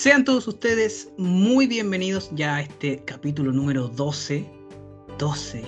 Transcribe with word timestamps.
Sean 0.00 0.24
todos 0.24 0.46
ustedes 0.46 1.10
muy 1.16 1.66
bienvenidos 1.66 2.30
ya 2.32 2.54
a 2.54 2.60
este 2.60 3.02
capítulo 3.04 3.50
número 3.50 3.88
12. 3.88 4.48
12. 5.18 5.64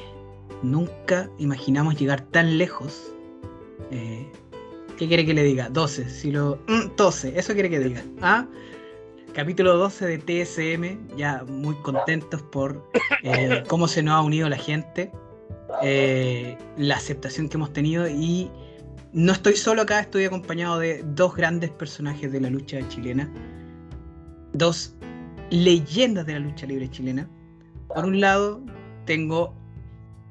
Nunca 0.62 1.28
imaginamos 1.38 1.98
llegar 1.98 2.20
tan 2.20 2.56
lejos. 2.56 3.12
Eh, 3.90 4.24
¿Qué 4.96 5.08
quiere 5.08 5.26
que 5.26 5.34
le 5.34 5.42
diga? 5.42 5.68
12. 5.68 6.08
Si 6.08 6.30
lo. 6.30 6.60
12. 6.96 7.32
Mm, 7.32 7.38
eso 7.38 7.54
quiere 7.54 7.70
que 7.70 7.80
diga. 7.80 8.04
¿Ah? 8.22 8.46
Capítulo 9.32 9.76
12 9.76 10.06
de 10.06 10.18
TSM. 10.18 11.16
Ya 11.16 11.42
muy 11.48 11.74
contentos 11.82 12.40
por 12.40 12.88
eh, 13.24 13.64
cómo 13.66 13.88
se 13.88 14.00
nos 14.00 14.14
ha 14.14 14.20
unido 14.20 14.48
la 14.48 14.58
gente. 14.58 15.10
Eh, 15.82 16.56
la 16.76 16.94
aceptación 16.94 17.48
que 17.48 17.56
hemos 17.56 17.72
tenido. 17.72 18.08
Y 18.08 18.48
no 19.12 19.32
estoy 19.32 19.56
solo 19.56 19.82
acá, 19.82 19.98
estoy 19.98 20.26
acompañado 20.26 20.78
de 20.78 21.02
dos 21.04 21.34
grandes 21.34 21.70
personajes 21.70 22.30
de 22.30 22.40
la 22.40 22.48
lucha 22.48 22.78
chilena 22.86 23.28
dos 24.52 24.96
leyendas 25.50 26.26
de 26.26 26.34
la 26.34 26.38
lucha 26.40 26.66
libre 26.66 26.88
chilena. 26.88 27.28
Por 27.94 28.04
un 28.04 28.20
lado, 28.20 28.62
tengo 29.04 29.54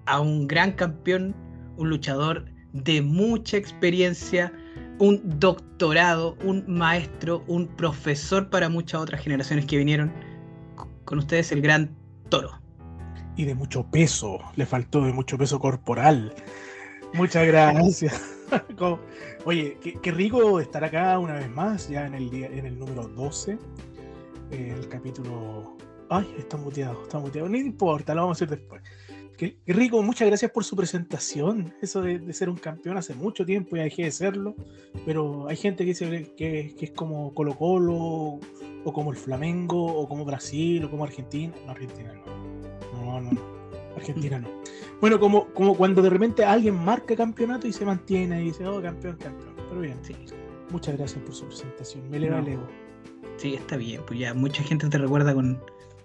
a 0.05 0.19
un 0.19 0.47
gran 0.47 0.71
campeón, 0.73 1.35
un 1.77 1.89
luchador 1.89 2.45
de 2.73 3.01
mucha 3.01 3.57
experiencia, 3.57 4.51
un 4.99 5.21
doctorado, 5.39 6.37
un 6.43 6.63
maestro, 6.67 7.43
un 7.47 7.67
profesor 7.67 8.49
para 8.49 8.69
muchas 8.69 9.01
otras 9.01 9.21
generaciones 9.21 9.65
que 9.65 9.77
vinieron. 9.77 10.11
Con 11.05 11.19
ustedes 11.19 11.51
el 11.51 11.61
gran 11.61 11.95
toro. 12.29 12.51
Y 13.35 13.45
de 13.45 13.55
mucho 13.55 13.83
peso, 13.89 14.39
le 14.55 14.65
faltó 14.65 15.01
de 15.01 15.13
mucho 15.13 15.37
peso 15.37 15.59
corporal. 15.59 16.33
Muchas 17.13 17.47
gracias. 17.47 18.35
Oye, 19.45 19.77
qué, 20.01 20.11
rico 20.11 20.59
estar 20.59 20.83
acá 20.83 21.17
una 21.17 21.33
vez 21.35 21.49
más, 21.49 21.89
ya 21.89 22.05
en 22.05 22.13
el, 22.13 22.29
día, 22.29 22.47
en 22.47 22.65
el 22.65 22.77
número 22.77 23.07
12 23.07 23.57
el 24.51 24.87
capítulo. 24.87 25.77
Ay, 26.09 26.33
está 26.37 26.57
muteado, 26.57 27.03
está 27.03 27.19
muteado. 27.19 27.49
No 27.49 27.57
importa, 27.57 28.15
lo 28.15 28.21
vamos 28.21 28.41
a 28.41 28.45
hacer 28.45 28.57
después. 28.57 28.81
Qué, 29.37 29.55
rico, 29.67 30.03
muchas 30.03 30.27
gracias 30.27 30.51
por 30.51 30.65
su 30.65 30.75
presentación. 30.75 31.73
Eso 31.81 32.01
de, 32.01 32.33
ser 32.33 32.49
un 32.49 32.57
campeón 32.57 32.97
hace 32.97 33.13
mucho 33.13 33.45
tiempo 33.45 33.77
y 33.77 33.79
dejé 33.79 34.03
de 34.03 34.11
serlo. 34.11 34.53
Pero 35.05 35.47
hay 35.47 35.55
gente 35.55 35.85
que 35.85 35.91
dice 35.91 36.33
que, 36.35 36.75
es 36.77 36.91
como 36.91 37.33
Colo 37.33 37.55
Colo, 37.55 38.39
o 38.83 38.93
como 38.93 39.11
el 39.11 39.17
Flamengo, 39.17 39.81
o 39.81 40.09
como 40.09 40.25
Brasil, 40.25 40.83
o 40.83 40.91
como 40.91 41.05
Argentina. 41.05 41.53
No, 41.65 41.71
Argentina 41.71 42.13
no. 42.13 43.01
No, 43.01 43.21
no, 43.21 43.31
no. 43.31 43.41
Argentina 43.95 44.39
no. 44.39 44.49
Bueno, 44.99 45.19
como, 45.21 45.45
como 45.53 45.75
cuando 45.77 46.01
de 46.01 46.09
repente 46.09 46.43
alguien 46.43 46.75
marca 46.75 47.15
campeonato 47.15 47.65
y 47.65 47.71
se 47.71 47.85
mantiene 47.85 48.41
y 48.41 48.45
dice, 48.47 48.67
oh, 48.67 48.81
campeón, 48.81 49.15
campeón. 49.15 49.55
Pero 49.69 49.79
bien, 49.79 49.99
sí. 50.01 50.15
Muchas 50.69 50.97
gracias 50.97 51.23
por 51.23 51.33
su 51.33 51.45
presentación. 51.45 52.09
Me 52.09 52.17
eleva 52.17 52.39
el 52.39 52.47
ego. 52.49 52.67
Sí, 53.39 53.53
está 53.53 53.77
bien, 53.77 54.01
pues 54.05 54.19
ya 54.19 54.33
mucha 54.33 54.61
gente 54.63 54.89
te 54.89 54.97
recuerda 54.97 55.33
con, 55.33 55.57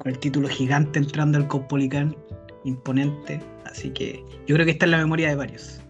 el 0.04 0.18
título 0.20 0.48
gigante 0.48 1.00
entrando 1.00 1.36
al 1.36 1.48
Caupolicán, 1.48 2.16
imponente, 2.62 3.40
así 3.64 3.90
que 3.90 4.24
yo 4.46 4.54
creo 4.54 4.64
que 4.64 4.70
está 4.70 4.84
en 4.84 4.92
la 4.92 4.98
memoria 4.98 5.30
de 5.30 5.34
varios. 5.34 5.80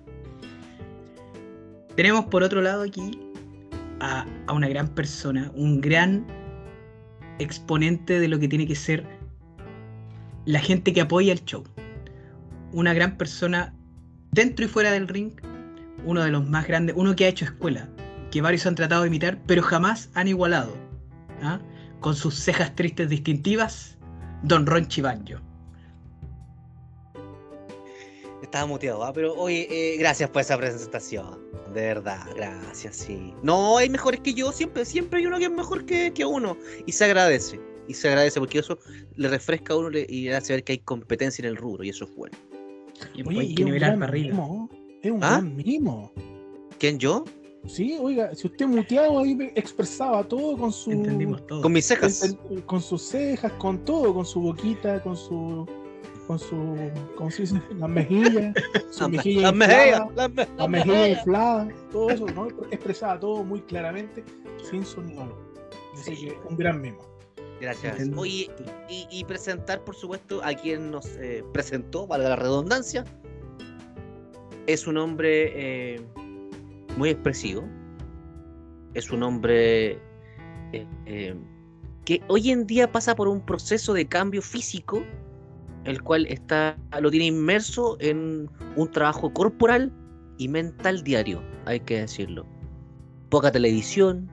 Tenemos 1.97 2.25
por 2.27 2.43
otro 2.43 2.63
lado 2.63 2.83
aquí 2.83 3.19
a, 4.01 4.27
una 4.51 4.69
gran 4.69 4.89
persona, 4.89 5.53
un 5.55 5.83
gran 5.83 6.27
exponente 7.39 8.21
de 8.21 8.29
lo 8.29 8.39
que 8.39 8.49
tiene 8.49 8.67
que 8.67 8.75
ser 8.75 9.07
la 10.47 10.61
gente 10.61 10.95
que 10.95 11.03
apoya 11.03 11.35
el 11.35 11.45
show. 11.45 11.63
Una 12.73 12.95
gran 12.95 13.19
persona 13.19 13.75
dentro 14.33 14.65
y 14.65 14.69
fuera 14.69 14.93
del 14.93 15.09
ring, 15.09 15.33
uno 16.07 16.23
de 16.23 16.31
los 16.31 16.49
más 16.49 16.67
grandes, 16.67 16.97
uno 16.97 17.15
que 17.15 17.27
ha 17.27 17.29
hecho 17.29 17.45
escuela, 17.45 17.87
que 18.31 18.41
varios 18.41 18.65
han 18.65 18.77
tratado 18.77 19.03
de 19.03 19.09
imitar, 19.09 19.39
pero 19.47 19.63
jamás 19.63 20.11
han 20.15 20.29
igualado. 20.29 20.84
¿Ah? 21.45 21.61
con 22.01 22.15
sus 22.15 22.35
cejas 22.35 22.75
tristes 22.75 23.09
distintivas, 23.09 23.97
Don 24.43 24.67
Ronchi 24.67 25.01
Banjo. 25.01 25.41
Estaba 28.43 28.67
muteado, 28.67 29.03
¿ah? 29.03 29.13
pero 29.13 29.35
oye, 29.35 29.67
eh, 29.71 29.97
gracias 29.97 30.29
por 30.31 30.43
esa 30.43 30.59
presentación. 30.59 31.41
De 31.73 31.81
verdad, 31.81 32.27
gracias, 32.37 32.97
sí. 32.97 33.35
No, 33.43 33.79
hay 33.79 33.89
mejores 33.89 34.21
que 34.21 34.35
yo, 34.35 34.53
siempre, 34.53 34.85
siempre 34.85 35.21
hay 35.21 35.27
uno 35.27 35.39
que 35.39 35.45
es 35.45 35.51
mejor 35.51 35.87
que, 35.87 36.13
uno. 36.25 36.57
Y 36.87 36.93
se 36.93 37.07
agradece. 37.07 37.59
Y 37.89 37.95
se 37.95 38.09
agradece 38.09 38.39
porque 38.39 38.59
eso 38.59 38.79
le 39.17 39.29
refresca 39.29 39.75
a 39.75 39.79
uno 39.79 39.91
y 39.91 40.25
le 40.25 40.37
hace 40.37 40.53
ver 40.53 40.65
que 40.65 40.73
hay 40.73 40.79
competencia 40.79 41.43
en 41.43 41.49
el 41.49 41.57
rubro, 41.57 41.85
y 41.85 41.89
eso 41.89 42.05
es 42.05 42.15
bueno. 42.15 42.37
Y 43.15 43.39
hay 43.39 43.55
que 43.55 43.65
nivelar 43.65 43.95
para 43.99 44.07
arriba. 44.07 44.37
Es 45.03 45.11
un 45.11 45.25
¿Ah? 45.25 45.41
gran 45.41 45.57
mimo. 45.57 46.13
¿Quién 46.79 46.99
yo? 46.99 47.25
Sí, 47.67 47.97
oiga, 48.01 48.35
si 48.35 48.47
usted 48.47 48.67
muteado 48.67 49.21
ahí 49.21 49.53
expresaba 49.55 50.23
todo 50.25 50.57
con 50.57 50.73
su. 50.73 50.91
Entendimos 50.93 51.47
todo. 51.47 51.63
Con 51.63 51.73
mis 51.73 51.87
cejas. 51.87 52.37
con 52.67 52.81
sus 52.81 53.03
cejas, 53.03 53.53
con 53.53 53.85
todo, 53.85 54.13
con 54.15 54.27
su 54.27 54.41
boquita, 54.41 55.03
con 55.03 55.17
su. 55.17 55.67
Con 56.27 56.39
su. 56.39 56.77
¿Cómo 57.17 57.31
se 57.31 57.43
dice? 57.43 57.63
Las 57.79 57.89
mejillas. 57.89 58.55
Su 58.91 59.09
mejilla 59.09 59.43
las 59.43 59.55
mejillas. 59.55 60.03
Las 60.57 60.69
mejillas 60.69 61.09
infladas. 61.09 61.69
Todo 61.91 62.11
eso, 62.11 62.27
¿no? 62.27 62.49
Expresaba 62.71 63.19
todo 63.19 63.43
muy 63.43 63.61
claramente, 63.63 64.23
sin 64.71 64.85
sonido. 64.85 65.35
Así 65.95 66.17
que 66.17 66.39
un 66.49 66.57
gran 66.57 66.83
memo. 66.83 66.99
Gracias. 67.61 68.11
Oye, 68.15 68.51
y, 68.89 69.25
presentar, 69.25 69.83
por 69.85 69.95
supuesto, 69.95 70.43
a 70.45 70.53
quien 70.53 70.91
nos 70.91 71.07
eh, 71.17 71.43
presentó, 71.53 72.07
valga 72.07 72.31
la 72.31 72.37
redundancia. 72.37 73.05
Es 74.67 74.87
un 74.87 74.99
hombre. 74.99 75.95
Eh, 75.95 76.01
muy 76.97 77.11
expresivo. 77.11 77.65
Es 78.95 79.11
un 79.11 79.23
hombre 79.23 79.93
eh, 80.73 80.87
eh, 81.07 81.37
que 82.05 82.23
hoy 82.29 82.51
en 82.51 82.67
día 82.67 82.91
pasa 82.91 83.15
por 83.15 83.29
un 83.29 83.41
proceso 83.41 83.93
de 83.93 84.07
cambio 84.07 84.43
físico, 84.43 85.03
el 85.85 86.03
cual 86.03 86.27
está, 86.27 86.77
lo 87.01 87.11
tiene 87.11 87.27
inmerso 87.27 87.97
en 88.01 88.49
un 88.77 88.91
trabajo 88.91 89.33
corporal 89.33 89.93
y 90.39 90.49
mental 90.49 91.03
diario, 91.03 91.43
hay 91.65 91.81
que 91.81 92.01
decirlo. 92.01 92.47
Poca 93.31 93.51
televisión, 93.51 94.31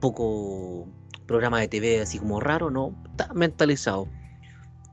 poco 0.00 0.88
programa 1.26 1.60
de 1.60 1.68
TV 1.68 2.00
así 2.00 2.18
como 2.18 2.40
raro, 2.40 2.70
¿no? 2.70 2.94
Está 3.10 3.32
mentalizado. 3.34 4.08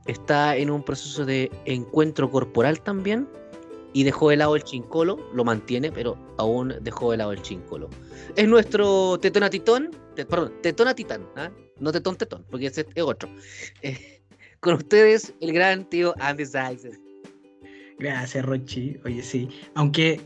Está 0.06 0.56
en 0.56 0.70
un 0.70 0.82
proceso 0.82 1.24
de 1.24 1.50
encuentro 1.64 2.30
corporal 2.30 2.80
también 2.80 3.28
y 3.92 4.04
dejó 4.04 4.30
de 4.30 4.36
lado 4.36 4.56
el 4.56 4.62
chincolo, 4.62 5.18
lo 5.32 5.44
mantiene, 5.44 5.90
pero 5.90 6.16
aún 6.38 6.74
dejó 6.82 7.10
de 7.10 7.18
lado 7.18 7.32
el 7.32 7.42
chincolo. 7.42 7.88
Es 8.36 8.48
nuestro 8.48 9.18
tetona 9.18 9.50
titón, 9.50 9.90
perdón, 10.14 10.52
tetona 10.62 10.94
titán, 10.94 11.26
¿ah? 11.36 11.50
no 11.80 11.92
tetón 11.92 12.16
tetón, 12.16 12.44
porque 12.50 12.66
ese 12.66 12.86
es 12.94 13.02
otro. 13.02 13.28
Eh, 13.82 14.20
con 14.60 14.74
ustedes, 14.74 15.34
el 15.40 15.52
gran 15.52 15.88
tío 15.88 16.14
Andy 16.20 16.44
Sykes. 16.44 17.00
Gracias, 17.98 18.44
Rochi. 18.44 18.96
Oye, 19.04 19.22
sí. 19.22 19.48
Aunque 19.74 20.20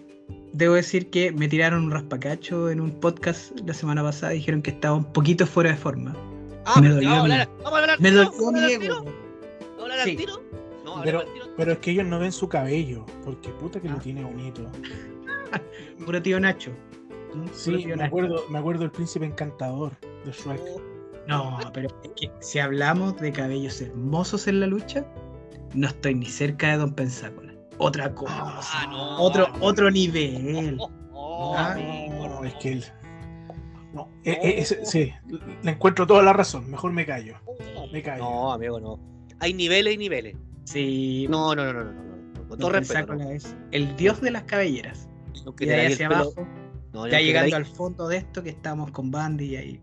debo 0.53 0.75
decir 0.75 1.09
que 1.11 1.33
me 1.33 1.49
tiraron 1.49 1.85
un 1.85 1.91
raspacacho 1.91 2.71
en 2.71 2.81
un 2.81 2.91
podcast 3.01 3.59
la 3.61 3.73
semana 3.73 4.03
pasada 4.03 4.33
dijeron 4.33 4.63
que 4.63 4.71
estaba 4.71 4.97
un 4.97 5.13
poquito 5.13 5.47
fuera 5.47 5.71
de 5.71 5.77
forma. 5.77 6.15
Ah, 6.67 6.81
me 6.81 6.91
dolió. 6.91 7.09
Vamos 7.09 7.31
a 7.31 7.79
hablar, 7.79 8.01
me 8.01 8.11
dolió 8.11 8.31
¿Vamos 8.31 8.55
a 8.55 9.83
hablar 9.83 10.01
al 10.01 10.17
tiro? 10.17 10.43
No, 10.85 11.01
pero, 11.03 11.25
pero 11.57 11.73
es 11.73 11.79
que 11.79 11.91
ellos 11.93 12.07
no 12.07 12.19
ven 12.19 12.33
su 12.33 12.49
cabello, 12.49 13.05
porque 13.25 13.51
puta 13.51 13.81
que 13.81 13.89
lo 13.89 13.97
ah. 13.97 14.01
tiene 14.01 14.25
bonito. 14.25 14.71
Puro 16.05 16.23
tío 16.23 16.41
Nacho. 16.41 16.73
Sí, 17.53 17.87
me 17.87 18.05
acuerdo, 18.05 18.45
me 18.51 18.59
acuerdo 18.59 18.83
del 18.83 18.91
príncipe 18.91 19.25
encantador 19.25 19.93
de 20.25 20.33
Shrek. 20.33 20.61
No, 21.29 21.59
pero 21.73 21.89
es 22.03 22.11
que 22.17 22.31
si 22.41 22.59
hablamos 22.59 23.17
de 23.17 23.33
cabellos 23.33 23.81
hermosos 23.81 24.49
en 24.49 24.61
la 24.61 24.67
lucha, 24.67 25.07
no 25.75 25.89
estoy 25.89 26.15
ni 26.15 26.27
cerca 26.27 26.73
de 26.73 26.79
Don 26.79 26.93
Pensácola. 26.95 27.55
Otra 27.79 28.15
cosa. 28.15 28.35
Ah, 28.37 29.17
otro, 29.19 29.49
otro 29.61 29.91
nivel. 29.91 30.79
Ah, 31.57 31.77
no, 31.77 32.45
es 32.45 32.55
que 32.55 32.73
él. 32.73 32.85
No, 33.95 34.09
eh, 34.25 34.39
eh, 34.43 34.65
sí, 34.65 35.13
le 35.63 35.71
encuentro 35.71 36.07
toda 36.07 36.23
la 36.23 36.33
razón. 36.33 36.71
Mejor 36.71 36.93
me 36.93 37.07
callo. 37.07 37.37
Me 37.93 38.03
callo. 38.03 38.25
No, 38.25 38.53
amigo, 38.53 38.81
no. 38.81 38.99
Hay 39.41 39.55
niveles 39.55 39.95
y 39.95 39.99
niveles. 39.99 40.37
Sí. 40.65 41.27
No, 41.29 41.55
no, 41.55 41.65
no, 41.65 41.73
no, 41.73 41.85
no. 41.85 41.93
no. 41.93 42.49
Con 42.49 42.59
todo 42.59 42.71
respeto. 42.71 43.15
Es 43.15 43.57
el 43.71 43.97
dios 43.97 44.21
de 44.21 44.31
las 44.31 44.45
cabelleras. 44.45 45.09
y 45.59 45.71
ahí 45.71 45.93
hacia 45.93 46.07
abajo, 46.07 46.47
ya 47.11 47.21
llegando 47.21 47.57
al 47.57 47.65
fondo 47.65 48.09
de 48.09 48.19
esto 48.19 48.43
que 48.43 48.51
estamos 48.51 48.91
con 48.91 49.11
Bandy 49.11 49.47
y 49.47 49.57
ahí. 49.57 49.81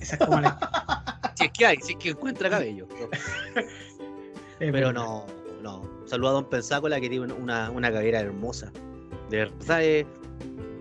Esa 0.00 0.16
es 0.16 0.24
como 0.24 0.40
la... 0.40 0.58
si 1.36 1.44
es 1.44 1.52
que 1.52 1.66
hay, 1.66 1.76
si 1.82 1.92
es 1.92 1.98
que 1.98 2.08
encuentra 2.10 2.48
cabello. 2.48 2.88
pero 4.58 4.92
no, 4.92 5.26
no. 5.62 5.82
Saluda 6.06 6.30
a 6.30 6.32
Don 6.34 6.48
Pensácola 6.48 7.00
que 7.00 7.10
tiene 7.10 7.32
una, 7.32 7.70
una 7.70 7.92
cabellera 7.92 8.20
hermosa. 8.20 8.72
De 9.28 9.38
verdad, 9.38 9.84
eh, 9.84 10.06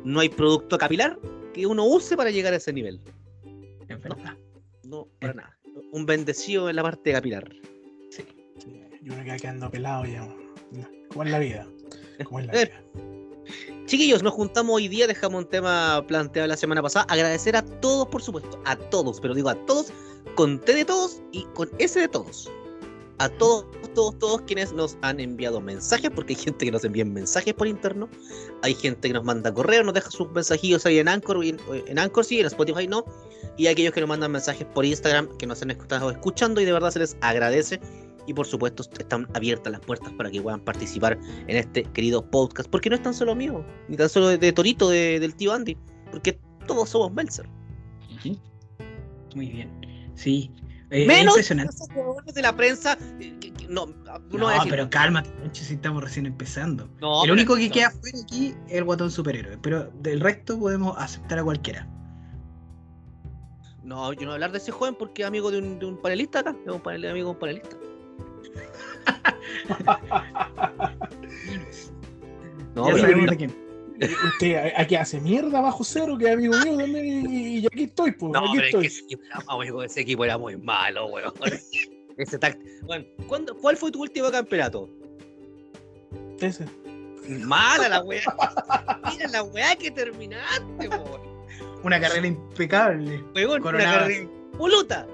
no 0.04 0.20
hay 0.20 0.30
producto 0.30 0.78
capilar 0.78 1.20
que 1.54 1.66
uno 1.66 1.84
use 1.86 2.16
para 2.16 2.30
llegar 2.30 2.54
a 2.54 2.58
ese 2.58 2.72
nivel. 2.72 3.02
Es 3.88 4.00
verdad. 4.00 4.38
No, 4.84 5.08
para 5.20 5.34
nada. 5.34 5.58
Un 5.92 6.06
bendecido 6.06 6.70
en 6.70 6.76
la 6.76 6.84
parte 6.84 7.12
capilar. 7.12 7.50
Y 9.06 9.12
uno 9.12 9.24
queda 9.24 9.38
quedando 9.38 9.70
pelado 9.70 10.04
ya. 10.06 10.28
Como 11.10 11.24
en 11.24 11.32
la 11.32 11.38
vida. 11.38 11.68
Como 12.24 12.40
en 12.40 12.48
la 12.48 12.54
vida. 12.64 12.84
Chiquillos, 13.86 14.24
nos 14.24 14.34
juntamos 14.34 14.76
hoy 14.76 14.88
día, 14.88 15.06
dejamos 15.06 15.44
un 15.44 15.50
tema 15.50 16.04
planteado 16.08 16.48
la 16.48 16.58
semana 16.58 16.82
pasada. 16.82 17.06
Agradecer 17.10 17.56
a 17.56 17.62
todos, 17.62 18.08
por 18.08 18.24
supuesto, 18.24 18.60
a 18.66 18.76
todos, 18.76 19.22
pero 19.22 19.36
digo 19.36 19.50
a 19.50 19.66
todos, 19.68 19.94
con 20.34 20.60
T 20.60 20.74
de 20.74 20.86
todos 20.86 21.22
y 21.32 21.44
con 21.54 21.70
S 21.78 22.00
de 22.00 22.08
todos. 22.08 22.52
A 23.20 23.30
todos, 23.30 23.68
todos, 23.94 24.18
todos 24.18 24.42
quienes 24.42 24.74
nos 24.74 24.98
han 25.04 25.20
enviado 25.20 25.62
mensajes, 25.62 26.10
porque 26.10 26.34
hay 26.34 26.42
gente 26.42 26.66
que 26.66 26.72
nos 26.72 26.84
envía 26.84 27.06
mensajes 27.06 27.54
por 27.54 27.68
interno, 27.68 28.10
hay 28.64 28.74
gente 28.74 29.08
que 29.08 29.14
nos 29.14 29.24
manda 29.24 29.54
correo, 29.54 29.84
nos 29.84 29.94
deja 29.94 30.10
sus 30.10 30.30
mensajillos 30.32 30.86
ahí 30.86 30.98
en 30.98 31.08
Anchor, 31.08 31.46
en, 31.46 31.58
en 31.70 32.00
Anchor 32.00 32.26
sí, 32.26 32.40
en 32.40 32.48
Spotify 32.48 32.88
no, 32.88 33.06
y 33.56 33.68
aquellos 33.68 33.94
que 33.94 34.02
nos 34.02 34.10
mandan 34.10 34.32
mensajes 34.32 34.66
por 34.74 34.84
Instagram, 34.84 35.30
que 35.38 35.46
nos 35.46 35.62
han 35.62 35.72
estado 35.72 36.10
escuchando 36.10 36.60
y 36.60 36.66
de 36.66 36.74
verdad 36.74 36.92
se 36.92 37.00
les 37.00 37.16
agradece 37.22 37.80
y 38.28 38.34
por 38.34 38.46
supuesto 38.46 38.84
están 39.00 39.28
abiertas 39.34 39.72
las 39.72 39.82
puertas 39.82 40.12
para 40.14 40.32
que 40.32 40.42
puedan 40.42 40.60
participar 40.60 41.18
en 41.48 41.58
este 41.58 41.84
querido 41.84 42.30
podcast, 42.30 42.70
porque 42.70 42.90
no 42.90 42.96
es 42.96 43.02
tan 43.02 43.14
solo 43.14 43.36
mío, 43.36 43.66
ni 43.88 43.98
tan 43.98 44.10
solo 44.10 44.30
de, 44.30 44.54
Torito, 44.54 44.90
del 44.90 45.36
tío 45.36 45.54
Andy, 45.54 45.78
porque 46.12 46.40
todos 46.68 46.90
somos 46.90 47.14
Melzer. 47.14 47.48
Muy 49.36 49.50
bien, 49.50 49.70
sí. 50.16 50.52
Eh, 50.92 51.06
Menos 51.06 51.36
de 51.36 52.42
la 52.42 52.56
prensa. 52.56 52.98
Eh, 53.20 53.38
no, 53.68 53.88
no, 53.88 54.48
pero 54.70 54.90
cálmate, 54.90 55.30
si 55.52 55.74
estamos 55.74 56.04
recién 56.04 56.26
empezando. 56.26 56.90
el 57.24 57.32
único 57.32 57.56
que 57.56 57.70
queda 57.70 57.92
fuera 57.92 58.20
aquí 58.22 58.56
es 58.68 58.78
el 58.78 58.84
guatón 58.84 59.12
superhéroe, 59.12 59.58
pero 59.58 59.92
del 60.02 60.22
resto 60.22 60.58
podemos 60.60 60.96
aceptar 60.98 61.40
a 61.40 61.44
cualquiera. 61.44 61.88
No, 63.84 64.14
yo 64.14 64.22
no 64.22 64.28
voy 64.28 64.32
a 64.32 64.34
hablar 64.34 64.52
de 64.52 64.58
ese 64.58 64.72
joven 64.72 64.96
porque 64.96 65.22
es 65.22 65.28
amigo 65.28 65.52
de 65.52 65.60
un, 65.60 65.78
de 65.78 65.86
un 65.86 66.02
panelista 66.02 66.40
acá, 66.40 66.56
es 66.66 66.72
un 66.72 66.82
panel, 66.82 67.06
amigo 67.06 67.28
de 67.28 67.34
un 67.34 67.40
panelista. 67.40 67.76
No, 72.76 72.88
Usted 74.28 74.74
aquí 74.76 74.96
hace 74.96 75.22
mierda 75.22 75.62
bajo 75.62 75.84
cero, 75.84 76.18
que 76.18 76.26
es 76.26 76.34
amigo 76.34 76.54
mío 76.58 76.78
también, 76.78 77.32
y, 77.32 77.66
aquí 77.66 77.84
estoy, 77.84 78.12
pues. 78.12 78.32
No, 78.34 78.40
aquí 78.50 78.58
estoy. 78.58 78.88
ese, 78.88 80.02
equipo 80.02 80.26
era, 80.26 80.38
muy 80.38 80.58
malo, 80.58 81.08
weón. 81.08 81.34
Ese 82.18 82.40
bueno, 82.84 83.06
¿cuál 83.62 83.76
fue 83.76 83.92
tu 83.92 84.02
último 84.02 84.32
campeonato? 84.32 84.90
Ese. 86.40 86.66
Mala 87.28 87.90
la 87.90 88.02
weá. 88.04 88.24
Mira 89.12 89.28
la 89.28 89.44
weá 89.44 89.76
que 89.76 89.92
terminaste, 89.92 90.88
weón. 90.88 91.22
Una 91.84 92.00
carrera 92.00 92.26
impecable. 92.26 93.22
Weón, 93.36 93.62
una 93.62 93.78
carrera 93.78 94.14
impoluta. 94.14 95.08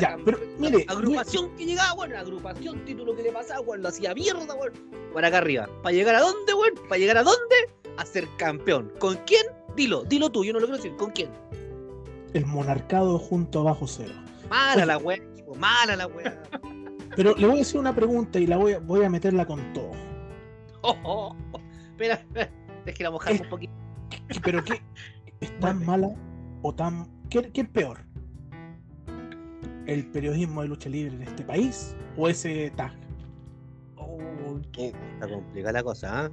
Ya, 0.00 0.16
pero 0.24 0.38
mire. 0.58 0.84
Agrupación 0.88 1.54
que 1.56 1.66
llegaba, 1.66 1.94
bueno, 1.94 2.18
agrupación, 2.18 2.84
título 2.84 3.14
que 3.14 3.22
le 3.22 3.32
pasaba, 3.32 3.60
bueno, 3.60 3.82
lo 3.82 3.88
hacía 3.88 4.14
mierda, 4.14 4.54
bueno. 4.54 4.76
Para 5.12 5.28
acá 5.28 5.38
arriba. 5.38 5.68
¿Para 5.82 5.94
llegar 5.94 6.14
a 6.14 6.20
dónde, 6.20 6.52
bueno? 6.54 6.80
¿Para 6.88 6.98
llegar 6.98 7.18
a 7.18 7.22
dónde? 7.22 7.56
A 7.96 8.04
ser 8.04 8.26
campeón. 8.36 8.92
¿Con 8.98 9.16
quién? 9.26 9.46
Dilo, 9.76 10.04
dilo 10.04 10.30
tú, 10.30 10.44
yo 10.44 10.52
no 10.52 10.60
lo 10.60 10.66
quiero 10.66 10.82
decir. 10.82 10.96
¿Con 10.96 11.10
quién? 11.10 11.30
El 12.34 12.46
monarcado 12.46 13.18
junto 13.18 13.60
a 13.60 13.62
Bajo 13.64 13.86
Cero. 13.86 14.14
Mala 14.48 14.86
la 14.86 14.98
weá, 14.98 15.20
mala 15.56 15.96
la 15.96 16.06
weá. 16.06 16.42
Pero 17.16 17.34
le 17.34 17.46
voy 17.46 17.56
a 17.56 17.58
decir 17.58 17.80
una 17.80 17.94
pregunta 17.94 18.38
y 18.38 18.46
la 18.46 18.56
voy 18.56 18.72
a, 18.74 18.78
voy 18.78 19.04
a 19.04 19.10
meterla 19.10 19.46
con 19.46 19.72
todo. 19.72 19.90
Oh, 20.82 20.96
oh, 21.02 21.36
oh. 21.52 21.60
Espera, 21.90 22.14
espera, 22.14 22.50
déjela 22.84 23.10
mojar 23.10 23.32
un 23.32 23.48
poquito. 23.48 23.72
¿Pero 24.42 24.64
qué? 24.64 24.80
¿Es 25.40 25.58
tan 25.60 25.84
mala 25.84 26.14
o 26.62 26.74
tan. 26.74 27.08
¿Qué, 27.28 27.50
qué 27.52 27.62
es 27.62 27.68
peor? 27.68 28.09
El 29.86 30.06
periodismo 30.06 30.62
de 30.62 30.68
lucha 30.68 30.88
libre 30.88 31.14
en 31.14 31.22
este 31.22 31.44
país 31.44 31.94
o 32.16 32.28
ese 32.28 32.72
tag? 32.76 32.92
Oh, 33.96 34.18
está 34.76 35.28
complicada 35.28 35.72
la 35.72 35.82
cosa, 35.82 36.26
¿eh? 36.26 36.30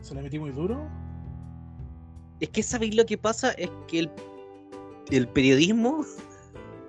¿Se 0.00 0.14
la 0.14 0.22
metí 0.22 0.38
muy 0.38 0.50
duro? 0.50 0.88
Es 2.40 2.48
que 2.50 2.62
sabéis 2.62 2.94
lo 2.94 3.06
que 3.06 3.18
pasa 3.18 3.52
es 3.52 3.70
que 3.88 4.00
el, 4.00 4.10
el 5.10 5.28
periodismo 5.28 6.04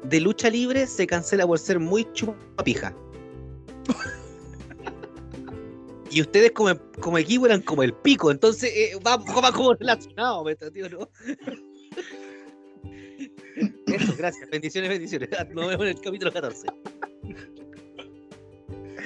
de 0.04 0.20
lucha 0.20 0.50
libre 0.50 0.88
se 0.88 1.08
cancela 1.08 1.46
por 1.46 1.60
ser 1.60 1.80
muy 1.80 2.08
chupapija. 2.14 2.96
y 6.12 6.22
ustedes 6.22 6.52
como, 6.52 6.72
como 7.00 7.18
equipo 7.18 7.46
eran 7.46 7.62
como 7.62 7.84
el 7.84 7.94
pico, 7.94 8.32
entonces 8.32 8.72
eh, 8.76 9.00
va, 9.06 9.18
va, 9.18 9.52
como 9.52 9.74
relacionado, 9.74 10.46
tío, 10.74 10.90
¿no? 10.90 11.10
Eso, 13.88 14.16
gracias. 14.18 14.50
Bendiciones, 14.50 14.90
bendiciones. 14.90 15.30
Nos 15.54 15.68
vemos 15.68 15.86
en 15.86 15.98
el 15.98 16.02
capítulo 16.02 16.32
14. 16.32 16.68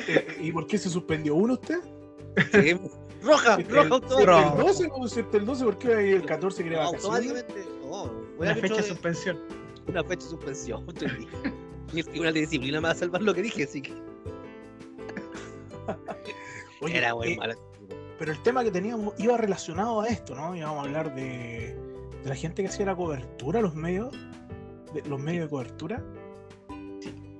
Eh, 0.07 0.37
¿Y 0.39 0.51
por 0.51 0.65
qué 0.65 0.77
se 0.77 0.89
suspendió 0.89 1.35
uno 1.35 1.53
usted? 1.53 1.79
roja, 3.21 3.57
roja, 3.69 3.99
roja. 4.25 4.51
El 4.53 4.57
12, 4.57 4.83
el 5.33 5.45
12, 5.45 5.65
¿por 5.65 5.77
qué 5.77 6.15
el 6.15 6.25
14 6.25 6.61
quiere 6.63 6.77
vacaciones? 6.77 7.05
Automáticamente, 7.05 7.65
no. 7.81 8.11
Una 8.37 8.55
fecha 8.55 8.75
de 8.75 8.83
suspensión. 8.83 9.39
Una 9.87 10.03
fecha 10.03 10.23
de 10.23 10.29
suspensión. 10.31 10.85
Mi 11.93 12.03
tribunal 12.03 12.33
de 12.33 12.41
disciplina 12.41 12.79
me 12.79 12.87
va 12.87 12.93
a 12.93 12.97
salvar 12.97 13.21
lo 13.21 13.33
que 13.33 13.41
dije, 13.41 13.63
así 13.63 13.81
que. 13.81 13.93
Oye, 16.81 16.97
Era 16.97 17.13
muy 17.13 17.33
eh, 17.33 17.37
malo. 17.37 17.55
Pero 18.17 18.31
el 18.31 18.43
tema 18.43 18.63
que 18.63 18.71
teníamos 18.71 19.13
iba 19.17 19.37
relacionado 19.37 20.01
a 20.01 20.07
esto, 20.07 20.35
¿no? 20.35 20.55
Íbamos 20.55 20.79
a 20.79 20.81
hablar 20.81 21.15
de, 21.15 21.75
de 22.23 22.29
la 22.29 22.35
gente 22.35 22.61
que 22.61 22.69
hacía 22.69 22.85
la 22.85 22.95
cobertura, 22.95 23.61
los 23.61 23.75
medios 23.75 24.13
los 25.07 25.19
medios 25.19 25.45
de 25.45 25.49
cobertura. 25.49 26.03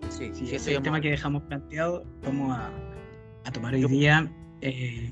Sí, 0.09 0.31
sí, 0.33 0.45
ese 0.45 0.55
es 0.55 0.67
el 0.67 0.83
tema 0.83 1.01
que 1.01 1.09
dejamos 1.11 1.43
planteado. 1.43 2.03
Vamos 2.23 2.57
a, 2.57 2.71
tomar 3.51 3.73
hoy 3.73 3.83
día 3.85 4.31
eh, 4.61 5.11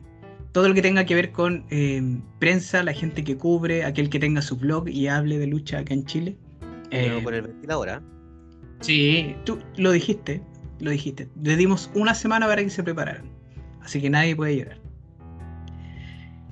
todo 0.52 0.68
lo 0.68 0.76
que 0.76 0.82
tenga 0.82 1.06
que 1.06 1.16
ver 1.16 1.32
con 1.32 1.66
eh, 1.70 2.20
prensa, 2.40 2.84
la 2.84 2.94
gente 2.94 3.24
que 3.24 3.36
cubre, 3.38 3.84
aquel 3.84 4.10
que 4.10 4.20
tenga 4.20 4.42
su 4.42 4.58
blog 4.58 4.88
y 4.90 5.08
hable 5.08 5.40
de 5.40 5.48
lucha 5.48 5.80
acá 5.80 5.94
en 5.94 6.06
Chile. 6.06 6.38
Eh, 6.92 7.20
con 7.24 7.34
el 7.34 7.42
ventilador, 7.42 7.90
¿ah? 7.90 8.02
Sí, 8.82 9.36
tú 9.44 9.60
lo 9.78 9.92
dijiste, 9.92 10.42
lo 10.80 10.92
dijiste. 10.92 11.28
Le 11.42 11.56
dimos 11.56 11.90
una 11.96 12.14
semana 12.14 12.48
para 12.48 12.64
que 12.64 12.70
se 12.70 12.84
prepararan. 12.84 13.30
Así 13.82 14.02
que 14.02 14.10
nadie 14.10 14.36
puede 14.36 14.56
llegar. 14.56 14.80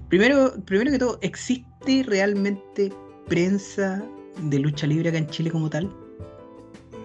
Primero, 0.09 0.53
primero 0.65 0.91
que 0.91 0.99
todo, 0.99 1.19
¿existe 1.21 1.74
realmente 2.03 2.91
prensa 3.27 4.03
de 4.41 4.59
lucha 4.59 4.87
libre 4.87 5.09
acá 5.09 5.17
en 5.17 5.27
Chile 5.27 5.51
como 5.51 5.69
tal? 5.69 5.89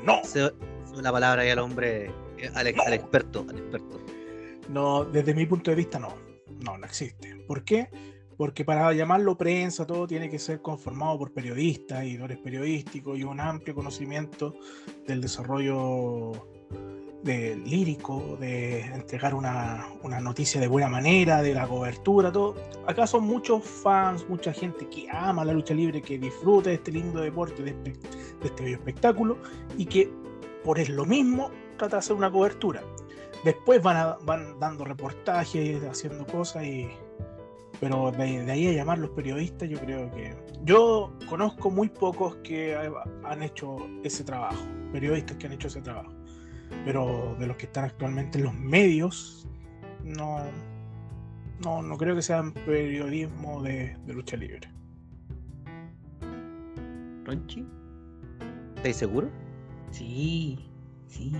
No. 0.04 0.20
Se, 0.24 0.50
la 1.00 1.12
palabra 1.12 1.42
ahí 1.42 1.50
al 1.50 1.58
hombre, 1.58 2.06
eh, 2.38 2.50
al, 2.54 2.66
experto, 2.66 3.46
al 3.48 3.58
experto. 3.58 4.00
No, 4.68 5.04
desde 5.04 5.34
mi 5.34 5.46
punto 5.46 5.70
de 5.70 5.76
vista 5.76 5.98
no. 5.98 6.14
No, 6.64 6.76
no 6.76 6.86
existe. 6.86 7.36
¿Por 7.46 7.64
qué? 7.64 7.88
Porque 8.36 8.64
para 8.64 8.92
llamarlo 8.92 9.36
prensa 9.36 9.86
todo 9.86 10.06
tiene 10.06 10.30
que 10.30 10.38
ser 10.38 10.60
conformado 10.60 11.18
por 11.18 11.32
periodistas, 11.32 12.04
y 12.04 12.10
editores 12.10 12.38
periodísticos 12.38 13.18
y 13.18 13.24
un 13.24 13.40
amplio 13.40 13.74
conocimiento 13.74 14.54
del 15.06 15.20
desarrollo 15.20 16.32
de 17.22 17.56
lírico, 17.56 18.36
de 18.40 18.80
entregar 18.80 19.34
una, 19.34 19.88
noticia 20.20 20.60
de 20.60 20.68
buena 20.68 20.88
manera, 20.88 21.42
de 21.42 21.54
la 21.54 21.66
cobertura, 21.66 22.32
todo. 22.32 22.54
Acá 22.86 23.06
son 23.06 23.24
muchos 23.24 23.62
fans, 23.64 24.26
mucha 24.28 24.52
gente 24.52 24.88
que 24.88 25.06
ama 25.10 25.44
la 25.44 25.52
lucha 25.52 25.74
libre, 25.74 26.00
que 26.00 26.18
disfruta 26.18 26.70
de 26.70 26.76
este 26.76 26.92
lindo 26.92 27.20
deporte, 27.20 27.62
de 27.62 27.70
este, 27.70 27.92
este 28.42 28.62
bello 28.62 28.76
espectáculo, 28.76 29.38
y 29.76 29.86
que 29.86 30.10
por 30.64 30.78
es 30.78 30.88
lo 30.88 31.04
mismo 31.04 31.50
trata 31.76 31.96
de 31.96 32.00
hacer 32.00 32.16
una 32.16 32.30
cobertura. 32.30 32.82
Después 33.44 33.82
van, 33.82 34.16
van 34.24 34.58
dando 34.58 34.84
reportajes, 34.84 35.82
haciendo 35.84 36.26
cosas, 36.26 36.64
y, 36.64 36.88
pero 37.80 38.12
de, 38.12 38.44
de 38.44 38.52
ahí 38.52 38.66
a 38.68 38.72
llamar 38.72 38.98
los 38.98 39.10
periodistas, 39.10 39.68
yo 39.68 39.78
creo 39.78 40.10
que... 40.10 40.34
Yo 40.64 41.12
conozco 41.26 41.70
muy 41.70 41.88
pocos 41.88 42.36
que 42.44 42.76
han 43.24 43.42
hecho 43.42 43.76
ese 44.04 44.24
trabajo, 44.24 44.62
periodistas 44.92 45.38
que 45.38 45.46
han 45.46 45.54
hecho 45.54 45.68
ese 45.68 45.80
trabajo 45.80 46.19
pero 46.84 47.36
de 47.38 47.46
los 47.46 47.56
que 47.56 47.66
están 47.66 47.84
actualmente 47.84 48.38
en 48.38 48.44
los 48.44 48.54
medios, 48.54 49.46
no, 50.04 50.40
no, 51.64 51.82
no 51.82 51.96
creo 51.96 52.14
que 52.16 52.22
sean 52.22 52.52
periodismo 52.52 53.62
de, 53.62 53.96
lucha 54.06 54.36
libre. 54.36 54.68
¿Ronchi? 57.24 57.66
¿Estás 58.76 58.96
seguro? 58.96 59.30
Sí, 59.90 60.58
sí. 61.06 61.32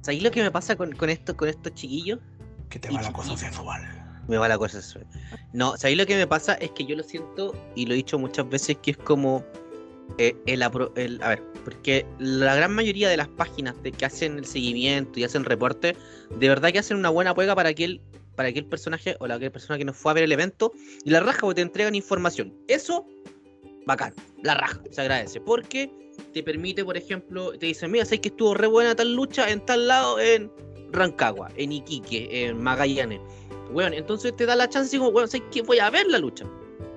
¿Sabes 0.00 0.22
lo 0.22 0.30
que 0.30 0.42
me 0.42 0.50
pasa 0.50 0.76
con, 0.76 0.92
esto, 1.08 1.36
con 1.36 1.48
estos 1.48 1.74
chiquillos? 1.74 2.20
Que 2.68 2.78
te 2.78 2.90
va 2.90 3.02
la 3.02 3.12
cosa 3.12 3.36
sexual. 3.36 3.82
Me 4.28 4.38
va 4.38 4.48
la 4.48 4.58
cosa 4.58 4.80
sexual. 4.80 5.06
No, 5.52 5.76
¿sabéis 5.76 5.98
lo 5.98 6.06
que 6.06 6.16
me 6.16 6.26
pasa? 6.26 6.54
Es 6.54 6.70
que 6.70 6.84
yo 6.84 6.96
lo 6.96 7.02
siento 7.02 7.54
y 7.74 7.86
lo 7.86 7.94
he 7.94 7.96
dicho 7.96 8.18
muchas 8.18 8.48
veces 8.48 8.78
que 8.78 8.92
es 8.92 8.96
como 8.96 9.44
eh, 10.18 10.36
el, 10.46 10.62
a 10.62 10.68
ver, 10.68 11.42
porque 11.64 12.06
la 12.18 12.54
gran 12.54 12.74
mayoría 12.74 13.08
de 13.08 13.16
las 13.16 13.28
páginas 13.28 13.80
de 13.82 13.92
que 13.92 14.04
hacen 14.04 14.38
el 14.38 14.44
seguimiento 14.44 15.18
y 15.18 15.24
hacen 15.24 15.44
reporte, 15.44 15.96
de 16.38 16.48
verdad 16.48 16.72
que 16.72 16.78
hacen 16.78 16.96
una 16.96 17.10
buena 17.10 17.34
prueba 17.34 17.54
para 17.54 17.70
aquel, 17.70 18.00
para 18.36 18.48
aquel 18.48 18.66
personaje 18.66 19.16
o 19.20 19.26
la 19.26 19.34
aquella 19.34 19.52
persona 19.52 19.78
que 19.78 19.84
nos 19.84 19.96
fue 19.96 20.12
a 20.12 20.14
ver 20.14 20.24
el 20.24 20.32
evento 20.32 20.72
y 21.04 21.10
la 21.10 21.20
raja 21.20 21.40
porque 21.40 21.56
te 21.56 21.62
entregan 21.62 21.94
información. 21.94 22.54
Eso, 22.68 23.06
bacán, 23.86 24.14
la 24.42 24.54
raja, 24.54 24.80
se 24.90 25.00
agradece, 25.00 25.40
porque 25.40 25.90
te 26.32 26.42
permite, 26.42 26.84
por 26.84 26.96
ejemplo, 26.96 27.52
te 27.58 27.66
dicen, 27.66 27.90
mira, 27.90 28.04
sé 28.04 28.20
que 28.20 28.28
estuvo 28.28 28.54
re 28.54 28.68
buena 28.68 28.94
tal 28.94 29.14
lucha 29.14 29.50
en 29.50 29.64
tal 29.66 29.88
lado, 29.88 30.20
en 30.20 30.50
Rancagua, 30.92 31.50
en 31.56 31.72
Iquique, 31.72 32.28
en 32.46 32.62
Magallanes 32.62 33.20
weón, 33.70 33.92
entonces 33.92 34.34
te 34.36 34.46
da 34.46 34.56
la 34.56 34.68
chance 34.68 34.96
y 34.96 34.98
como, 34.98 35.10
weón, 35.10 35.28
sé 35.28 35.42
que 35.50 35.62
voy 35.62 35.78
a 35.78 35.90
ver 35.90 36.06
la 36.06 36.18
lucha. 36.18 36.46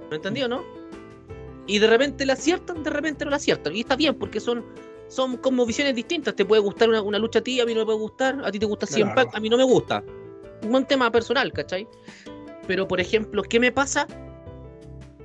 ¿Me 0.09 0.17
entendió, 0.17 0.47
no? 0.47 0.63
Y 1.67 1.79
de 1.79 1.87
repente 1.87 2.25
la 2.25 2.33
aciertan, 2.33 2.81
de 2.81 2.89
repente 2.89 3.25
no 3.25 3.31
la 3.31 3.37
aciertan. 3.37 3.75
Y 3.75 3.81
está 3.81 3.95
bien, 3.95 4.15
porque 4.15 4.39
son, 4.39 4.65
son 5.09 5.37
como 5.37 5.65
visiones 5.65 5.95
distintas. 5.95 6.35
Te 6.35 6.45
puede 6.45 6.61
gustar 6.61 6.89
una, 6.89 7.01
una 7.01 7.19
lucha 7.19 7.39
a 7.39 7.41
ti, 7.41 7.59
a 7.59 7.65
mí 7.65 7.73
no 7.73 7.81
me 7.81 7.85
puede 7.85 7.99
gustar, 7.99 8.41
a 8.43 8.51
ti 8.51 8.59
te 8.59 8.65
gusta 8.65 8.87
Claro. 8.87 9.29
A 9.33 9.39
mí 9.39 9.49
no 9.49 9.57
me 9.57 9.63
gusta. 9.63 10.03
Un 10.63 10.71
buen 10.71 10.85
tema 10.85 11.11
personal, 11.11 11.51
¿cachai? 11.51 11.87
Pero, 12.67 12.87
por 12.87 12.99
ejemplo, 12.99 13.43
¿qué 13.43 13.59
me 13.59 13.71
pasa? 13.71 14.07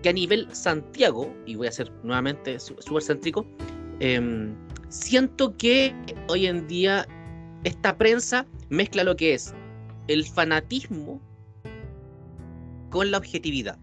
Que 0.03 0.09
a 0.09 0.13
nivel 0.13 0.53
Santiago, 0.53 1.33
y 1.47 1.55
voy 1.55 1.69
a 1.69 1.73
ser 1.73 1.91
nuevamente 2.03 2.59
súper 2.59 3.03
céntrico, 3.03 3.47
em, 4.01 4.55
siento 4.89 5.57
que 5.57 5.95
hoy 6.29 6.47
en 6.47 6.67
día 6.67 7.07
esta 7.65 7.97
prensa 7.97 8.47
mezcla 8.69 9.05
lo 9.05 9.15
que 9.17 9.35
es 9.35 9.55
el 10.09 10.27
fanatismo 10.27 11.21
con 12.91 13.11
la 13.11 13.19
objetividad. 13.19 13.79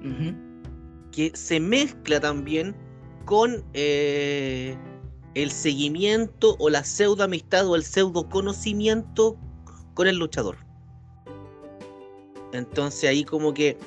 Ujú. 0.00 0.45
Que 1.16 1.32
se 1.34 1.58
mezcla 1.58 2.20
también 2.20 2.76
con 3.24 3.64
eh, 3.72 4.76
el 5.34 5.50
seguimiento 5.50 6.56
o 6.58 6.68
la 6.68 6.84
pseudo 6.84 7.24
amistad 7.24 7.66
o 7.66 7.74
el 7.74 7.82
pseudo 7.82 8.28
conocimiento 8.28 9.38
con 9.94 10.06
el 10.06 10.18
luchador. 10.18 10.58
Entonces 12.52 13.08
ahí 13.08 13.24
como 13.24 13.54
que 13.54 13.78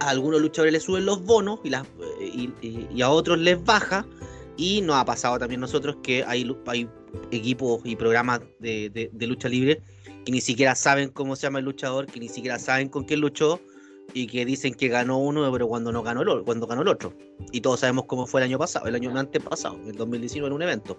a 0.00 0.08
algunos 0.08 0.40
luchadores 0.40 0.72
les 0.72 0.82
suben 0.84 1.04
los 1.04 1.22
bonos 1.22 1.60
y, 1.62 2.50
y, 2.62 3.02
a 3.02 3.10
otros 3.10 3.38
les 3.38 3.62
baja. 3.62 4.06
Y 4.56 4.80
nos 4.80 4.96
ha 4.96 5.04
pasado 5.04 5.38
también 5.38 5.60
nosotros 5.60 5.96
que 6.02 6.24
hay, 6.24 6.50
equipos 7.30 7.80
y 7.84 7.94
programas 7.96 8.40
de, 8.58 8.88
de- 8.90 9.10
de 9.12 9.26
lucha 9.26 9.48
libre 9.48 9.82
que 10.24 10.32
ni 10.32 10.40
siquiera 10.40 10.74
saben 10.74 11.10
cómo 11.10 11.36
se 11.36 11.42
llama 11.42 11.58
el 11.60 11.64
luchador, 11.66 12.06
que 12.06 12.20
ni 12.20 12.28
siquiera 12.28 12.58
saben 12.58 12.88
con 12.88 13.04
quién 13.04 13.20
luchó 13.20 13.60
y 14.12 14.26
que 14.26 14.44
dicen 14.44 14.74
que 14.74 14.88
ganó 14.88 15.18
uno, 15.18 15.50
pero 15.52 15.68
cuando 15.68 15.92
no 15.92 16.02
ganó 16.02 16.22
el, 16.22 16.42
cuando 16.44 16.66
ganó 16.66 16.82
el 16.82 16.88
otro. 16.88 17.12
Y 17.52 17.60
todos 17.60 17.80
sabemos 17.80 18.04
cómo 18.06 18.26
fue 18.26 18.40
el 18.40 18.46
año 18.46 18.58
pasado, 18.58 18.86
el 18.86 18.94
año 18.94 19.16
antepasado, 19.18 19.76
en 19.76 19.88
el 19.88 19.96
2019 19.96 20.48
en 20.48 20.52
un 20.52 20.62
evento. 20.62 20.98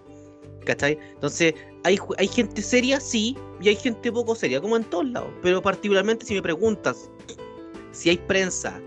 ¿Cachai? 0.64 0.96
Entonces, 1.14 1.54
hay, 1.82 1.98
hay 2.18 2.28
gente 2.28 2.62
seria, 2.62 3.00
sí, 3.00 3.36
y 3.60 3.68
hay 3.68 3.76
gente 3.76 4.12
poco 4.12 4.34
seria, 4.34 4.60
como 4.60 4.76
en 4.76 4.84
todos 4.84 5.06
lados. 5.06 5.30
Pero 5.42 5.60
particularmente 5.60 6.24
si 6.24 6.34
me 6.34 6.42
preguntas 6.42 7.10
si 7.92 8.10
hay 8.10 8.16
prensa, 8.16 8.80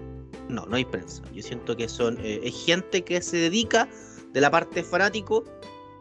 no, 0.49 0.65
no 0.65 0.75
hay 0.75 0.85
prensa. 0.85 1.23
Yo 1.33 1.41
siento 1.41 1.75
que 1.77 1.87
son 1.87 2.17
eh, 2.21 2.41
es 2.43 2.65
gente 2.65 3.03
que 3.03 3.21
se 3.21 3.37
dedica 3.37 3.87
de 4.33 4.41
la 4.41 4.51
parte 4.51 4.83
fanático 4.83 5.43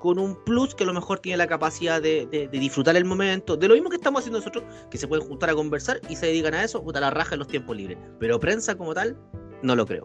con 0.05 0.19
un 0.19 0.37
plus 0.45 0.75
que 0.75 0.85
a 0.85 0.87
lo 0.87 0.93
mejor 0.93 1.19
tiene 1.21 1.39
la 1.39 1.47
capacidad 1.47 2.03
de, 2.03 2.27
de- 2.31 2.47
de 2.47 2.59
disfrutar 2.59 2.95
el 2.95 3.07
momento, 3.07 3.57
de 3.57 3.69
lo 3.69 3.73
mismo 3.75 3.89
que 3.89 3.97
estamos 3.97 4.21
haciendo 4.21 4.39
nosotros, 4.39 4.63
que 4.91 4.99
se 4.99 5.09
pueden 5.09 5.27
juntar 5.27 5.49
a 5.49 5.55
conversar 5.55 5.99
y 6.11 6.17
se 6.17 6.27
dedican 6.27 6.53
a 6.53 6.63
eso, 6.63 6.85
puta 6.85 7.01
la 7.01 7.09
raja 7.11 7.35
en 7.37 7.39
los 7.39 7.49
tiempos 7.49 7.75
libres. 7.75 7.97
Pero 8.21 8.39
prensa 8.39 8.75
como 8.75 8.93
tal, 8.93 9.17
no 9.63 9.75
lo 9.75 9.87
creo. 9.87 10.05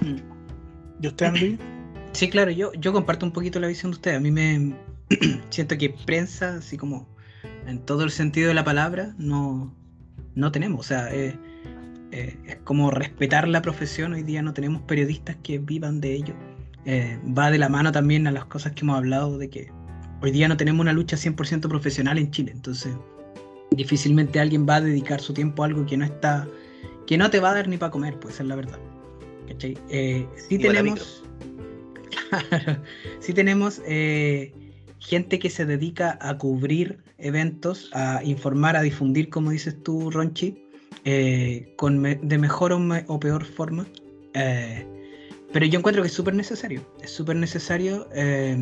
Mm. 0.00 0.16
¿Y 1.02 1.06
usted, 1.06 1.26
Andy? 1.26 1.58
Sí, 2.12 2.30
claro, 2.30 2.50
yo, 2.52 2.72
yo 2.74 2.92
comparto 2.94 3.26
un 3.26 3.32
poquito 3.32 3.58
la 3.60 3.66
visión 3.66 3.90
de 3.90 3.96
usted. 3.96 4.14
A 4.14 4.20
mí 4.20 4.30
me 4.30 4.74
siento 5.50 5.76
que 5.76 5.90
prensa, 6.06 6.54
así 6.54 6.78
como 6.78 7.06
en 7.66 7.80
todo 7.84 8.04
el 8.04 8.10
sentido 8.12 8.48
de 8.48 8.54
la 8.54 8.62
palabra, 8.64 9.14
no, 9.18 9.74
no 10.36 10.52
tenemos. 10.52 10.80
O 10.80 10.82
sea, 10.84 11.12
eh, 11.12 11.36
eh, 12.12 12.38
es 12.46 12.56
como 12.64 12.90
respetar 12.92 13.46
la 13.48 13.60
profesión. 13.62 14.12
Hoy 14.14 14.22
día 14.22 14.40
no 14.42 14.54
tenemos 14.54 14.80
periodistas 14.82 15.36
que 15.42 15.58
vivan 15.58 16.00
de 16.00 16.14
ello. 16.14 16.34
Eh, 16.86 17.18
va 17.36 17.50
de 17.50 17.58
la 17.58 17.68
mano 17.68 17.92
también 17.92 18.26
a 18.26 18.30
las 18.30 18.44
cosas 18.46 18.72
que 18.72 18.80
hemos 18.82 18.96
hablado 18.96 19.38
de 19.38 19.48
que 19.48 19.70
hoy 20.22 20.30
día 20.30 20.48
no 20.48 20.56
tenemos 20.56 20.80
una 20.82 20.92
lucha 20.92 21.16
100% 21.16 21.68
profesional 21.68 22.18
en 22.18 22.30
Chile. 22.30 22.52
Entonces, 22.54 22.94
difícilmente 23.70 24.38
alguien 24.40 24.66
va 24.68 24.76
a 24.76 24.80
dedicar 24.80 25.20
su 25.20 25.32
tiempo 25.34 25.62
a 25.62 25.66
algo 25.66 25.86
que 25.86 25.96
no 25.96 26.04
está, 26.04 26.46
que 27.06 27.16
no 27.18 27.30
te 27.30 27.40
va 27.40 27.50
a 27.50 27.54
dar 27.54 27.68
ni 27.68 27.76
para 27.78 27.90
comer, 27.90 28.18
pues 28.20 28.38
es 28.40 28.46
la 28.46 28.56
verdad. 28.56 28.78
¿Cachai? 29.48 29.76
Eh, 29.90 30.26
sí 30.48 30.58
tenemos. 30.58 31.22
Claro, 32.30 32.78
sí 33.20 33.32
tenemos 33.32 33.80
eh, 33.86 34.52
gente 34.98 35.38
que 35.38 35.50
se 35.50 35.66
dedica 35.66 36.18
a 36.20 36.36
cubrir 36.38 36.98
eventos, 37.18 37.90
a 37.92 38.22
informar, 38.24 38.76
a 38.76 38.82
difundir, 38.82 39.30
como 39.30 39.50
dices 39.50 39.80
tú, 39.82 40.10
Ronchi, 40.10 40.56
eh, 41.04 41.72
con 41.76 41.98
me- 41.98 42.16
de 42.16 42.38
mejor 42.38 42.72
o, 42.72 42.78
me- 42.78 43.04
o 43.08 43.18
peor 43.20 43.44
forma. 43.44 43.86
Eh, 44.34 44.86
pero 45.54 45.64
yo 45.66 45.78
encuentro 45.78 46.02
que 46.02 46.08
es 46.08 46.14
súper 46.14 46.34
necesario, 46.34 46.82
es 47.00 47.10
súper 47.10 47.36
necesario 47.36 48.06
eh, 48.12 48.58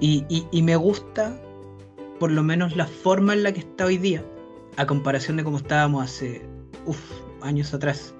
y, 0.00 0.24
y- 0.28 0.46
y 0.50 0.62
me 0.62 0.74
gusta 0.76 1.40
por 2.18 2.30
lo 2.32 2.42
menos 2.42 2.76
la 2.76 2.86
forma 2.86 3.32
en 3.32 3.44
la 3.44 3.52
que 3.52 3.60
está 3.60 3.86
hoy 3.86 3.96
día, 3.96 4.22
a 4.76 4.86
comparación 4.86 5.36
de 5.36 5.44
cómo 5.44 5.56
estábamos 5.58 6.04
hace 6.04 6.42
uf, 6.86 6.98
años 7.42 7.72
atrás. 7.72 8.12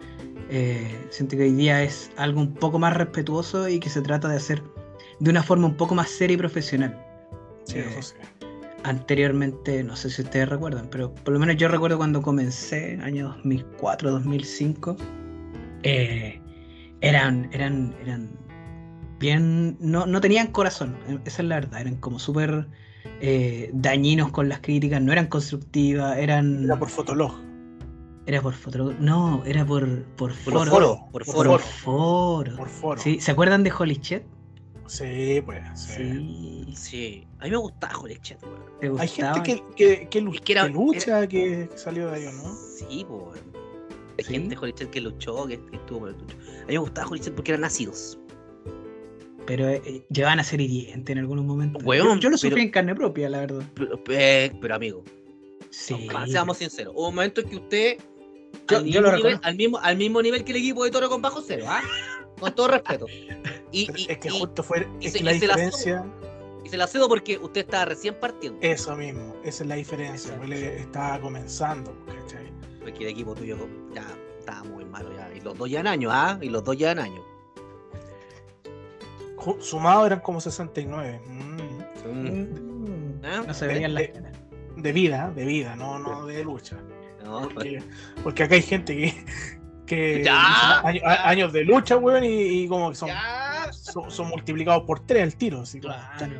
Eh, 0.50 1.06
siento 1.10 1.36
que 1.36 1.42
hoy 1.42 1.52
día 1.52 1.82
es 1.82 2.10
algo 2.16 2.40
un 2.40 2.54
poco 2.54 2.78
más 2.78 2.94
respetuoso 2.96 3.68
y 3.68 3.80
que 3.80 3.90
se 3.90 4.00
trata 4.00 4.28
de 4.28 4.36
hacer 4.36 4.62
de 5.20 5.30
una 5.30 5.42
forma 5.42 5.66
un 5.66 5.74
poco 5.76 5.94
más 5.96 6.08
seria 6.08 6.34
y 6.34 6.38
profesional. 6.38 6.96
Sí, 7.64 7.78
Eh, 7.78 7.86
eso 7.98 8.02
sí. 8.02 8.14
Anteriormente, 8.84 9.82
no 9.82 9.96
sé 9.96 10.08
si 10.08 10.22
ustedes 10.22 10.48
recuerdan, 10.48 10.88
pero 10.90 11.12
por 11.12 11.34
lo 11.34 11.40
menos 11.40 11.56
yo 11.56 11.66
recuerdo 11.68 11.98
cuando 11.98 12.22
comencé, 12.22 12.98
año 13.02 13.26
2004, 13.28 14.10
2005, 14.12 14.96
eh, 15.82 16.40
eran, 17.00 17.48
eran, 17.52 17.94
eran 18.02 18.30
bien, 19.18 19.76
no, 19.80 20.06
no 20.06 20.20
tenían 20.20 20.48
corazón, 20.48 20.96
eh, 21.08 21.18
esa 21.24 21.42
es 21.42 21.48
la 21.48 21.56
verdad, 21.56 21.80
eran 21.80 21.96
como 21.96 22.18
súper 22.18 22.68
eh, 23.20 23.70
dañinos 23.72 24.30
con 24.30 24.48
las 24.48 24.60
críticas, 24.60 25.00
no 25.02 25.12
eran 25.12 25.26
constructivas, 25.26 26.16
eran... 26.18 26.64
Era 26.64 26.78
por 26.78 26.88
Fotolog. 26.88 27.32
Era 28.26 28.42
por 28.42 28.52
fotolog- 28.54 28.98
No, 28.98 29.42
era 29.46 29.64
por, 29.64 30.04
por 30.16 30.32
Por 30.44 30.52
foro. 30.52 30.70
foro, 30.70 30.98
por 31.10 31.24
foro. 31.24 31.50
Por 31.50 31.60
foro. 31.62 32.56
Por 32.56 32.68
foro. 32.68 33.00
Sí, 33.00 33.20
¿Se 33.20 33.30
acuerdan 33.30 33.64
de 33.64 33.72
Holy 33.76 33.96
Chat? 33.96 34.22
Sí, 34.86 35.42
pues. 35.46 35.62
sí. 35.74 35.94
Sí. 35.94 36.74
Sí, 36.76 37.26
a 37.38 37.44
mí 37.44 37.50
me 37.52 37.56
gustaba 37.56 37.98
Holy 37.98 38.18
weón. 38.42 38.96
¿Te 38.98 39.02
Hay 39.02 39.08
gente 39.08 39.42
que, 39.42 39.62
que, 39.74 40.08
que, 40.08 40.30
que 40.44 40.52
era- 40.52 40.68
lucha, 40.68 41.26
que, 41.26 41.68
que 41.70 41.78
salió 41.78 42.10
de 42.10 42.16
ahí, 42.16 42.26
¿o 42.26 42.32
¿no? 42.32 42.54
Sí, 42.54 43.04
po, 43.08 43.32
Sí. 44.24 44.32
gente 44.34 44.56
Chat 44.74 44.90
que 44.90 45.00
luchó, 45.00 45.46
que, 45.46 45.58
que 45.66 45.76
estuvo 45.76 46.00
por 46.00 46.08
el 46.10 46.16
lucho. 46.18 46.36
A 46.36 46.66
mí 46.66 46.72
me 46.72 46.78
gustaba 46.78 47.08
Holy 47.08 47.20
Chat 47.20 47.34
porque 47.34 47.52
eran 47.52 47.64
ácidos. 47.64 48.18
Pero 49.46 49.66
eh, 49.68 49.80
eh, 49.84 50.04
llegaban 50.10 50.40
a 50.40 50.44
ser 50.44 50.60
hirientes 50.60 51.10
en 51.10 51.18
algunos 51.18 51.44
momentos. 51.44 51.82
Weón, 51.84 52.16
yo, 52.16 52.22
yo 52.24 52.30
lo 52.30 52.36
sufrí 52.36 52.50
pero- 52.54 52.62
en 52.64 52.70
carne 52.70 52.94
propia, 52.94 53.30
la 53.30 53.40
verdad. 53.40 53.62
Pero, 53.74 54.00
eh, 54.10 54.52
pero 54.60 54.74
amigo, 54.74 55.04
Sí. 55.70 56.06
no, 56.12 56.26
seamos 56.26 56.58
sinceros. 56.58 56.92
Hubo 56.96 57.08
un 57.08 57.14
momento 57.14 57.40
en 57.40 57.48
que 57.48 57.56
usted. 57.56 57.96
Yo- 58.68 58.78
al, 58.78 58.84
yo 58.84 59.00
lo 59.00 59.16
nivel, 59.16 59.38
al, 59.42 59.56
mismo, 59.56 59.78
al 59.78 59.96
mismo 59.96 60.20
nivel 60.20 60.44
que 60.44 60.52
el 60.52 60.58
equipo 60.58 60.84
de 60.84 60.90
Toro 60.90 61.08
con 61.08 61.22
Bajo 61.22 61.40
Cero, 61.46 61.64
¿ah? 61.68 61.82
Con 62.38 62.54
todo 62.54 62.68
respeto. 62.68 63.06
Y, 63.72 63.88
es 64.10 64.18
que 64.18 64.30
justo 64.30 64.62
fue. 64.62 64.86
Es 65.00 65.12
se- 65.12 65.22
la 65.22 65.32
diferencia. 65.32 66.04
y 66.64 66.68
se 66.68 66.76
la 66.76 66.86
cedo 66.86 67.08
porque 67.08 67.38
usted 67.38 67.62
estaba 67.62 67.86
recién 67.86 68.14
partiendo. 68.20 68.58
Eso 68.62 68.94
mismo. 68.96 69.34
Esa 69.44 69.62
es 69.64 69.68
la 69.68 69.74
diferencia. 69.76 70.38
Él 70.42 70.52
estaba 70.52 71.20
comenzando, 71.20 71.94
¿cachai? 72.06 72.47
Porque 72.90 73.04
el 73.04 73.10
equipo 73.10 73.34
tuyo 73.34 73.56
ya 73.94 74.06
estaba 74.38 74.64
muy 74.64 74.84
malo 74.84 75.10
ya. 75.14 75.30
Y 75.34 75.40
los 75.40 75.56
dos 75.58 75.68
ya 75.70 75.80
en 75.80 75.86
años, 75.86 76.12
¿ah? 76.14 76.38
Y 76.40 76.48
los 76.48 76.64
dos 76.64 76.76
ya 76.76 76.92
en 76.92 76.98
años. 77.00 77.22
Sumado 79.60 80.06
eran 80.06 80.20
como 80.20 80.40
69. 80.40 81.20
Mm. 81.26 81.58
Mm, 82.12 83.20
¿Ah? 83.24 83.42
No 83.46 83.54
se 83.54 83.66
De- 83.66 83.74
veían 83.74 83.94
las 83.94 84.02
de-. 84.04 84.22
De 84.76 84.92
vida, 84.92 85.32
de 85.34 85.44
vida, 85.44 85.74
no, 85.74 85.98
no 85.98 86.26
de 86.26 86.44
lucha. 86.44 86.76
No, 87.24 87.48
Porque, 87.48 87.82
porque 88.22 88.44
acá 88.44 88.54
hay 88.54 88.62
gente 88.62 88.96
que. 88.96 89.24
que 89.86 90.22
Ya. 90.24 90.80
año- 90.80 91.00
a- 91.04 91.28
años 91.28 91.52
de 91.52 91.64
lucha, 91.64 91.96
weón, 91.96 92.22
y, 92.24 92.28
y 92.62 92.68
como 92.68 92.90
que 92.90 92.94
son, 92.96 93.10
son, 93.72 94.10
son 94.10 94.28
multiplicados 94.28 94.84
por 94.84 95.00
tres 95.00 95.22
al 95.24 95.34
tiro. 95.36 95.62
Así 95.62 95.80
como, 95.80 95.94
Claro. 95.94 96.34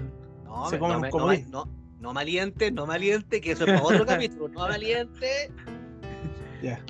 No, 0.45 0.67
Se 0.71 0.77
me- 0.77 0.81
comen 0.81 1.01
no, 1.11 1.27
un 1.27 1.51
no, 1.51 1.65
no, 1.65 1.71
no 2.01 2.13
me 2.15 2.21
aliente, 2.21 2.71
no 2.71 2.87
me 2.87 2.95
aliente, 2.95 3.41
que 3.41 3.53
eso 3.53 3.65
es 3.65 3.73
para 3.73 3.83
otro 3.83 4.07
capítulo. 4.07 4.49
No 4.49 4.69
me 4.69 4.75
aliente. 4.75 5.51
Ya. 6.63 6.81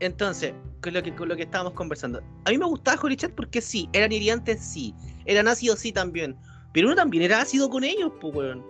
Entonces, 0.00 0.52
con 0.82 0.92
lo, 0.94 1.02
que, 1.02 1.14
con 1.14 1.28
lo 1.28 1.36
que 1.36 1.42
estábamos 1.42 1.72
conversando. 1.72 2.22
A 2.44 2.50
mí 2.50 2.58
me 2.58 2.66
gustaba 2.66 3.00
Holy 3.02 3.16
Chat 3.16 3.32
porque 3.32 3.60
sí, 3.60 3.88
eran 3.92 4.12
hiriantes, 4.12 4.60
sí. 4.62 4.94
Eran 5.24 5.48
ácidos, 5.48 5.80
sí, 5.80 5.92
también. 5.92 6.36
Pero 6.72 6.88
uno 6.88 6.96
también 6.96 7.24
era 7.24 7.40
ácido 7.40 7.68
con 7.70 7.84
ellos, 7.84 8.12
pues, 8.20 8.34
weón. 8.34 8.64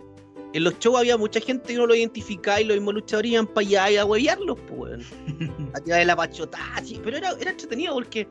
En 0.52 0.64
los 0.64 0.78
shows 0.78 0.98
había 0.98 1.18
mucha 1.18 1.40
gente 1.40 1.72
que 1.72 1.75
no 1.75 1.86
lo 1.86 1.94
identificaba 1.94 2.60
y 2.60 2.64
los 2.64 2.76
mismos 2.76 2.94
luchadores 2.94 3.32
iban 3.32 3.46
para 3.46 3.66
allá 3.66 3.90
y 3.90 3.96
a 3.96 4.04
huevearlos, 4.04 4.58
pues, 4.68 4.80
weón. 4.80 5.02
A 5.75 5.80
tirar 5.80 5.98
de 5.98 6.04
la 6.06 6.16
pachotada, 6.16 6.82
sí. 6.84 7.00
Pero 7.02 7.16
era, 7.16 7.32
era 7.40 7.50
entretenido 7.50 7.94
porque 7.94 8.28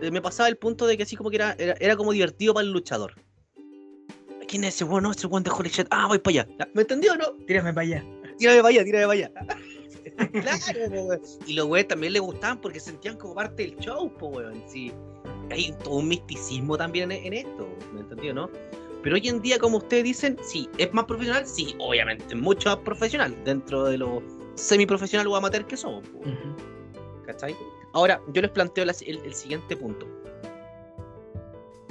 eh, 0.00 0.10
me 0.10 0.22
pasaba 0.22 0.48
el 0.48 0.56
punto 0.56 0.86
de 0.86 0.96
que 0.96 1.02
así 1.02 1.16
como 1.16 1.30
que 1.30 1.36
era, 1.36 1.54
era, 1.58 1.74
era 1.78 1.96
como 1.96 2.12
divertido 2.12 2.54
para 2.54 2.66
el 2.66 2.72
luchador. 2.72 3.14
¿Quién 4.48 4.64
es 4.64 4.74
ese 4.74 4.84
weón? 4.84 5.04
No, 5.04 5.12
ese 5.12 5.26
weón 5.26 5.44
de 5.44 5.50
Holy 5.50 5.70
Chat. 5.70 5.86
Ah, 5.90 6.06
voy 6.08 6.18
para 6.18 6.42
allá. 6.42 6.68
¿Me 6.74 6.80
entendió 6.80 7.12
o 7.12 7.16
no? 7.16 7.32
Tírame 7.46 7.72
para 7.72 7.86
allá. 7.86 8.04
Tírame 8.38 8.62
para 8.62 8.68
allá, 8.70 8.84
tírame 8.84 9.06
para 9.06 9.12
allá. 9.12 9.32
Claro, 10.32 10.90
po, 10.90 11.02
weón. 11.02 11.20
Y 11.46 11.54
los 11.54 11.66
weones 11.66 11.88
también 11.88 12.12
les 12.12 12.22
gustaban 12.22 12.60
porque 12.60 12.80
sentían 12.80 13.16
como 13.16 13.34
parte 13.34 13.62
del 13.62 13.76
show, 13.78 14.12
po, 14.18 14.28
weón. 14.28 14.62
Sí. 14.66 14.92
Hay 15.50 15.74
todo 15.84 15.96
un 15.96 16.08
misticismo 16.08 16.76
también 16.76 17.10
en, 17.10 17.24
en 17.24 17.32
esto, 17.32 17.68
¿me 17.92 18.00
entendió, 18.00 18.32
no? 18.32 18.48
Pero 19.02 19.16
hoy 19.16 19.28
en 19.28 19.40
día, 19.40 19.58
como 19.58 19.78
ustedes 19.78 20.04
dicen, 20.04 20.36
sí, 20.42 20.68
¿es 20.78 20.92
más 20.92 21.06
profesional? 21.06 21.46
Sí, 21.46 21.74
obviamente, 21.78 22.34
mucho 22.34 22.68
más 22.68 22.78
profesional 22.78 23.36
dentro 23.44 23.84
de 23.84 23.98
lo 23.98 24.22
semiprofesional 24.54 25.26
o 25.26 25.36
amateur 25.36 25.66
que 25.66 25.76
somos. 25.76 26.04
¿Cachai? 27.24 27.56
Ahora, 27.92 28.20
yo 28.32 28.42
les 28.42 28.50
planteo 28.50 28.84
el, 28.84 29.34
siguiente 29.34 29.76
punto. 29.76 30.06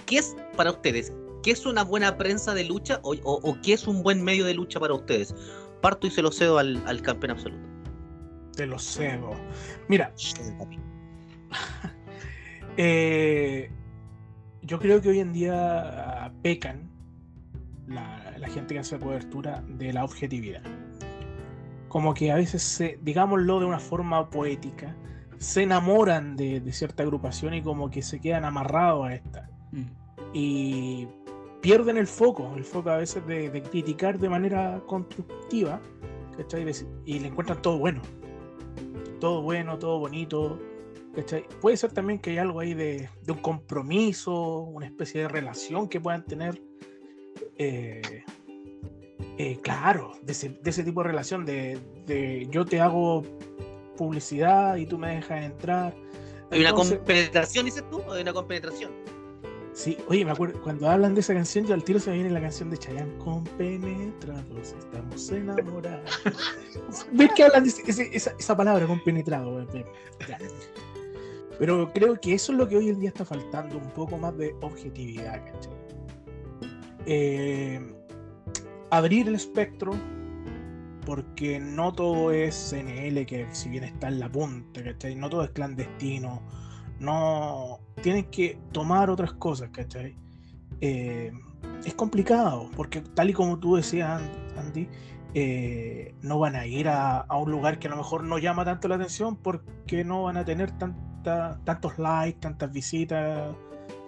¿Qué 0.06 0.20
es 0.20 0.36
para 0.56 0.72
ustedes? 0.72 1.14
¿Qué 1.42 1.52
es 1.52 1.66
una 1.66 1.84
buena 1.84 2.18
prensa 2.18 2.54
de 2.54 2.66
lucha 2.66 3.00
o, 3.04 3.58
qué 3.64 3.74
es 3.74 3.88
un 3.88 4.04
buen 4.04 4.24
medio 4.24 4.46
de 4.46 4.54
lucha 4.54 4.80
para 4.80 4.94
ustedes? 4.94 5.34
Parto 5.82 6.08
y 6.08 6.12
se 6.12 6.22
lo 6.22 6.32
cedo 6.32 6.58
al, 6.58 6.82
al 6.86 7.02
campeón 7.02 7.32
absoluto. 7.32 7.69
Te 8.56 8.66
lo 8.66 8.80
cedo. 8.80 9.32
Mira. 9.88 10.14
eh, 12.78 13.72
yo 14.62 14.80
creo 14.80 15.02
que 15.02 15.10
hoy 15.10 15.20
en 15.20 15.34
día 15.34 16.32
pecan 16.44 16.90
la, 17.88 18.48
gente 18.48 18.76
que 18.76 18.80
hace 18.80 19.00
cobertura 19.00 19.64
de 19.68 19.94
la 19.94 20.04
objetividad. 20.04 20.62
Como 21.88 22.14
que 22.14 22.32
a 22.32 22.36
veces, 22.36 22.62
se, 22.62 23.00
digámoslo 23.02 23.60
de 23.60 23.66
una 23.66 23.80
forma 23.80 24.30
poética, 24.30 24.96
se 25.38 25.64
enamoran 25.64 26.36
de, 26.36 26.62
cierta 26.72 27.04
agrupación 27.04 27.54
y 27.54 27.62
como 27.62 27.90
que 27.90 28.02
se 28.02 28.20
quedan 28.20 28.46
amarrados 28.46 29.08
a 29.08 29.14
esta. 29.16 29.50
Mm. 29.72 29.86
Y 30.34 31.08
pierden 31.62 31.98
el 31.98 32.08
foco, 32.08 32.54
el 32.56 32.64
foco 32.64 32.90
a 32.92 32.98
veces 32.98 33.26
de, 33.26 33.64
criticar 33.72 34.20
de 34.20 34.30
manera 34.30 34.82
constructiva, 34.86 35.82
Y 37.06 37.20
le 37.20 37.28
encuentran 37.28 37.62
todo 37.62 37.78
bueno. 37.78 38.02
Todo 39.20 39.42
bueno, 39.42 39.78
todo 39.78 40.00
bonito, 40.00 40.60
Puede 41.62 41.78
ser 41.78 41.92
también 41.92 42.20
que 42.20 42.32
hay 42.32 42.38
algo 42.38 42.60
ahí 42.60 42.74
de, 42.74 43.10
un 43.28 43.38
compromiso, 43.40 44.60
una 44.60 44.86
especie 44.86 45.22
de 45.22 45.28
relación 45.28 45.90
que 45.90 46.00
puedan 46.00 46.24
tener. 46.24 46.62
Eh, 47.58 48.24
eh, 49.38 49.58
claro, 49.62 50.14
de 50.22 50.32
ese, 50.32 50.84
tipo 50.84 51.02
de 51.02 51.08
relación, 51.08 51.46
de, 51.46 52.48
yo 52.52 52.66
te 52.66 52.80
hago 52.80 53.24
publicidad 53.98 54.76
y 54.76 54.86
tú 54.86 54.98
me 54.98 55.16
dejas 55.16 55.44
entrar. 55.44 55.96
¿Hay 56.52 56.62
una 56.62 56.74
compenetración, 56.74 57.66
dices 57.66 57.84
tú? 57.90 58.02
¿O 58.08 58.14
hay 58.14 58.22
una 58.22 58.34
compenetración? 58.34 58.92
Sí, 59.80 59.98
oye, 60.10 60.26
me 60.26 60.32
acuerdo, 60.32 60.62
cuando 60.62 60.90
hablan 60.90 61.16
de 61.16 61.22
esa 61.22 61.34
canción, 61.34 61.66
yo 61.66 61.74
al 61.74 61.86
tiro 61.86 62.02
se 62.02 62.10
me 62.10 62.18
viene 62.18 62.32
la 62.32 62.42
canción 62.42 62.70
de 62.70 62.78
Chayanne, 62.78 63.18
compenetrados, 63.18 64.76
estamos 64.78 65.32
enamorados. 65.32 66.22
¿Ves 67.14 67.32
que 67.34 67.44
hablan 67.46 67.64
de 67.64 67.70
esa, 67.70 68.32
esa, 68.38 68.58
palabra, 68.58 68.86
compenetrado? 68.86 69.66
Pero 71.60 71.94
creo 71.94 72.20
que 72.20 72.34
eso 72.34 72.52
es 72.52 72.58
lo 72.58 72.68
que 72.68 72.76
hoy 72.76 72.90
en 72.90 73.00
día 73.00 73.08
está 73.08 73.24
faltando, 73.24 73.78
un 73.78 73.90
poco 73.92 74.18
más 74.18 74.38
de 74.38 74.54
objetividad, 74.60 75.46
¿cachai? 75.46 75.74
Eh, 77.06 77.94
abrir 78.90 79.30
el 79.30 79.36
espectro, 79.36 79.94
porque 81.06 81.58
no 81.58 81.94
todo 81.94 82.34
es 82.34 82.54
CNL, 82.70 83.26
que 83.26 83.48
si 83.54 83.70
bien 83.70 83.86
está 83.86 84.10
en 84.10 84.20
la 84.20 84.30
punta, 84.30 84.84
¿cachai? 84.84 85.16
No 85.16 85.30
todo 85.30 85.46
es 85.46 85.52
clandestino, 85.52 86.42
no... 87.00 87.79
Tienen 88.02 88.26
que 88.26 88.58
tomar 88.72 89.10
otras 89.10 89.34
cosas, 89.34 89.70
¿cachai? 89.72 90.16
Eh, 90.82 91.32
es 91.86 91.94
complicado, 91.94 92.70
porque 92.76 93.02
tal 93.02 93.30
y 93.30 93.34
como 93.34 93.60
tú 93.60 93.76
decías, 93.76 94.22
Andy, 94.58 94.88
eh, 95.34 96.16
no 96.22 96.40
van 96.40 96.56
a 96.56 96.66
ir 96.66 96.88
a, 96.88 97.20
a, 97.20 97.38
un 97.38 97.52
lugar 97.52 97.80
que 97.80 97.88
a 97.88 97.92
lo 97.92 97.98
mejor 97.98 98.24
no 98.24 98.38
llama 98.38 98.66
tanto 98.66 98.88
la 98.88 98.96
atención 98.96 99.36
porque 99.36 100.04
no 100.04 100.24
van 100.24 100.38
a 100.38 100.46
tener 100.46 100.72
tan, 100.78 100.96
tantos 101.24 101.98
likes, 101.98 102.40
tantas 102.40 102.72
visitas 102.72 103.56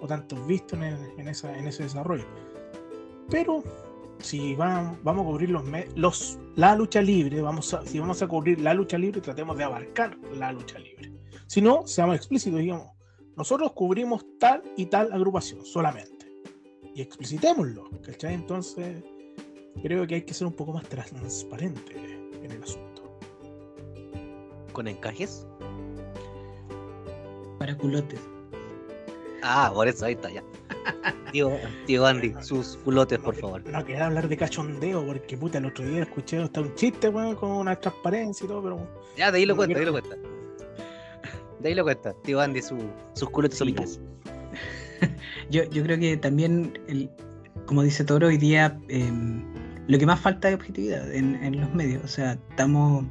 o 0.02 0.08
tantos 0.08 0.46
vistos 0.48 0.80
en, 0.80 1.28
ese 1.28 1.84
desarrollo. 1.84 2.26
Pero 3.30 3.64
si 4.20 4.56
van, 4.56 5.00
vamos 5.04 5.24
a 5.24 5.30
cubrir 5.30 5.50
los, 5.50 5.64
los, 5.96 6.40
la 6.56 6.76
lucha 6.76 7.02
libre, 7.02 7.42
vamos 7.42 7.74
a, 7.74 7.86
si 7.86 8.00
vamos 8.00 8.22
a 8.22 8.28
cubrir 8.28 8.60
la 8.60 8.74
lucha 8.74 8.98
libre, 8.98 9.22
tratemos 9.22 9.58
de 9.58 9.64
abarcar 9.64 10.18
la 10.36 10.52
lucha 10.52 10.80
libre. 10.80 11.12
Si 11.48 11.62
no, 11.62 11.86
seamos 11.86 12.16
explícitos, 12.16 12.60
digamos, 12.60 12.88
nosotros 13.36 13.72
cubrimos 13.74 14.26
tal 14.40 14.62
y 14.78 14.86
tal 14.88 15.12
agrupación 15.12 15.66
solamente. 15.66 16.28
Y 16.94 17.02
explicitémoslo, 17.02 17.90
¿cachai? 18.02 18.34
Entonces, 18.34 19.04
creo 19.82 20.06
que 20.06 20.16
hay 20.16 20.22
que 20.24 20.34
ser 20.34 20.48
un 20.48 20.54
poco 20.54 20.74
más 20.74 20.88
transparente 20.88 21.94
en 22.44 22.52
el 22.52 22.64
asunto. 22.64 23.18
¿Con 24.74 24.88
encajes? 24.88 25.46
para 27.62 27.78
culotes. 27.78 28.20
Ah, 29.44 29.70
por 29.72 29.88
eso 29.88 30.06
ahí 30.06 30.14
está 30.14 30.32
ya. 30.32 30.44
Tío, 31.32 31.52
tío 31.86 32.06
Andy, 32.06 32.34
sus 32.42 32.76
culotes, 32.78 33.20
por 33.20 33.36
favor. 33.36 33.64
No 33.66 33.86
quería 33.86 34.08
hablar 34.08 34.28
de 34.28 34.36
cachondeo, 34.36 35.06
porque 35.06 35.38
puta, 35.38 35.60
el 35.60 35.68
otro 35.68 35.86
día 35.86 36.02
escuché 36.02 36.40
hasta 36.40 36.60
un 36.60 36.74
chiste, 36.76 37.08
weón, 37.08 37.36
con 37.36 37.52
una 37.52 37.76
transparencia 37.80 38.44
y 38.44 38.48
todo, 38.48 38.64
pero. 38.64 38.88
Ya, 39.16 39.32
de 39.32 39.38
ahí 39.38 39.46
lo 39.46 39.56
cuenta, 39.56 39.76
de 39.76 39.80
ahí 39.80 39.86
lo 39.86 39.92
cuenta. 39.94 40.18
De 41.62 41.70
ahí 41.70 41.76
lo 41.76 41.84
cuenta, 41.84 42.14
tío 42.24 42.42
Andy, 42.42 42.62
sus 42.62 43.30
culotes 43.30 43.58
son 43.58 43.74
yo, 45.50 45.64
yo 45.64 45.84
creo 45.84 45.98
que 45.98 46.18
también, 46.18 46.80
el, 46.88 47.10
como 47.66 47.84
dice 47.84 48.04
Toro, 48.04 48.28
hoy 48.28 48.38
día 48.38 48.80
em, 48.88 49.44
lo 49.88 49.98
que 49.98 50.06
más 50.06 50.20
falta 50.20 50.50
es 50.50 50.56
objetividad 50.56 51.12
en, 51.14 51.36
en 51.44 51.60
los 51.60 51.74
medios. 51.74 52.04
O 52.04 52.08
sea, 52.08 52.34
estamos 52.50 53.06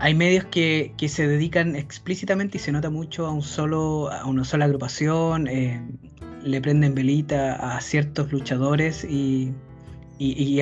hay 0.00 0.14
medios 0.14 0.46
que, 0.46 0.94
se 1.08 1.28
dedican 1.28 1.76
explícitamente 1.76 2.56
y 2.56 2.60
se 2.60 2.72
nota 2.72 2.88
mucho 2.88 3.26
a 3.26 3.32
un 3.32 3.42
solo, 3.42 4.10
a 4.10 4.24
una 4.24 4.44
sola 4.44 4.64
agrupación, 4.64 5.46
eh, 5.46 5.86
le 6.42 6.60
prenden 6.62 6.94
velita 6.94 7.76
a 7.76 7.80
ciertos 7.82 8.32
luchadores 8.32 9.04
y, 9.04 9.52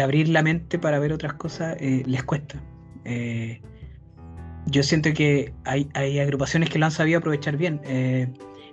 abrir 0.01 0.29
la 0.29 0.43
mente 0.43 0.79
para 0.79 0.99
ver 0.99 1.13
otras 1.13 1.35
cosas 1.35 1.77
eh, 1.81 2.03
les 2.05 2.25
cuesta. 2.25 2.61
Eh, 3.05 3.63
yo 4.71 4.83
siento 4.83 5.13
que 5.13 5.53
hay, 5.65 6.19
agrupaciones 6.19 6.71
que 6.71 6.79
lo 6.79 6.87
han 6.87 6.93
sabido 6.93 7.19
aprovechar 7.19 7.57
bien. 7.57 7.81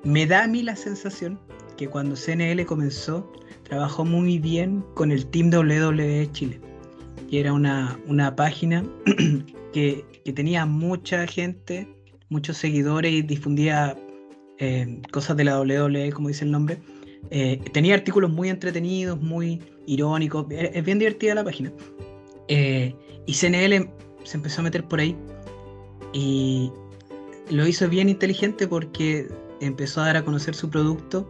me 0.03 0.25
da 0.25 0.43
a 0.43 0.47
mí 0.47 0.61
la 0.63 0.75
sensación 0.75 1.39
que 1.77 1.87
cuando 1.87 2.15
CNL 2.15 2.65
comenzó, 2.65 3.31
trabajó 3.63 4.05
muy 4.05 4.39
bien 4.39 4.83
con 4.93 5.11
el 5.11 5.25
Team 5.27 5.51
WWE 5.53 6.29
Chile, 6.31 6.59
que 7.29 7.39
era 7.39 7.53
una, 7.53 7.99
una 8.07 8.35
página 8.35 8.83
que, 9.73 10.05
tenía 10.33 10.65
mucha 10.65 11.27
gente, 11.27 11.87
muchos 12.29 12.57
seguidores 12.57 13.11
y 13.11 13.21
difundía 13.21 13.97
eh, 14.59 15.01
cosas 15.11 15.37
de 15.37 15.43
la 15.43 15.59
WWE, 15.59 16.11
como 16.11 16.29
dice 16.29 16.45
el 16.45 16.51
nombre. 16.51 16.79
Eh, 17.31 17.59
tenía 17.73 17.95
artículos 17.95 18.31
muy 18.31 18.49
entretenidos, 18.49 19.19
muy 19.21 19.61
irónicos. 19.87 20.45
Es, 20.49 20.83
bien 20.83 20.99
divertida 20.99 21.35
la 21.35 21.43
página. 21.43 21.71
Eh, 22.47 22.95
y 23.25 23.33
CNL 23.33 23.89
se 24.23 24.37
empezó 24.37 24.61
a 24.61 24.63
meter 24.63 24.83
por 24.85 24.99
ahí. 24.99 25.15
Y 26.15 26.71
lo 27.49 27.67
hizo 27.67 27.89
bien 27.89 28.07
inteligente 28.07 28.69
porque 28.69 29.27
empezó 29.59 30.01
a 30.01 30.05
dar 30.05 30.17
a 30.17 30.23
conocer 30.23 30.55
su 30.55 30.69
producto 30.69 31.27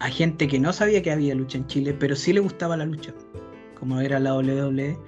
a 0.00 0.08
gente 0.08 0.48
que 0.48 0.58
no 0.58 0.72
sabía 0.72 1.02
que 1.02 1.12
había 1.12 1.36
lucha 1.36 1.56
en 1.56 1.68
Chile, 1.68 1.94
pero 1.96 2.16
sí 2.16 2.32
le 2.32 2.40
gustaba 2.40 2.76
la 2.76 2.84
lucha, 2.84 3.14
como 3.78 4.00
era 4.00 4.18
la 4.18 4.34
WWE. 4.34 4.98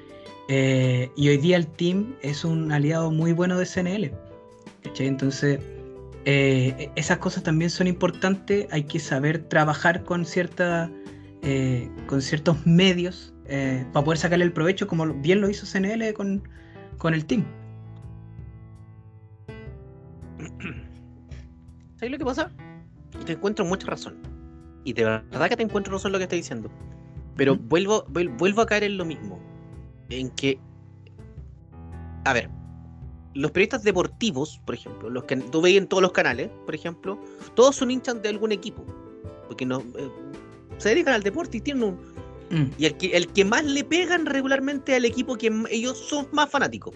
Eh, 0.48 1.10
y 1.16 1.28
hoy 1.28 1.38
día 1.38 1.56
el 1.56 1.66
team 1.66 2.14
es 2.22 2.44
un 2.44 2.70
aliado 2.70 3.10
muy 3.10 3.32
bueno 3.32 3.58
de 3.58 3.66
CNL. 3.66 4.12
Entonces, 4.96 5.58
eh, 6.24 6.90
esas 6.94 7.18
cosas 7.18 7.42
también 7.42 7.68
son 7.68 7.88
importantes. 7.88 8.68
Hay 8.70 8.84
que 8.84 9.00
saber 9.00 9.40
trabajar 9.48 10.04
con, 10.04 10.24
cierta, 10.24 10.88
eh, 11.42 11.90
con 12.06 12.22
ciertos 12.22 12.64
medios 12.64 13.32
para 13.92 14.04
poder 14.04 14.18
sacarle 14.18 14.44
el 14.44 14.52
provecho, 14.52 14.86
como 14.86 15.12
bien 15.14 15.40
lo 15.40 15.50
hizo 15.50 15.66
CNL 15.66 16.14
con, 16.14 16.48
con 16.98 17.12
el 17.12 17.26
team. 17.26 17.44
¿Sabes 21.96 22.12
lo 22.12 22.18
que 22.18 22.24
pasa? 22.24 22.50
Te 23.24 23.32
encuentro 23.32 23.64
mucha 23.64 23.86
razón. 23.86 24.16
Y 24.84 24.92
de 24.92 25.04
verdad 25.04 25.48
que 25.48 25.56
te 25.56 25.62
encuentro 25.62 25.94
razón 25.94 26.12
lo 26.12 26.18
que 26.18 26.24
estás 26.24 26.38
diciendo. 26.38 26.70
Pero 27.36 27.56
vuelvo, 27.56 28.04
vuelvo 28.08 28.62
a 28.62 28.66
caer 28.66 28.84
en 28.84 28.96
lo 28.96 29.04
mismo 29.04 29.40
en 30.08 30.30
que, 30.30 30.58
a 32.24 32.32
ver, 32.32 32.48
los 33.34 33.50
periodistas 33.50 33.82
deportivos, 33.82 34.60
por 34.64 34.74
ejemplo, 34.74 35.10
los 35.10 35.24
que 35.24 35.36
tú 35.36 35.60
veis 35.60 35.78
en 35.78 35.86
todos 35.86 36.02
los 36.02 36.12
canales, 36.12 36.50
por 36.64 36.74
ejemplo, 36.74 37.20
todos 37.54 37.76
son 37.76 37.90
hinchas 37.90 38.22
de 38.22 38.28
algún 38.28 38.52
equipo, 38.52 38.84
porque 39.46 39.66
no 39.66 39.80
eh, 39.80 40.10
se 40.78 40.90
dedican 40.90 41.14
al 41.14 41.22
deporte 41.22 41.58
y 41.58 41.60
tienen 41.60 41.82
un 41.82 41.94
mm. 42.50 42.70
y 42.78 42.86
el 42.86 42.96
que, 42.96 43.16
el 43.16 43.26
que 43.28 43.44
más 43.44 43.64
le 43.64 43.84
pegan 43.84 44.24
regularmente 44.24 44.94
al 44.94 45.04
equipo 45.04 45.36
que 45.36 45.52
ellos 45.70 45.98
son 45.98 46.28
más 46.32 46.50
fanáticos, 46.50 46.94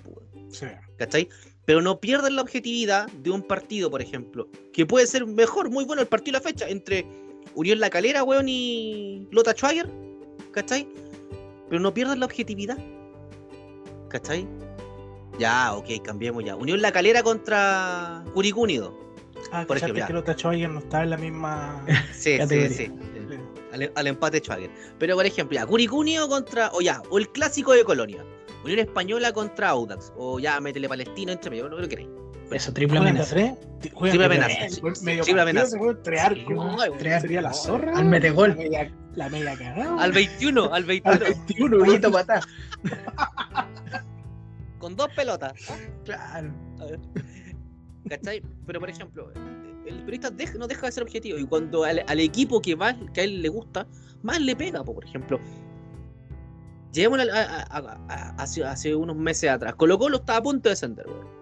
sí. 0.48 0.66
¿cachai? 0.96 1.28
Pero 1.70 1.82
no 1.82 2.00
pierden 2.00 2.34
la 2.34 2.42
objetividad 2.42 3.06
de 3.12 3.30
un 3.30 3.42
partido, 3.42 3.92
por 3.92 4.02
ejemplo, 4.02 4.48
que 4.72 4.84
puede 4.86 5.06
ser 5.06 5.24
mejor, 5.24 5.70
muy 5.70 5.84
bueno 5.84 6.02
el 6.02 6.08
partido 6.08 6.36
de 6.36 6.42
la 6.42 6.50
fecha 6.50 6.68
entre 6.68 7.06
Uriel 7.54 7.78
La 7.78 7.90
Calera, 7.90 8.24
weón, 8.24 8.48
y 8.48 9.28
Lota 9.30 9.52
Schwager, 9.52 9.88
¿cachai? 10.50 10.88
Pero 11.68 11.80
no 11.80 11.94
pierden 11.94 12.18
la 12.18 12.26
objetividad. 12.26 12.76
¿Cachai? 14.08 14.48
Ya, 15.38 15.72
ok, 15.76 16.02
cambiemos 16.02 16.44
ya. 16.44 16.56
Unión 16.56 16.82
La 16.82 16.90
Calera 16.90 17.22
contra 17.22 18.24
Curicúnido. 18.34 18.98
Ah, 19.52 19.64
por 19.64 19.76
ejemplo. 19.76 20.04
que 20.08 20.12
lo 20.12 20.24
tachó 20.24 20.50
no 20.50 20.80
está 20.80 21.04
en 21.04 21.10
la 21.10 21.18
misma. 21.18 21.86
sí, 22.12 22.36
sí, 22.48 22.68
sí, 22.68 22.90
al, 23.94 24.06
empate 24.08 24.40
Schwager. 24.40 24.70
Pero 24.98 25.14
por 25.14 25.24
ejemplo, 25.24 25.54
ya, 25.54 25.66
Curicunio 25.66 26.28
contra, 26.28 26.72
o 26.72 26.80
ya, 26.80 27.00
o 27.10 27.18
el 27.18 27.28
clásico 27.28 27.74
de 27.74 27.84
Colonia. 27.84 28.24
Unión 28.64 28.80
Española 28.80 29.32
contra 29.32 29.70
Audax. 29.70 30.12
O 30.16 30.38
ya, 30.38 30.60
métele 30.60 30.88
Palestino 30.88 31.32
entre 31.32 31.50
medio, 31.50 31.68
no 31.68 31.78
lo 31.78 31.88
queréis. 31.88 32.08
Eso, 32.50 32.72
triple 32.72 32.98
amenaza. 32.98 33.36
Triple 33.80 34.24
amenaza. 34.24 34.56
Triple 35.20 35.40
amenaza. 35.40 35.78
Sería 37.20 37.42
la 37.42 37.52
zorra. 37.52 37.96
Al 37.96 38.06
metegol. 38.06 38.56
La 39.14 39.28
media 39.28 39.56
cagada. 39.56 40.02
Al 40.02 40.12
21, 40.12 40.72
al 40.72 40.84
21. 40.84 41.12
Al 41.12 41.78
21, 41.86 42.10
patá. 42.10 42.40
Con 44.78 44.96
dos 44.96 45.08
pelotas. 45.14 45.52
Claro. 46.04 46.52
¿Cachai? 48.08 48.42
Pero 48.66 48.80
por 48.80 48.90
ejemplo, 48.90 49.32
el 49.86 50.04
periodista 50.04 50.58
no 50.58 50.66
deja 50.66 50.86
de 50.86 50.92
ser 50.92 51.02
objetivo. 51.02 51.38
Y 51.38 51.46
cuando 51.46 51.84
al, 51.84 52.20
equipo 52.20 52.60
que 52.60 52.76
más 52.76 52.96
que 53.12 53.20
a 53.20 53.24
él 53.24 53.42
le 53.42 53.48
gusta, 53.48 53.86
más 54.22 54.40
le 54.40 54.56
pega, 54.56 54.82
por 54.82 55.04
ejemplo. 55.04 55.38
Hace, 58.36 58.94
unos 58.94 59.16
meses 59.16 59.50
atrás. 59.50 59.74
Colo 59.76 59.98
Colo 59.98 60.16
estaba 60.18 60.38
a 60.38 60.42
punto 60.42 60.68
de 60.68 60.70
descender, 60.70 61.06
weón 61.06 61.40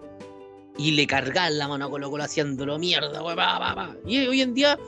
y 0.79 0.91
le 0.91 1.05
cargaban 1.05 1.57
la 1.57 1.67
mano 1.67 1.85
a 1.85 1.89
Colo 1.89 2.09
Colo 2.09 2.23
haciéndolo 2.23 2.79
mierda, 2.79 3.21
Y 4.07 4.25
hoy 4.25 4.41
en 4.41 4.53
día 4.53 4.79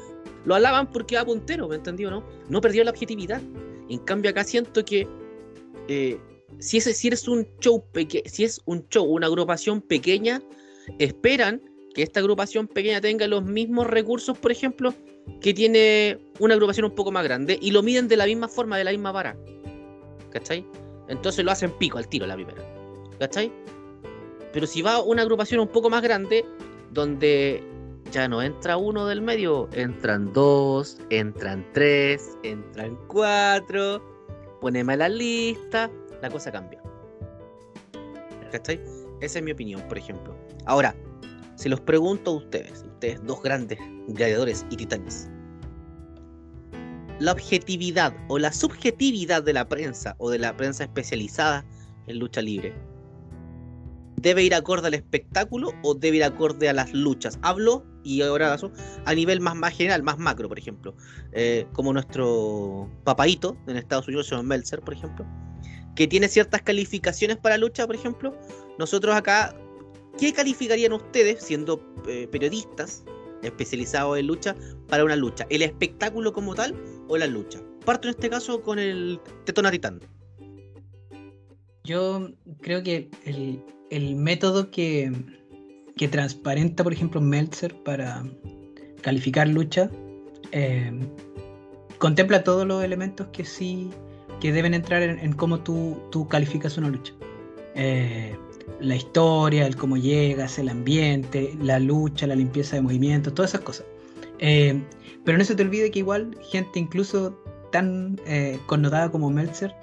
lo 0.45 0.55
alaban 0.55 0.89
porque 0.89 1.17
va 1.17 1.25
puntero, 1.25 1.67
¿me 1.67 1.75
entendió, 1.75 2.09
no? 2.09 2.23
No 2.49 2.61
perdió 2.61 2.83
la 2.85 2.91
objetividad. 2.91 3.41
En 3.89 3.99
cambio 3.99 4.31
acá 4.31 4.45
siento 4.45 4.85
que 4.85 5.05
eh, 5.89 6.17
si, 6.59 6.77
ese, 6.77 6.93
si 6.93 7.09
un 7.29 7.45
show 7.59 7.83
si 8.25 8.43
es 8.45 8.61
un 8.65 8.87
show, 8.87 9.03
una 9.03 9.27
agrupación 9.27 9.81
pequeña, 9.81 10.41
esperan 10.97 11.61
que 11.93 12.03
esta 12.03 12.21
agrupación 12.21 12.67
pequeña 12.67 13.01
tenga 13.01 13.27
los 13.27 13.43
mismos 13.43 13.85
recursos, 13.87 14.37
por 14.37 14.53
ejemplo, 14.53 14.93
que 15.41 15.53
tiene 15.53 16.19
una 16.39 16.53
agrupación 16.53 16.85
un 16.85 16.95
poco 16.95 17.11
más 17.11 17.25
grande 17.25 17.59
y 17.61 17.71
lo 17.71 17.83
miden 17.83 18.07
de 18.07 18.15
la 18.15 18.25
misma 18.25 18.47
forma, 18.47 18.77
de 18.77 18.85
la 18.85 18.91
misma 18.91 19.11
vara. 19.11 19.35
¿Cachai? 20.31 20.65
Entonces 21.07 21.43
lo 21.43 21.51
hacen 21.51 21.71
pico 21.71 21.97
al 21.97 22.07
tiro 22.07 22.25
la 22.25 22.35
primera. 22.35 22.61
¿Cachai? 23.19 23.51
Pero 24.53 24.67
si 24.67 24.81
va 24.81 25.01
una 25.01 25.21
agrupación 25.21 25.59
un 25.61 25.67
poco 25.67 25.89
más 25.89 26.01
grande, 26.01 26.45
donde 26.91 27.63
ya 28.11 28.27
no 28.27 28.41
entra 28.41 28.77
uno 28.77 29.05
del 29.05 29.21
medio, 29.21 29.69
entran 29.73 30.31
dos, 30.33 30.97
entran 31.09 31.65
tres, 31.73 32.37
entran 32.43 32.97
cuatro, 33.07 34.01
poneme 34.59 34.97
la 34.97 35.07
lista, 35.07 35.89
la 36.21 36.29
cosa 36.29 36.51
cambia. 36.51 36.81
¿Cachai? 38.51 38.81
Esa 39.21 39.39
es 39.39 39.45
mi 39.45 39.51
opinión, 39.51 39.81
por 39.87 39.97
ejemplo. 39.97 40.35
Ahora, 40.65 40.95
si 41.55 41.69
los 41.69 41.79
pregunto 41.79 42.31
a 42.31 42.33
ustedes, 42.35 42.83
ustedes 42.83 43.23
dos 43.25 43.41
grandes 43.41 43.79
gladiadores 44.07 44.65
y 44.69 44.75
titanes, 44.75 45.29
la 47.21 47.33
objetividad 47.33 48.15
o 48.29 48.39
la 48.39 48.51
subjetividad 48.51 49.43
de 49.43 49.53
la 49.53 49.69
prensa 49.69 50.15
o 50.17 50.31
de 50.31 50.39
la 50.39 50.57
prensa 50.57 50.83
especializada 50.83 51.63
en 52.07 52.17
lucha 52.17 52.41
libre 52.41 52.73
debe 54.21 54.43
ir 54.43 54.53
acorde 54.53 54.87
al 54.87 54.93
espectáculo 54.93 55.73
o 55.83 55.95
debe 55.95 56.17
ir 56.17 56.23
acorde 56.23 56.69
a 56.69 56.73
las 56.73 56.93
luchas. 56.93 57.39
Hablo, 57.41 57.83
y 58.03 58.21
ahora 58.21 58.55
a 59.05 59.15
nivel 59.15 59.39
más, 59.39 59.73
general, 59.73 60.03
más 60.03 60.17
macro, 60.17 60.47
por 60.47 60.59
ejemplo. 60.59 60.95
Eh, 61.31 61.65
como 61.73 61.93
nuestro 61.93 62.89
papaito 63.03 63.57
en 63.67 63.77
Estados 63.77 64.07
Unidos, 64.07 64.27
John 64.29 64.47
Meltzer, 64.47 64.81
por 64.81 64.93
ejemplo, 64.93 65.25
que 65.95 66.07
tiene 66.07 66.27
ciertas 66.27 66.61
calificaciones 66.61 67.37
para 67.37 67.57
lucha, 67.57 67.87
por 67.87 67.95
ejemplo. 67.95 68.35
Nosotros 68.77 69.15
acá, 69.15 69.55
¿qué 70.19 70.33
calificarían 70.33 70.93
ustedes, 70.93 71.43
siendo 71.43 71.83
eh, 72.07 72.27
periodistas 72.31 73.03
especializados 73.43 74.17
en 74.17 74.27
lucha, 74.27 74.55
para 74.87 75.03
una 75.03 75.15
lucha? 75.15 75.45
¿El 75.49 75.61
espectáculo 75.61 76.33
como 76.33 76.55
tal 76.55 76.75
o 77.07 77.17
la 77.17 77.27
lucha? 77.27 77.59
Parto 77.85 78.07
en 78.07 78.15
este 78.15 78.29
caso 78.29 78.61
con 78.61 78.79
el 78.79 79.19
Tetona 79.45 79.71
Titán. 79.71 79.99
Yo 81.83 82.29
creo 82.61 82.83
que 82.83 83.09
el, 83.25 83.63
el 83.89 84.15
método 84.15 84.69
que, 84.69 85.11
que, 85.97 86.07
transparenta, 86.07 86.83
por 86.83 86.93
ejemplo, 86.93 87.19
Meltzer 87.19 87.75
para 87.83 88.23
calificar 89.01 89.47
lucha, 89.47 89.89
eh, 90.51 90.91
contempla 91.97 92.43
todos 92.43 92.67
los 92.67 92.83
elementos 92.83 93.27
que 93.27 93.45
sí 93.45 93.89
que 94.41 94.51
deben 94.51 94.73
entrar 94.73 95.03
en, 95.03 95.33
cómo 95.33 95.59
tú, 95.59 96.01
tú, 96.11 96.27
calificas 96.27 96.77
una 96.77 96.89
lucha. 96.89 97.13
Eh, 97.75 98.35
la 98.79 98.95
historia, 98.95 99.67
el 99.67 99.75
cómo 99.75 99.97
llegas, 99.97 100.57
el 100.59 100.69
ambiente, 100.69 101.55
la 101.61 101.79
lucha, 101.79 102.27
la 102.27 102.35
limpieza 102.35 102.75
de 102.75 102.81
movimientos, 102.81 103.33
todas 103.33 103.51
esas 103.51 103.61
cosas. 103.61 103.85
Eh, 104.39 104.81
pero 105.25 105.37
no 105.37 105.43
se 105.43 105.55
te 105.55 105.63
olvide 105.63 105.91
que 105.91 105.99
igual 105.99 106.35
gente 106.49 106.79
incluso 106.79 107.37
tan 107.71 108.19
connotada 108.65 109.09
como 109.11 109.29
Meltzer 109.29 109.73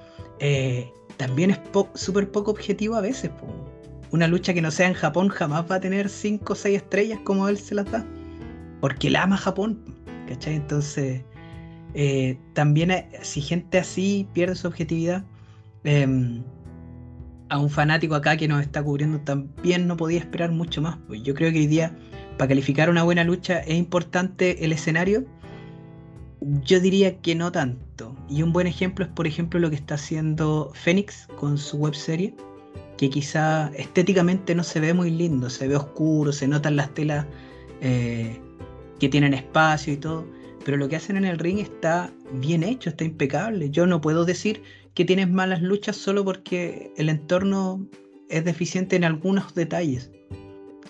también 1.16 1.51
es 1.51 1.61
súper 1.94 2.31
poco 2.31 2.51
objetivo 2.51 2.96
a 2.96 3.01
veces 3.01 3.31
una 4.11 4.27
lucha 4.27 4.55
que 4.55 4.62
no 4.62 4.70
sea 4.70 4.88
en 4.88 4.94
Japón 4.94 5.29
jamás 5.29 5.70
va 5.70 5.77
a 5.77 5.81
tener 5.81 6.09
5 6.09 6.53
o 6.53 6.57
6 6.57 6.77
estrellas 6.77 7.20
como 7.24 7.48
él 7.48 7.59
se 7.59 7.74
las 7.74 7.90
da. 7.90 8.05
Porque 8.81 9.09
él 9.09 9.16
ama 9.16 9.37
Japón. 9.37 9.83
¿Cachai? 10.27 10.57
Entonces, 10.57 11.22
eh, 11.94 12.38
también 12.55 13.07
si 13.22 13.40
gente 13.40 13.79
así 13.79 14.27
pierde 14.33 14.55
su 14.55 14.66
objetividad, 14.66 15.24
em, 15.85 16.42
a 17.48 17.58
un 17.58 17.70
fanático 17.70 18.14
acá 18.14 18.37
que 18.37 18.48
nos 18.48 18.62
está 18.62 18.82
cubriendo 18.82 19.20
también 19.20 19.87
no 19.87 19.96
podía 19.96 20.18
esperar 20.18 20.50
mucho 20.50 20.82
más. 20.82 20.98
Pues 21.06 21.22
yo 21.22 21.34
creo 21.34 21.52
que 21.52 21.58
hoy 21.58 21.66
día, 21.66 21.96
para 22.37 22.48
calificar 22.48 22.90
una 22.90 23.02
buena 23.02 23.24
lucha, 23.24 23.61
es 23.61 23.76
importante 23.76 24.64
el 24.64 24.72
escenario. 24.72 25.24
Yo 26.40 26.80
diría 26.80 27.18
que 27.20 27.34
no 27.34 27.50
tanto. 27.50 28.16
Y 28.28 28.42
un 28.42 28.52
buen 28.52 28.66
ejemplo 28.66 29.04
es, 29.04 29.11
por 29.11 29.26
ejemplo, 29.26 29.58
lo 29.61 29.70
que 29.70 29.76
está 29.76 29.94
haciendo 29.94 30.72
Phoenix 30.74 31.26
con 31.37 31.58
su 31.58 31.78
web 31.78 31.94
serie 31.94 32.34
que 32.98 33.08
quizá 33.08 33.70
estéticamente 33.76 34.54
no 34.54 34.64
se 34.64 34.80
ve 34.80 34.92
muy 34.92 35.11
lindo, 35.11 35.48
se 35.48 35.68
ve 35.68 35.76
oscuro, 35.76 36.32
se 36.32 36.48
notan 36.48 36.76
las 36.76 36.92
telas 36.92 37.24
eh, 37.80 38.40
que 38.98 39.08
tienen 39.08 39.32
espacio 39.34 39.92
y 39.92 39.96
todo, 39.96 40.26
pero 40.64 40.76
lo 40.76 40.88
que 40.88 40.96
hacen 40.96 41.16
en 41.16 41.24
el 41.24 41.38
ring 41.38 41.61
está 41.61 42.12
bien 42.32 42.64
hecho, 42.64 42.90
está 42.90 43.04
impecable. 43.04 43.70
Yo 43.70 43.87
no 43.87 44.00
puedo 44.00 44.24
decir 44.24 44.62
que 44.94 45.05
tienes 45.05 45.31
malas 45.31 45.62
luchas 45.62 45.96
solo 45.96 46.24
porque 46.24 46.92
el 46.96 47.09
entorno 47.09 47.87
es 48.29 48.44
deficiente 48.44 48.96
en 48.96 49.05
algunos 49.05 49.55
detalles. 49.55 50.11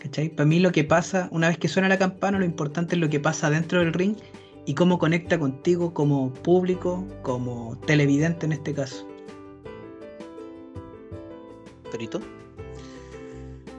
¿Cachai? 0.01 0.29
Para 0.29 0.47
mí 0.47 0.61
lo 0.61 0.71
que 0.73 0.85
pasa, 0.85 1.29
una 1.33 1.49
vez 1.49 1.59
que 1.59 1.69
suena 1.69 1.89
la 1.89 1.99
campana, 1.99 2.39
lo 2.39 2.45
importante 2.45 2.95
es 2.95 3.01
lo 3.01 3.09
que 3.09 3.21
pasa 3.21 3.51
dentro 3.51 3.81
del 3.81 3.93
ring 3.93 4.17
y 4.65 4.75
cómo 4.75 4.99
conecta 4.99 5.39
contigo 5.39 5.93
como 5.93 6.33
público, 6.33 7.07
como 7.23 7.79
televidente 7.87 8.47
en 8.47 8.53
este 8.53 8.75
caso. 8.75 9.09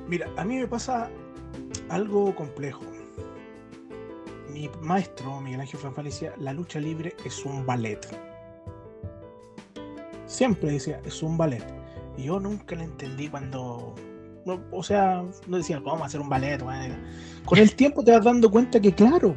Mira, 0.08 0.28
a 0.38 0.44
mí 0.44 0.58
me 0.58 0.68
pasa 0.68 1.10
algo 1.90 2.36
complejo. 2.36 2.82
Mi 4.52 4.70
maestro, 4.82 5.40
Miguel 5.40 5.62
Ángel 5.62 5.80
Fanfal, 5.80 6.06
decía, 6.06 6.34
la 6.40 6.54
lucha 6.54 6.80
libre 6.80 7.16
es 7.24 7.46
un 7.46 7.66
ballet. 7.66 8.00
Siempre 10.30 10.72
decía, 10.72 11.02
es 11.06 11.22
un 11.22 11.38
ballet. 11.38 11.66
Y 12.18 12.24
yo 12.24 12.40
nunca 12.40 12.76
lo 12.76 12.84
entendí 12.84 13.28
cuando... 13.28 13.96
o 14.72 14.84
sea, 14.84 15.24
no 15.48 15.58
decía, 15.58 15.82
¿cómo 15.84 16.06
hacer 16.06 16.22
un 16.22 16.30
ballet? 16.30 16.64
Con 17.46 17.60
el 17.60 17.76
tiempo 17.76 18.04
te 18.04 18.12
vas 18.12 18.24
dando 18.24 18.50
cuenta 18.50 18.80
que, 18.80 18.94
claro, 18.94 19.36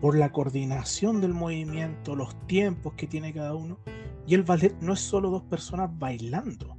por 0.00 0.16
la 0.16 0.32
coordinación 0.32 1.20
del 1.20 1.34
movimiento, 1.34 2.16
los 2.16 2.34
tiempos 2.46 2.94
que 2.94 3.06
tiene 3.06 3.32
cada 3.32 3.54
uno, 3.54 3.78
y 4.26 4.34
el 4.34 4.42
ballet 4.42 4.74
no 4.80 4.94
es 4.94 5.00
solo 5.00 5.30
dos 5.30 5.42
personas 5.44 5.90
bailando 5.98 6.76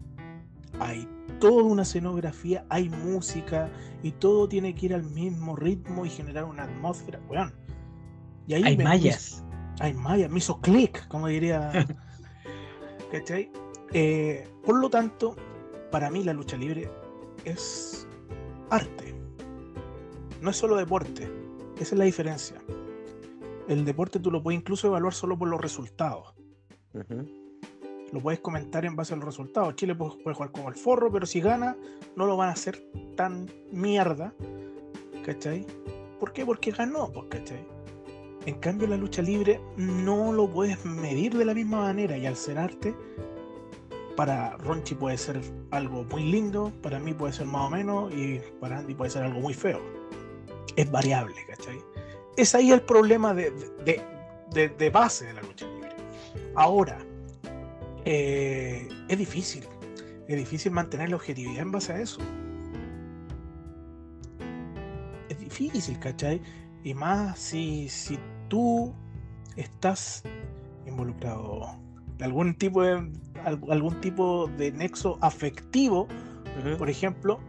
hay 0.79 1.07
toda 1.39 1.63
una 1.63 1.83
escenografía, 1.83 2.65
hay 2.69 2.89
música 2.89 3.69
y 4.03 4.11
todo 4.11 4.47
tiene 4.47 4.73
que 4.75 4.87
ir 4.87 4.93
al 4.93 5.03
mismo 5.03 5.55
ritmo 5.55 6.05
y 6.05 6.09
generar 6.09 6.45
una 6.45 6.63
atmósfera. 6.63 7.19
y 8.47 8.53
ahí 8.53 8.63
hay 8.63 8.77
mallas. 8.77 9.43
hay 9.79 9.93
mallas, 9.93 10.31
me 10.31 10.39
hizo 10.39 10.59
clic, 10.61 11.07
como 11.07 11.27
diría. 11.27 11.71
¿Cachai? 13.11 13.51
Eh, 13.93 14.47
por 14.63 14.79
lo 14.79 14.89
tanto, 14.89 15.35
para 15.91 16.09
mí 16.09 16.23
la 16.23 16.33
lucha 16.33 16.57
libre 16.57 16.89
es 17.45 18.07
arte. 18.69 19.15
No 20.41 20.49
es 20.49 20.57
solo 20.57 20.75
deporte. 20.75 21.29
Esa 21.75 21.95
es 21.95 21.99
la 21.99 22.05
diferencia. 22.05 22.61
El 23.67 23.85
deporte 23.85 24.19
tú 24.19 24.31
lo 24.31 24.41
puedes 24.41 24.59
incluso 24.59 24.87
evaluar 24.87 25.13
solo 25.13 25.37
por 25.37 25.47
los 25.47 25.61
resultados 25.61 26.33
lo 28.11 28.21
puedes 28.21 28.39
comentar 28.39 28.85
en 28.85 28.95
base 28.95 29.13
a 29.13 29.17
los 29.17 29.25
resultados. 29.25 29.75
Chile 29.75 29.95
puede, 29.95 30.11
jugar 30.33 30.51
como 30.51 30.69
el 30.69 30.75
forro, 30.75 31.11
pero 31.11 31.25
si 31.25 31.41
gana, 31.41 31.75
no 32.15 32.25
lo 32.25 32.37
van 32.37 32.49
a 32.49 32.53
hacer 32.53 32.83
tan 33.15 33.49
mierda. 33.71 34.33
¿Cachai? 35.25 35.65
¿Por 36.19 36.31
qué? 36.31 36.45
Porque 36.45 36.71
ganó, 36.71 37.11
pues, 37.11 37.25
¿cachai? 37.29 37.65
En 38.47 38.55
cambio, 38.59 38.87
la 38.87 38.95
lucha 38.95 39.21
libre 39.21 39.59
no 39.75 40.31
lo 40.31 40.49
puedes 40.49 40.85
medir 40.85 41.35
de 41.35 41.43
la 41.43 41.53
misma 41.53 41.81
manera 41.81 42.17
y 42.17 42.25
al 42.25 42.37
ser 42.37 42.57
arte, 42.57 42.95
para 44.15 44.55
Ronchi 44.55 44.95
puede 44.95 45.17
ser 45.17 45.41
algo 45.71 46.05
muy 46.05 46.23
lindo, 46.23 46.71
para 46.81 46.97
mí 46.97 47.13
puede 47.13 47.33
ser 47.33 47.45
más 47.45 47.67
o 47.67 47.69
menos 47.69 48.13
y 48.13 48.39
para 48.61 48.77
Andy 48.77 48.95
puede 48.95 49.11
ser 49.11 49.23
algo 49.23 49.41
muy 49.41 49.53
feo. 49.53 49.81
Es 50.77 50.89
variable, 50.89 51.35
¿cachai? 51.45 51.77
Es 52.37 52.55
ahí 52.55 52.71
el 52.71 52.79
problema 52.83 53.33
de, 53.33 53.51
de, 54.53 54.89
base 54.91 55.25
de 55.25 55.33
la 55.33 55.41
lucha 55.41 55.67
libre. 55.67 55.89
Ahora, 56.55 56.99
eh, 58.05 58.87
es 59.09 59.17
difícil, 59.17 59.65
es 60.25 60.37
difícil 60.37 60.71
mantener 60.71 61.09
la 61.09 61.17
objetividad 61.17 61.63
en 61.63 61.71
base 61.73 61.91
a 61.91 61.99
eso. 61.99 62.21
Es 65.27 65.37
difícil, 65.37 65.99
¿cachai? 65.99 66.41
Y 66.85 66.93
más 66.93 67.37
si, 67.39 67.89
si 67.89 68.17
tú 68.47 68.93
estás 69.55 70.23
involucrado 70.85 71.77
en 72.17 72.23
algún 72.23 72.55
tipo 72.55 72.81
de 72.83 73.11
algún 73.45 74.01
tipo 74.01 74.47
de 74.57 74.71
nexo 74.71 75.17
afectivo, 75.21 76.07
por 76.77 76.89
ejemplo, 76.89 77.39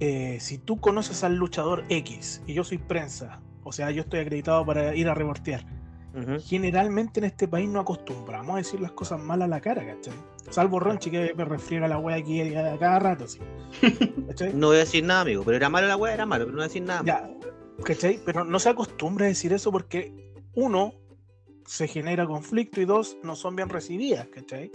eh, 0.00 0.38
si 0.40 0.58
tú 0.58 0.80
conoces 0.80 1.22
al 1.22 1.36
luchador 1.36 1.84
X 1.88 2.42
y 2.46 2.54
yo 2.54 2.64
soy 2.64 2.78
prensa, 2.78 3.40
o 3.62 3.72
sea, 3.72 3.90
yo 3.90 4.02
estoy 4.02 4.20
acreditado 4.20 4.64
para 4.66 4.94
ir 4.96 5.08
a 5.08 5.14
reportear, 5.14 5.64
generalmente 6.44 7.20
en 7.20 7.24
este 7.24 7.46
país 7.46 7.68
no 7.68 7.80
acostumbramos 7.80 8.54
a 8.54 8.58
decir 8.58 8.80
las 8.80 8.92
cosas 8.92 9.20
malas 9.22 9.46
a 9.46 9.48
la 9.48 9.60
cara, 9.60 9.86
¿cachai? 9.86 10.14
Salvo 10.50 10.80
Ronchi 10.80 11.10
que 11.10 11.32
me 11.36 11.44
refriega 11.44 11.86
la 11.86 11.98
wea 11.98 12.16
aquí 12.16 12.40
a 12.40 12.76
cada 12.78 12.98
rato, 12.98 13.28
¿sí? 13.28 13.38
No 14.52 14.68
voy 14.68 14.76
a 14.76 14.80
decir 14.80 15.04
nada, 15.04 15.20
amigo, 15.20 15.44
pero 15.44 15.56
era 15.56 15.68
malo 15.68 15.86
la 15.86 15.96
wea, 15.96 16.12
era 16.12 16.26
malo, 16.26 16.46
pero 16.46 16.52
no 16.52 16.56
voy 16.56 16.64
a 16.64 16.68
decir 16.68 16.82
nada. 16.82 17.02
Ya, 17.04 17.30
¿cachai? 17.84 18.18
Pero 18.24 18.44
no 18.44 18.58
se 18.58 18.70
acostumbra 18.70 19.26
a 19.26 19.28
decir 19.28 19.52
eso 19.52 19.70
porque, 19.70 20.29
uno, 20.54 20.94
se 21.66 21.86
genera 21.88 22.26
conflicto 22.26 22.80
y 22.80 22.84
dos, 22.84 23.16
no 23.22 23.36
son 23.36 23.56
bien 23.56 23.68
recibidas, 23.68 24.26
¿cachai? 24.28 24.70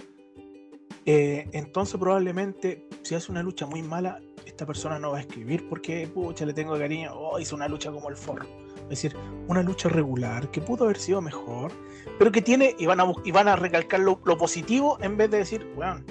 Eh, 1.06 1.48
entonces 1.52 2.00
probablemente 2.00 2.88
si 3.04 3.14
hace 3.14 3.32
una 3.32 3.44
lucha 3.44 3.68
muy 3.68 3.84
mala, 3.84 4.20
esta 4.46 4.66
persona 4.66 4.98
no 4.98 5.12
va 5.12 5.20
a 5.20 5.22
escribir 5.22 5.68
porque, 5.70 6.08
pucha, 6.08 6.46
le 6.46 6.54
tengo 6.54 6.78
cariño, 6.78 7.12
oh, 7.14 7.40
hizo 7.40 7.56
una 7.56 7.68
lucha 7.68 7.92
como 7.92 8.10
el 8.10 8.16
forro. 8.16 8.48
Es 8.84 8.90
decir, 8.90 9.16
una 9.48 9.62
lucha 9.62 9.90
regular 9.90 10.50
que 10.50 10.62
pudo 10.62 10.86
haber 10.86 10.98
sido 10.98 11.22
mejor, 11.22 11.72
pero 12.18 12.32
que 12.32 12.42
tiene, 12.42 12.76
y 12.80 12.86
van 12.86 13.00
a, 13.00 13.12
y 13.24 13.32
van 13.32 13.48
a 13.48 13.56
recalcar 13.56 14.00
lo, 14.00 14.20
positivo 14.20 14.98
en 15.02 15.18
vez 15.18 15.30
de 15.30 15.40
decir, 15.40 15.72
bueno, 15.76 16.04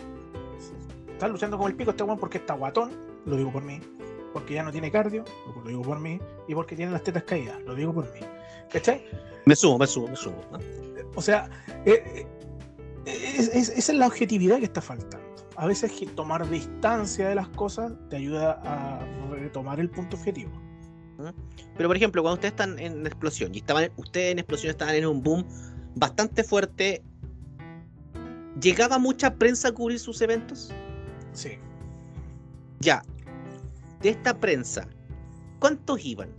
está 1.12 1.29
luchando 1.29 1.59
con 1.59 1.70
el 1.70 1.77
pico 1.77 1.90
este 1.90 2.03
weón 2.03 2.18
porque 2.18 2.38
está 2.38 2.55
guatón, 2.55 2.92
lo 3.24 3.37
digo 3.37 3.53
por 3.53 3.64
mí, 3.64 3.81
porque 4.33 4.55
ya 4.55 4.62
no 4.62 4.72
tiene 4.72 4.90
cardio, 4.90 5.24
lo 5.57 5.68
digo 5.68 5.83
por 5.83 6.00
mí, 6.00 6.20
y 6.46 6.55
porque 6.55 6.77
tiene 6.77 6.92
las 6.92 7.03
tetas 7.03 7.24
caídas, 7.24 7.61
lo 7.62 7.74
digo 7.74 7.92
por 7.92 8.12
mí. 8.12 8.20
¿Cachai? 8.70 9.05
Me 9.46 9.55
sumo, 9.57 9.79
me 9.79 9.87
sumo, 9.87 10.09
me 10.09 10.16
sumo. 10.16 10.37
O 11.14 11.22
sea, 11.22 11.48
eh, 11.85 12.27
eh, 13.07 13.37
esa 13.37 13.72
es 13.72 13.88
la 13.90 14.07
objetividad 14.07 14.59
que 14.59 14.64
está 14.64 14.81
faltando 14.81 15.24
a 15.57 15.66
veces 15.66 15.92
tomar 16.14 16.48
distancia 16.48 17.29
de 17.29 17.35
las 17.35 17.48
cosas 17.48 17.92
te 18.11 18.16
ayuda 18.16 18.61
a 18.64 19.05
retomar 19.31 19.81
el 19.81 19.90
punto 19.90 20.16
objetivo. 20.16 20.50
Pero 21.77 21.88
por 21.88 21.96
ejemplo, 21.96 22.22
cuando 22.22 22.35
ustedes 22.35 22.53
están 22.53 22.79
en 22.79 23.07
explosión 23.07 23.55
y 23.55 23.59
estaban, 23.59 23.90
ustedes 23.96 24.33
en 24.33 24.40
explosión 24.40 24.70
estaban 24.70 24.94
en 24.96 25.07
un 25.07 25.22
boom 25.22 25.46
bastante 25.94 26.42
fuerte, 26.42 27.03
¿llegaba 28.61 28.98
mucha 28.98 29.35
prensa 29.37 29.68
a 29.68 29.72
cubrir 29.72 30.00
sus 30.00 30.20
eventos? 30.20 30.72
Sí. 31.33 31.59
Ya. 32.81 33.03
De 34.03 34.11
esta 34.11 34.38
prensa, 34.38 34.88
¿cuántos 35.61 36.05
iban 36.05 36.31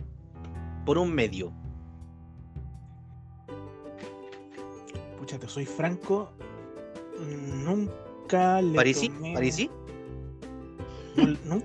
por 0.84 0.98
un 0.98 1.12
medio? 1.12 1.52
Pucha, 5.26 5.40
te 5.40 5.48
soy 5.48 5.66
franco, 5.66 6.30
nunca 7.64 8.60
¿Parisi? 8.76 9.10
¿Parisi? 9.34 9.68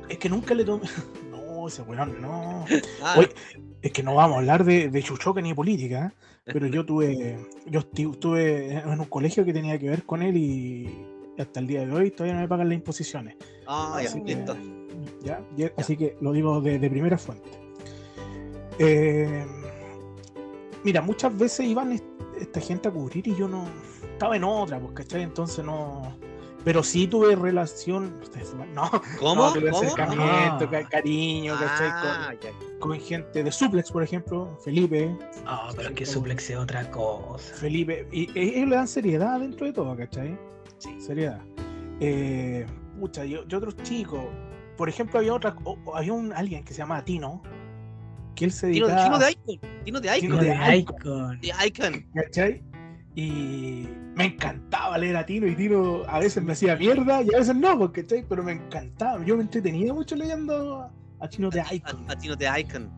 es 0.10 0.18
que 0.18 0.30
nunca 0.30 0.56
le 0.56 0.66
tomé. 0.66 0.82
No, 1.30 1.68
ese 1.68 1.84
weón, 1.84 2.20
no. 2.20 2.66
Ah. 3.04 3.24
es 3.84 3.92
que 3.92 4.02
no 4.02 4.16
vamos 4.16 4.38
a 4.38 4.40
hablar 4.40 4.64
de, 4.66 4.90
de 4.90 5.04
chuchoque 5.04 5.44
ni 5.44 5.50
de 5.50 5.56
política, 5.56 6.12
pero 6.44 6.66
yo 6.66 6.84
tuve. 6.88 7.38
Yo 7.68 7.82
estuve 7.82 8.80
en 8.80 9.00
un 9.00 9.06
colegio 9.06 9.46
que 9.46 9.54
tenía 9.54 9.78
que 9.78 9.90
ver 9.90 10.06
con 10.06 10.24
él 10.24 10.38
y 10.38 11.06
hasta 11.38 11.60
el 11.60 11.68
día 11.68 11.86
de 11.86 11.94
hoy 11.94 12.10
todavía 12.10 12.34
no 12.34 12.42
me 12.42 12.48
pagan 12.48 12.68
las 12.68 12.78
imposiciones. 12.80 13.36
Ah, 13.68 14.02
así 14.04 14.24
que, 14.24 14.44
ya, 15.22 15.40
Así 15.78 15.96
que 15.98 16.18
lo 16.20 16.32
digo 16.32 16.62
de, 16.62 16.80
primera 16.90 17.20
fuente. 17.20 17.52
Eh, 18.80 19.46
mira, 20.84 21.04
muchas 21.04 21.38
veces 21.38 21.68
iban 21.68 21.92
esta 22.42 22.60
gente 22.60 22.90
a 22.90 22.92
cubrir 22.92 23.28
y 23.28 23.36
yo 23.36 23.48
no. 23.48 23.66
Estaba 24.04 24.36
en 24.36 24.44
otra, 24.44 24.80
pues, 24.80 24.94
¿cachai? 24.94 25.24
Entonces 25.24 25.64
no 25.64 26.02
pero 26.64 26.84
sí 26.84 27.08
tuve 27.08 27.36
relación. 27.36 28.14
No, 28.74 28.90
¿Cómo? 29.20 29.52
tuve 29.54 29.70
acercamiento, 29.70 30.70
ah. 30.72 30.90
cariño, 30.90 31.56
ah, 31.58 32.34
Con, 32.80 33.00
gente 33.00 33.44
de 33.44 33.52
Suplex, 33.52 33.92
por 33.92 34.04
ejemplo, 34.04 34.58
Felipe. 34.64 35.16
Ah, 35.46 35.70
pero 35.76 35.94
que 35.94 36.06
Suplex 36.06 36.50
es 36.50 36.58
otra 36.58 36.90
cosa. 36.92 37.54
Felipe, 37.56 38.08
y 38.12 38.30
ellos 38.38 38.70
le 38.70 38.76
dan 38.76 38.88
seriedad 38.88 39.40
dentro 39.40 39.66
de 39.66 39.74
todo, 39.74 39.96
¿cachai? 39.96 40.38
Sí. 40.78 41.00
Seriedad. 41.00 41.42
Eh, 42.00 42.66
pucha, 43.00 43.26
yo, 43.26 43.42
otros 43.42 43.76
chicos. 43.78 44.24
Por 44.78 44.90
ejemplo, 44.90 45.20
había 45.20 45.34
otra, 45.34 45.56
había 45.94 46.14
un 46.14 46.34
alguien 46.34 46.64
que 46.64 46.74
se 46.74 46.80
llama 46.80 47.04
Tino, 47.04 47.42
que 48.42 48.46
él 48.46 48.52
se 48.52 48.68
dedicaba... 48.68 49.04
Tino, 49.04 49.20
de 49.20 49.32
Icon. 49.32 49.60
Tino 49.84 50.00
de 50.00 50.18
Icon. 50.18 50.40
De 50.40 50.78
Icon. 50.78 51.42
De 51.42 51.54
Icon. 51.68 52.06
¿Cachai? 52.16 52.64
Y 53.14 53.88
me 54.16 54.26
encantaba 54.26 54.98
leer 54.98 55.16
a 55.16 55.26
Tino 55.28 55.46
y 55.46 55.56
Tino 55.56 56.02
a 56.08 56.18
veces 56.18 56.44
me 56.44 56.54
hacía 56.54 56.76
mierda 56.76 57.22
y 57.22 57.36
a 57.36 57.38
veces 57.38 57.56
no, 57.56 57.78
porque 57.78 58.04
pero 58.28 58.42
me 58.42 58.54
encantaba. 58.54 59.24
Yo 59.24 59.38
me 59.38 59.44
entretenía 59.44 59.94
mucho 59.94 60.16
leyendo 60.16 60.90
a 61.20 61.28
Tino 61.30 61.52
de 61.52 61.64
Icon. 61.72 62.10
A, 62.10 62.16
Tino 62.16 62.36
de 62.36 62.50
Icon. 62.62 62.90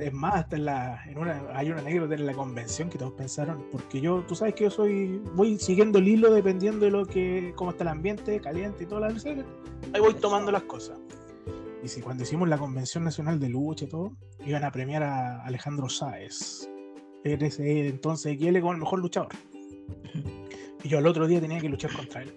Es 0.00 0.12
más, 0.14 0.36
hasta 0.36 0.56
en 0.56 0.64
la, 0.64 1.04
en 1.04 1.18
una, 1.18 1.42
hay 1.52 1.70
una 1.70 1.80
anécdota 1.82 2.14
en 2.14 2.24
la 2.24 2.32
convención 2.32 2.88
que 2.88 2.96
todos 2.96 3.12
pensaron, 3.12 3.66
porque 3.70 4.00
yo, 4.00 4.24
tú 4.26 4.34
sabes 4.34 4.54
que 4.54 4.64
yo 4.64 4.70
soy, 4.70 5.20
voy 5.34 5.58
siguiendo 5.58 5.98
el 5.98 6.08
hilo 6.08 6.32
dependiendo 6.32 6.86
de 6.86 6.90
lo 6.90 7.04
que, 7.04 7.52
cómo 7.54 7.72
está 7.72 7.84
el 7.84 7.88
ambiente, 7.88 8.40
caliente 8.40 8.84
y 8.84 8.86
todas 8.86 9.12
las 9.12 9.26
ahí 9.26 10.00
voy 10.00 10.14
tomando 10.14 10.50
las 10.50 10.62
cosas. 10.62 10.98
Y 11.84 11.88
si 11.88 12.00
cuando 12.00 12.22
hicimos 12.22 12.48
la 12.48 12.56
convención 12.56 13.04
nacional 13.04 13.38
de 13.38 13.50
lucha 13.50 13.84
y 13.84 13.88
todo, 13.88 14.16
iban 14.46 14.64
a 14.64 14.72
premiar 14.72 15.02
a 15.02 15.44
Alejandro 15.44 15.90
Sáez, 15.90 16.66
en 17.24 17.42
ese 17.42 17.88
entonces 17.88 18.38
él 18.40 18.58
como 18.62 18.72
el 18.72 18.78
mejor 18.78 19.00
luchador. 19.00 19.28
Y 20.82 20.88
yo 20.88 20.98
al 20.98 21.06
otro 21.06 21.26
día 21.26 21.40
tenía 21.40 21.60
que 21.60 21.68
luchar 21.68 21.92
contra 21.92 22.22
él. 22.22 22.34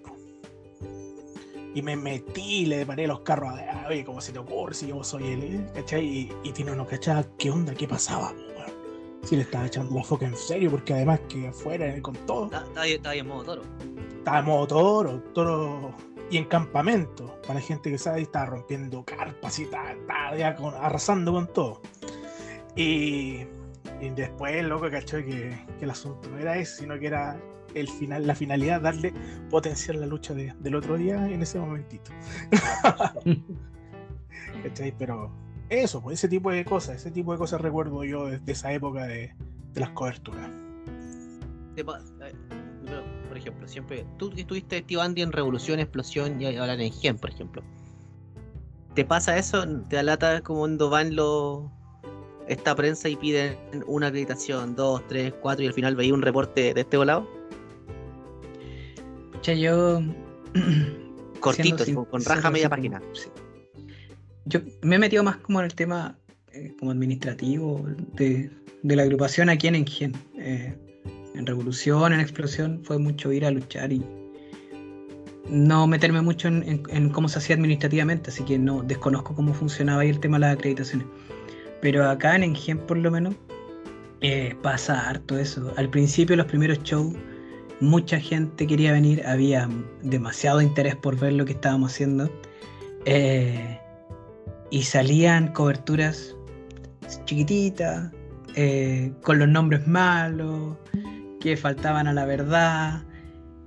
Y 1.74 1.82
me 1.82 1.96
metí, 1.96 2.66
le 2.66 2.86
paré 2.86 3.08
los 3.08 3.22
carros 3.22 3.50
a 3.50 3.88
oye, 3.88 4.04
como 4.04 4.20
se 4.20 4.34
te 4.34 4.40
ocurre 4.40 4.74
si 4.74 4.88
yo 4.88 5.04
soy 5.04 5.28
él, 5.28 5.66
¿cachai? 5.74 6.06
Y, 6.06 6.32
y 6.44 6.52
Tino 6.52 6.76
no 6.76 6.86
cachaba 6.86 7.26
qué 7.38 7.50
onda, 7.50 7.74
qué 7.74 7.88
pasaba, 7.88 8.34
Si 9.24 9.36
le 9.36 9.44
estaba 9.44 9.68
echando 9.68 9.96
la 9.96 10.04
foca 10.04 10.26
en 10.26 10.36
serio, 10.36 10.72
porque 10.72 10.94
además 10.94 11.22
que 11.30 11.48
afuera 11.48 12.02
con 12.02 12.16
todo. 12.26 12.46
Estaba, 12.46 12.88
estaba 12.88 13.16
en 13.16 13.28
modo 13.28 13.44
toro. 13.44 13.62
Estaba 14.18 14.40
en 14.40 14.46
modo 14.46 14.68
toro, 14.68 15.24
toro 15.34 16.07
y 16.30 16.38
en 16.38 16.46
campamento. 16.46 17.40
Para 17.48 17.62
gente 17.62 17.90
que 17.90 17.98
sabe, 17.98 18.22
estaba 18.22 18.46
rompiendo 18.46 19.04
carpas 19.04 19.60
y 19.60 19.63
estaba, 19.63 19.96
arrasando 20.82 21.34
con 21.34 21.52
todo. 21.54 21.82
Y 22.76 23.46
y 24.02 24.10
después 24.10 24.63
loco 24.63 24.90
cachó 24.92 25.18
que, 25.18 25.58
que, 25.80 25.86
el 25.86 25.90
asunto 25.90 26.30
no 26.30 26.38
era 26.38 26.58
eso, 26.58 26.82
sino 26.82 27.00
que 27.00 27.08
era 27.08 27.40
el 27.74 27.88
final, 27.88 28.28
la 28.28 28.36
finalidad, 28.36 28.82
darle 28.82 29.13
potenciar 29.50 29.98
la 29.98 30.06
lucha 30.06 30.34
del 30.34 30.76
otro 30.76 30.98
día 30.98 31.28
en 31.28 31.42
ese 31.42 31.60
momentito. 31.60 32.12
¿Cachai? 34.63 34.94
Pero 34.98 35.32
eso, 35.70 36.02
pues 36.02 36.20
ese 36.20 36.28
tipo 36.30 36.52
de 36.52 36.63
cosas, 36.63 36.98
ese 36.98 37.12
tipo 37.12 37.32
de 37.32 37.38
cosas 37.38 37.62
recuerdo 37.62 38.04
yo 38.04 38.28
desde 38.28 38.52
esa 38.52 38.72
época 38.72 39.06
de, 39.06 39.34
de 39.74 39.80
las 39.80 39.90
coberturas. 39.92 40.50
Ejemplo, 43.48 43.68
siempre, 43.70 44.06
tú 44.18 44.34
estuviste 44.36 44.80
Steve 44.80 45.02
Andy 45.02 45.22
en 45.22 45.32
Revolución, 45.32 45.80
Explosión 45.80 46.42
y 46.42 46.58
ahora 46.58 46.74
en 46.74 46.92
Gen, 46.92 47.18
por 47.18 47.30
ejemplo. 47.30 47.64
¿Te 48.94 49.06
pasa 49.06 49.38
eso? 49.38 49.66
¿Te 49.88 49.98
alata 49.98 50.42
como 50.42 50.60
cuando 50.60 50.90
van 50.90 51.16
los 51.16 51.64
esta 52.50 52.76
prensa 52.76 53.08
y 53.08 53.16
piden 53.16 53.58
una 53.86 54.08
acreditación, 54.08 54.76
dos, 54.76 55.02
tres, 55.08 55.34
cuatro, 55.42 55.64
y 55.64 55.68
al 55.68 55.74
final 55.74 55.96
veía 55.96 56.14
un 56.14 56.22
reporte 56.22 56.74
de 56.74 56.82
este 56.82 56.98
volado? 56.98 57.26
Ya 59.44 59.54
yo. 59.54 60.02
Cortito, 61.40 61.86
con 62.06 62.26
raja 62.26 62.52
media 62.52 62.68
página. 62.68 63.02
Yo 64.44 64.60
me 64.82 64.96
he 64.98 65.00
metido 65.00 65.24
más 65.24 65.38
como 65.38 65.60
en 65.60 65.68
el 65.68 65.74
tema 65.74 66.18
eh, 66.52 66.76
como 66.78 66.92
administrativo 66.92 67.86
de, 68.16 68.52
la 68.84 69.04
agrupación 69.04 69.48
aquí 69.48 69.68
en 69.68 69.76
Engen. 69.76 70.14
Eh, 70.36 70.76
en 71.38 71.45
Revolución, 71.45 72.13
en 72.13 72.19
Explosión, 72.19 72.82
fue 72.84 72.97
mucho 72.97 73.32
ir 73.32 73.45
a 73.45 73.52
luchar 73.52 73.91
y 73.91 74.04
no 75.50 75.88
meterme 75.88 76.21
mucho 76.21 76.47
en, 76.50 76.84
en, 76.89 77.10
cómo 77.10 77.30
se 77.30 77.39
hacía 77.39 77.56
administrativamente, 77.56 78.30
así 78.30 78.43
que 78.43 78.58
no 78.58 78.84
desconozco 78.84 79.34
cómo 79.34 79.54
funcionaba 79.54 80.02
ahí 80.02 80.10
el 80.10 80.19
tema 80.19 80.38
de 80.38 80.41
las 80.41 80.56
acreditaciones. 80.56 81.08
Pero 81.82 82.10
acá 82.10 82.36
en 82.36 82.43
Engen 82.43 82.80
por 82.80 82.97
lo 82.97 83.12
menos 83.12 83.36
eh, 84.21 84.56
pasa 84.62 85.08
harto 85.08 85.38
eso. 85.38 85.73
Al 85.78 85.89
principio 85.89 86.36
los 86.36 86.47
primeros 86.47 86.82
shows 86.84 87.13
mucha 87.80 88.19
gente 88.19 88.65
quería 88.65 88.91
venir, 88.91 89.26
había 89.26 89.69
demasiado 90.02 90.62
interés 90.62 90.95
por 90.95 91.17
ver 91.17 91.34
lo 91.34 91.45
que 91.45 91.54
estábamos 91.54 91.93
haciendo. 91.93 92.30
Eh, 93.06 93.80
y 94.69 94.84
salían 94.84 95.54
coberturas 95.54 96.36
chiquititas, 97.26 98.12
eh, 98.56 99.13
con 99.21 99.39
los 99.39 99.47
nombres 99.47 99.88
malos, 99.88 100.76
que 101.39 101.58
faltaban 101.58 102.08
a 102.08 102.13
la 102.13 102.26
verdad, 102.26 103.04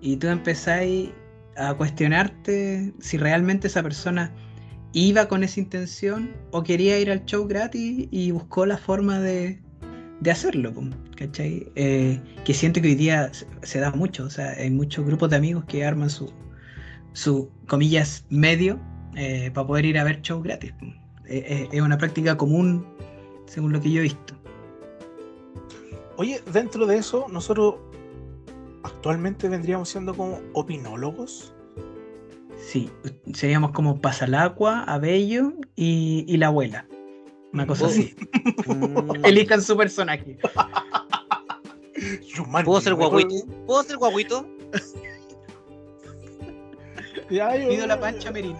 y 0.01 0.17
tú 0.17 0.29
empezáis 0.29 1.11
a 1.57 1.75
cuestionarte 1.75 2.93
si 3.01 3.17
realmente 3.19 3.69
esa 3.69 3.83
persona 3.83 4.33
iba 4.93 5.29
con 5.29 5.45
esa 5.45 5.61
intención 5.61 6.31
o 6.51 6.63
quería 6.63 6.99
ir 6.99 7.11
al 7.11 7.25
show 7.25 7.47
gratis 7.47 8.09
y 8.11 8.31
buscó 8.31 8.67
la 8.67 8.77
forma 8.77 9.21
de, 9.21 9.61
de 10.21 10.31
hacerlo, 10.31 10.73
¿cachai? 11.17 11.67
Eh, 11.77 12.21
que 12.45 12.55
siento 12.55 12.81
que 12.81 12.89
hoy 12.89 12.95
día 12.95 13.31
se, 13.63 13.81
da 13.81 13.91
mucho, 13.93 14.25
o 14.25 14.31
sea, 14.31 14.51
hay 14.51 14.71
muchos 14.71 15.05
grupos 15.05 15.31
de 15.31 15.37
amigos 15.37 15.65
que 15.67 15.85
arman 15.85 16.11
su, 16.11 16.33
su 17.13 17.51
comillas, 17.67 18.25
medio 18.31 18.81
eh, 19.17 19.51
para 19.53 19.67
poder 19.67 19.85
ir 19.85 19.99
a 19.99 20.05
ver 20.05 20.23
show 20.23 20.43
gratis. 20.43 20.73
Eh, 21.27 21.69
es 21.71 21.81
una 21.81 21.99
práctica 21.99 22.37
común, 22.37 22.85
según 23.47 23.73
lo 23.73 23.81
que 23.81 23.91
yo 23.93 24.01
he 24.01 24.05
visto. 24.05 24.40
Oye, 26.21 26.43
dentro 26.53 26.85
de 26.85 26.99
eso, 26.99 27.25
nosotros 27.31 27.77
actualmente 28.83 29.49
vendríamos 29.49 29.89
siendo 29.89 30.15
como 30.15 30.43
opinólogos. 30.53 31.55
Sí, 32.59 32.91
seríamos 33.33 33.71
como 33.71 34.03
Pasalacua, 34.03 34.85
Abello 34.85 35.55
y, 35.77 36.27
y 36.29 36.37
la 36.37 36.49
abuela. 36.49 36.87
Una 37.55 37.67
cosa 37.67 37.87
así. 37.87 38.15
Mm. 38.67 39.13
Elijan 39.25 39.63
su 39.63 39.75
personaje. 39.79 40.37
¿Puedo 42.67 42.81
ser 42.83 42.97
guaguito? 42.97 43.47
¿Puedo 43.65 43.83
ser 43.83 43.97
guaguito? 43.97 44.47
Pido 47.31 47.87
la 47.87 47.99
pancha 47.99 48.31
merino. 48.31 48.59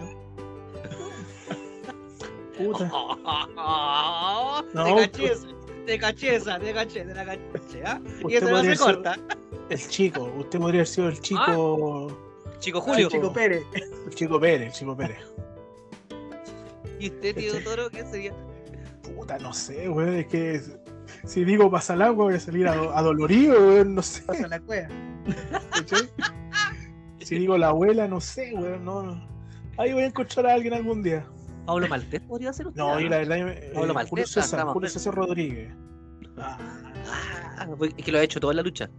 Puta. 2.57 2.91
no, 4.73 4.83
te 4.83 4.95
caché 4.95 5.60
te 5.91 5.99
caché 5.99 6.35
esa, 6.37 6.57
te 6.57 6.73
caché, 6.73 7.03
te 7.03 7.13
la 7.13 7.25
caché, 7.25 7.83
¿ah? 7.85 7.99
Y 8.25 8.35
eso 8.35 8.49
no 8.49 8.63
se 8.63 8.77
corta. 8.77 9.19
El 9.69 9.87
chico, 9.89 10.23
usted 10.37 10.57
podría 10.57 10.79
haber 10.79 10.87
sido 10.87 11.09
el 11.09 11.19
chico. 11.19 12.09
¿Ah? 12.09 12.59
Chico 12.59 12.79
Julio. 12.79 13.07
El 13.07 13.11
chico 13.11 13.33
Pérez. 13.33 13.63
El 13.73 14.15
chico 14.15 14.39
Pérez, 14.39 14.67
el 14.67 14.71
chico 14.71 14.95
Pérez. 14.95 15.17
¿Y 16.97 17.09
usted, 17.09 17.35
tío 17.35 17.61
Toro, 17.63 17.89
qué 17.89 18.05
sería? 18.05 18.33
Puta, 19.03 19.37
no 19.39 19.51
sé, 19.51 19.89
weón. 19.89 20.15
Es 20.15 20.27
que 20.27 20.61
si 21.25 21.43
digo 21.43 21.69
pasa 21.69 21.93
el 21.95 22.03
agua 22.03 22.25
voy 22.25 22.35
a 22.35 22.39
salir 22.39 22.69
adolorido, 22.69 23.59
weón. 23.59 23.95
No 23.95 24.01
sé. 24.01 24.21
Pasa 24.21 24.47
la 24.47 24.61
cueva. 24.61 24.87
si 27.19 27.35
digo 27.35 27.57
la 27.57 27.67
abuela, 27.67 28.07
no 28.07 28.21
sé, 28.21 28.53
weón. 28.53 28.85
No, 28.85 29.29
Ahí 29.77 29.91
voy 29.91 30.03
a 30.03 30.07
encontrar 30.07 30.47
a 30.47 30.53
alguien 30.53 30.73
algún 30.73 31.03
día. 31.03 31.25
Pablo 31.65 31.87
Maltés 31.87 32.21
podría 32.21 32.53
ser 32.53 32.67
usted. 32.67 32.81
No, 32.81 32.99
y 32.99 33.07
la 33.09 33.17
verdad, 33.19 33.49
eh, 33.49 33.71
Pablo 33.73 33.93
Maltés, 33.93 34.09
Julio 34.09 34.27
César, 34.27 34.67
Julio 34.67 34.89
César 34.89 35.15
Rodríguez. 35.15 35.73
Ah, 36.37 37.67
es 37.81 38.05
que 38.05 38.11
lo 38.11 38.19
ha 38.19 38.23
hecho 38.23 38.39
toda 38.39 38.53
la 38.53 38.61
lucha. 38.61 38.89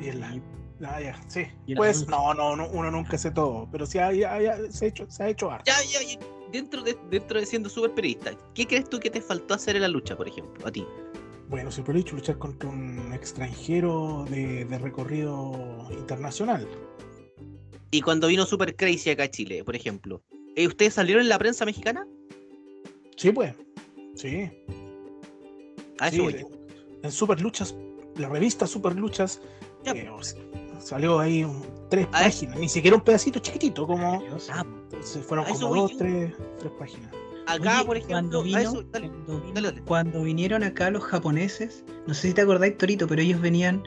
Y 0.00 0.08
en 0.08 0.20
la. 0.20 0.40
Ah, 0.84 1.00
ya, 1.00 1.18
sí. 1.28 1.46
Pues 1.74 2.06
no, 2.08 2.34
no, 2.34 2.54
no, 2.54 2.68
uno 2.68 2.90
nunca 2.90 3.16
hace 3.16 3.30
todo, 3.30 3.66
pero 3.72 3.86
sí 3.86 3.92
se, 3.92 4.00
ha 4.00 4.86
hecho, 4.86 5.10
se 5.10 5.22
ha 5.22 5.28
hecho 5.28 5.50
arte. 5.50 5.70
Ya, 5.70 5.82
ya, 5.82 6.06
ya. 6.06 6.18
Dentro 6.52 6.82
de, 6.82 6.96
dentro 7.10 7.40
de 7.40 7.46
siendo 7.46 7.68
súper 7.68 7.94
periodista, 7.94 8.32
¿qué 8.54 8.66
crees 8.66 8.88
tú 8.88 9.00
que 9.00 9.10
te 9.10 9.20
faltó 9.20 9.54
hacer 9.54 9.76
en 9.76 9.82
la 9.82 9.88
lucha, 9.88 10.16
por 10.16 10.28
ejemplo, 10.28 10.66
a 10.66 10.70
ti? 10.70 10.86
Bueno, 11.48 11.70
siempre 11.70 11.94
he 11.94 11.98
dicho 11.98 12.14
luchar 12.14 12.38
contra 12.38 12.68
un 12.68 13.12
extranjero 13.12 14.26
de, 14.28 14.64
de 14.64 14.78
recorrido 14.78 15.88
internacional. 15.90 16.68
Y 17.90 18.00
cuando 18.00 18.26
vino 18.26 18.44
Super 18.44 18.76
Crazy 18.76 19.10
acá 19.10 19.24
a 19.24 19.30
Chile, 19.30 19.64
por 19.64 19.76
ejemplo, 19.76 20.22
¿eh, 20.30 20.35
¿ustedes 20.64 20.94
salieron 20.94 21.22
en 21.22 21.28
la 21.28 21.38
prensa 21.38 21.64
mexicana? 21.64 22.06
Sí, 23.16 23.32
pues. 23.32 23.54
Sí. 24.14 24.50
Ah, 25.98 26.10
sí, 26.10 26.20
en 27.02 27.12
Super 27.12 27.40
Luchas, 27.40 27.74
la 28.16 28.28
revista 28.28 28.66
Super 28.66 28.94
Luchas, 28.94 29.40
eh, 29.84 30.08
salió 30.78 31.18
ahí 31.18 31.46
tres 31.90 32.06
páginas, 32.08 32.58
ni 32.58 32.68
siquiera 32.68 32.96
un 32.96 33.02
pedacito 33.02 33.38
chiquitito, 33.38 33.86
como 33.86 34.22
ah, 34.50 34.66
se 35.00 35.20
fueron 35.20 35.46
como 35.46 35.74
dos, 35.74 35.96
tres, 35.96 36.32
tres, 36.58 36.72
páginas. 36.78 37.10
Acá, 37.46 37.84
por 37.86 37.96
ejemplo, 37.96 38.42
cuando, 39.86 40.22
vinieron 40.22 40.64
acá 40.64 40.90
los 40.90 41.04
japoneses, 41.04 41.84
no 42.06 42.14
sé 42.14 42.28
si 42.28 42.34
te 42.34 42.42
acordáis, 42.42 42.76
Torito, 42.76 43.06
pero 43.06 43.22
ellos 43.22 43.40
venían, 43.40 43.82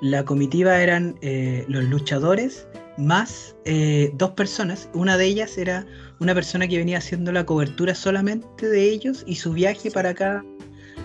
la 0.00 0.24
comitiva 0.24 0.80
eran 0.80 1.18
eh, 1.20 1.64
los 1.68 1.84
luchadores 1.84 2.66
más 2.98 3.56
eh, 3.64 4.10
dos 4.14 4.30
personas. 4.32 4.88
Una 4.94 5.16
de 5.16 5.26
ellas 5.26 5.56
era 5.58 5.86
una 6.20 6.34
persona 6.34 6.68
que 6.68 6.78
venía 6.78 6.98
haciendo 6.98 7.32
la 7.32 7.44
cobertura 7.44 7.94
solamente 7.94 8.68
de 8.68 8.90
ellos 8.90 9.24
y 9.26 9.36
su 9.36 9.52
viaje 9.52 9.90
para 9.90 10.10
acá. 10.10 10.44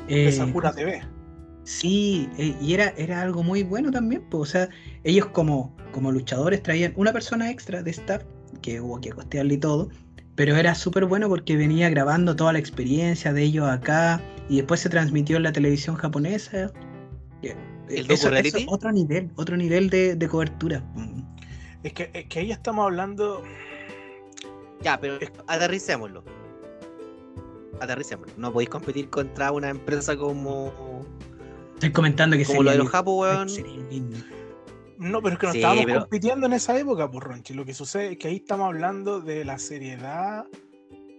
Eh, 0.07 0.31
Sakura 0.31 0.71
TV. 0.71 1.01
Sí, 1.63 2.29
eh, 2.37 2.55
y 2.61 2.73
era, 2.73 2.93
era 2.97 3.21
algo 3.21 3.43
muy 3.43 3.63
bueno 3.63 3.91
también. 3.91 4.23
Pues, 4.29 4.41
o 4.41 4.51
sea, 4.51 4.69
ellos 5.03 5.27
como, 5.27 5.75
como 5.91 6.11
luchadores 6.11 6.63
traían 6.63 6.93
una 6.95 7.11
persona 7.11 7.49
extra 7.49 7.83
de 7.83 7.91
staff, 7.91 8.23
que 8.61 8.79
hubo 8.79 8.99
que 9.01 9.11
costearle 9.11 9.55
y 9.55 9.57
todo, 9.57 9.89
pero 10.35 10.55
era 10.55 10.75
súper 10.75 11.05
bueno 11.05 11.27
porque 11.27 11.57
venía 11.57 11.89
grabando 11.89 12.35
toda 12.35 12.53
la 12.53 12.59
experiencia 12.59 13.33
de 13.33 13.43
ellos 13.43 13.67
acá 13.67 14.21
y 14.49 14.57
después 14.57 14.79
se 14.79 14.89
transmitió 14.89 15.37
en 15.37 15.43
la 15.43 15.51
televisión 15.51 15.95
japonesa. 15.95 16.71
¿El 17.89 18.11
eso, 18.11 18.29
otro 18.67 18.91
nivel, 18.91 19.31
otro 19.35 19.57
nivel 19.57 19.89
de, 19.89 20.27
cobertura. 20.29 20.83
Es 21.87 21.93
que, 21.93 22.09
es 22.13 22.25
que 22.25 22.39
ahí 22.39 22.51
estamos 22.51 22.83
hablando. 22.83 23.43
Ya, 24.81 24.99
pero 24.99 25.17
aterricémoslo. 25.47 26.21
Aterricémoslo. 27.79 28.33
No 28.35 28.51
podéis 28.51 28.69
competir 28.69 29.09
contra 29.09 29.53
una 29.53 29.69
empresa 29.69 30.17
como 30.17 31.05
Estoy 31.75 31.91
comentando 31.91 32.35
que 32.35 32.43
Como 32.43 32.63
lo 32.63 32.71
de 32.71 32.77
los 32.79 32.89
Japos, 32.89 33.13
weón. 33.15 33.47
No, 34.97 35.21
pero 35.21 35.35
es 35.35 35.39
que 35.39 35.47
no 35.47 35.53
estábamos 35.53 35.85
compitiendo 35.85 36.45
en 36.47 36.53
esa 36.53 36.77
época, 36.77 37.09
por 37.09 37.23
pues, 37.23 37.35
Ronchi. 37.35 37.53
Lo 37.53 37.63
que 37.63 37.73
sucede 37.73 38.13
es 38.13 38.17
que 38.17 38.27
ahí 38.27 38.35
estamos 38.37 38.65
hablando 38.65 39.21
de 39.21 39.45
la 39.45 39.57
seriedad 39.57 40.45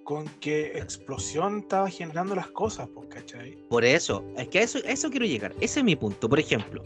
con 0.04 0.26
que 0.40 0.76
Explosión 0.76 1.60
estaba 1.60 1.88
generando 1.88 2.34
las 2.34 2.48
cosas, 2.48 2.90
pues, 2.92 3.08
¿cachai? 3.08 3.56
Por 3.70 3.86
eso, 3.86 4.22
es 4.36 4.48
que 4.48 4.58
a 4.58 4.62
eso, 4.62 4.80
eso 4.84 5.08
quiero 5.08 5.24
llegar. 5.24 5.54
Ese 5.60 5.80
es 5.80 5.84
mi 5.84 5.96
punto. 5.96 6.28
Por 6.28 6.40
ejemplo, 6.40 6.82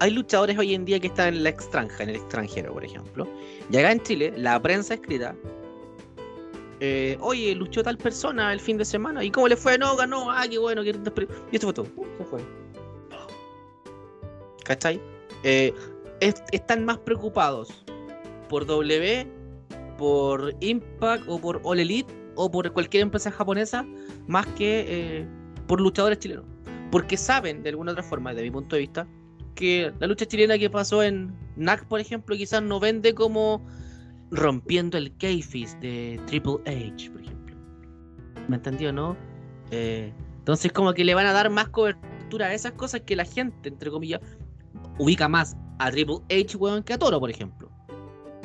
hay 0.00 0.10
luchadores 0.10 0.58
hoy 0.58 0.74
en 0.74 0.84
día 0.84 0.98
que 1.00 1.06
están 1.08 1.34
en 1.34 1.42
la 1.42 1.50
extranja, 1.50 2.02
en 2.02 2.10
el 2.10 2.16
extranjero, 2.16 2.72
por 2.72 2.84
ejemplo. 2.84 3.28
Y 3.70 3.76
acá 3.76 3.92
en 3.92 4.02
Chile, 4.02 4.32
la 4.36 4.60
prensa 4.60 4.94
escrita. 4.94 5.34
Eh, 6.80 7.16
Oye, 7.20 7.54
luchó 7.54 7.82
tal 7.82 7.96
persona 7.96 8.52
el 8.52 8.60
fin 8.60 8.76
de 8.76 8.84
semana. 8.84 9.24
¿Y 9.24 9.30
cómo 9.30 9.48
le 9.48 9.56
fue? 9.56 9.78
No, 9.78 9.96
ganó. 9.96 10.30
Ah, 10.30 10.46
qué 10.48 10.58
bueno. 10.58 10.82
y 10.82 10.90
esto 10.90 11.12
fue 11.12 11.72
todo. 11.72 11.86
Se 12.18 12.24
fue. 12.24 12.40
¿Cachai? 14.64 15.00
Eh, 15.44 15.72
están 16.20 16.84
más 16.84 16.98
preocupados 16.98 17.84
por 18.48 18.66
W, 18.66 19.26
por 19.98 20.54
Impact 20.60 21.24
o 21.28 21.38
por 21.38 21.60
All 21.64 21.80
Elite 21.80 22.12
o 22.34 22.50
por 22.50 22.72
cualquier 22.72 23.02
empresa 23.02 23.30
japonesa 23.30 23.86
más 24.26 24.46
que 24.48 24.84
eh, 24.88 25.28
por 25.66 25.80
luchadores 25.80 26.18
chilenos. 26.18 26.44
Porque 26.90 27.16
saben, 27.16 27.62
de 27.62 27.70
alguna 27.70 27.92
otra 27.92 28.02
forma, 28.02 28.30
desde 28.30 28.44
mi 28.44 28.50
punto 28.50 28.76
de 28.76 28.80
vista, 28.80 29.06
que 29.54 29.92
la 29.98 30.06
lucha 30.06 30.26
chilena 30.26 30.58
que 30.58 30.70
pasó 30.70 31.02
en 31.02 31.34
NAC, 31.56 31.86
por 31.86 32.00
ejemplo, 32.00 32.36
quizás 32.36 32.62
no 32.62 32.80
vende 32.80 33.14
como 33.14 33.64
rompiendo 34.30 34.98
el 34.98 35.16
kayfabe 35.16 35.78
de 35.80 36.20
Triple 36.26 36.56
H, 36.66 37.10
por 37.10 37.22
ejemplo. 37.22 37.56
¿Me 38.48 38.56
entendió, 38.56 38.92
no? 38.92 39.16
Eh, 39.70 40.12
entonces 40.38 40.72
como 40.72 40.92
que 40.92 41.04
le 41.04 41.14
van 41.14 41.26
a 41.26 41.32
dar 41.32 41.50
más 41.50 41.68
cobertura 41.68 42.46
a 42.46 42.54
esas 42.54 42.72
cosas 42.72 43.02
que 43.02 43.16
la 43.16 43.24
gente, 43.24 43.68
entre 43.68 43.90
comillas, 43.90 44.20
ubica 44.98 45.28
más 45.28 45.56
a 45.78 45.90
Triple 45.90 46.18
H, 46.30 46.56
weón, 46.56 46.82
que 46.82 46.94
a 46.94 46.98
Toro, 46.98 47.20
por 47.20 47.30
ejemplo. 47.30 47.70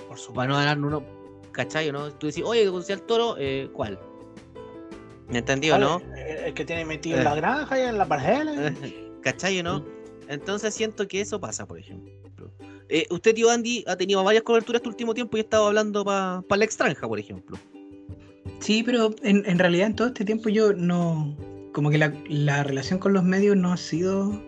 Por 0.07 0.17
supuesto. 0.17 0.33
Para 0.33 0.47
no 0.47 0.55
ganar 0.55 0.77
uno, 0.79 1.03
¿cachai? 1.51 1.91
¿no? 1.91 2.11
Tú 2.13 2.27
decís, 2.27 2.43
oye, 2.45 2.65
¿conocí 2.69 2.93
al 2.93 3.01
Toro? 3.01 3.35
Eh, 3.37 3.69
¿Cuál? 3.73 3.99
¿Me 5.27 5.39
entendió, 5.39 5.77
no? 5.77 6.01
El 6.15 6.53
que 6.53 6.65
tiene 6.65 6.85
metido 6.85 7.19
en 7.19 7.23
la 7.23 7.33
eh. 7.33 7.37
granja 7.37 7.79
y 7.79 7.83
en 7.83 7.97
la 7.97 8.07
parcela. 8.07 8.73
¿Cachai, 9.21 9.61
no? 9.61 9.83
Entonces 10.29 10.73
siento 10.73 11.07
que 11.07 11.19
eso 11.19 11.41
pasa, 11.41 11.67
por 11.67 11.79
ejemplo. 11.79 12.51
Eh, 12.87 13.05
usted, 13.09 13.35
tío 13.35 13.49
Andy, 13.49 13.83
ha 13.87 13.97
tenido 13.97 14.23
varias 14.23 14.43
coberturas 14.43 14.79
este 14.79 14.89
último 14.89 15.13
tiempo 15.13 15.35
y 15.35 15.41
ha 15.41 15.43
estado 15.43 15.67
hablando 15.67 16.05
para 16.05 16.43
la 16.47 16.65
extranja, 16.65 17.07
por 17.07 17.19
ejemplo. 17.19 17.57
Sí, 18.59 18.83
pero 18.83 19.13
en, 19.23 19.43
en, 19.45 19.59
realidad 19.59 19.87
en 19.87 19.95
todo 19.95 20.07
este 20.07 20.23
tiempo 20.23 20.49
yo 20.49 20.73
no. 20.73 21.35
Como 21.73 21.89
que 21.89 21.97
la, 21.97 22.13
la 22.27 22.63
relación 22.63 22.99
con 22.99 23.13
los 23.13 23.23
medios 23.23 23.57
no 23.57 23.73
ha 23.73 23.77
sido 23.77 24.41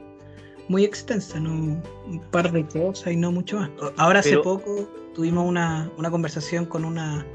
muy 0.71 0.85
extensa, 0.85 1.39
¿no? 1.39 1.51
un 1.51 2.21
par 2.31 2.51
de 2.51 2.65
cosas 2.65 3.13
y 3.13 3.17
no 3.17 3.31
mucho 3.31 3.57
más. 3.57 3.69
Ahora 3.97 4.19
hace 4.19 4.37
poco 4.37 4.89
tuvimos 5.13 5.47
una, 5.47 5.91
conversación 6.09 6.65
con 6.65 6.85
una, 6.85 7.25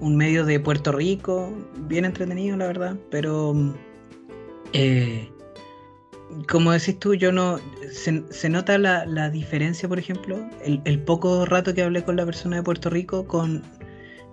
un 0.00 0.16
medio 0.16 0.44
de 0.44 0.58
Puerto 0.58 0.90
Rico, 0.90 1.52
bien 1.86 2.04
entretenido 2.04 2.56
la 2.56 2.66
verdad, 2.66 2.96
pero 3.10 3.54
eh, 4.72 5.28
como 6.48 6.72
decís 6.72 6.98
tú, 6.98 7.14
yo 7.14 7.32
no. 7.32 7.58
Se, 7.92 8.48
nota 8.48 8.78
la, 8.78 9.30
diferencia, 9.30 9.88
por 9.88 9.98
ejemplo, 9.98 10.38
el, 10.64 10.98
poco 11.00 11.46
rato 11.46 11.74
que 11.74 11.82
hablé 11.82 12.02
con 12.02 12.16
la 12.16 12.24
persona 12.24 12.56
de 12.56 12.62
Puerto 12.62 12.90
Rico 12.90 13.26
con, 13.26 13.62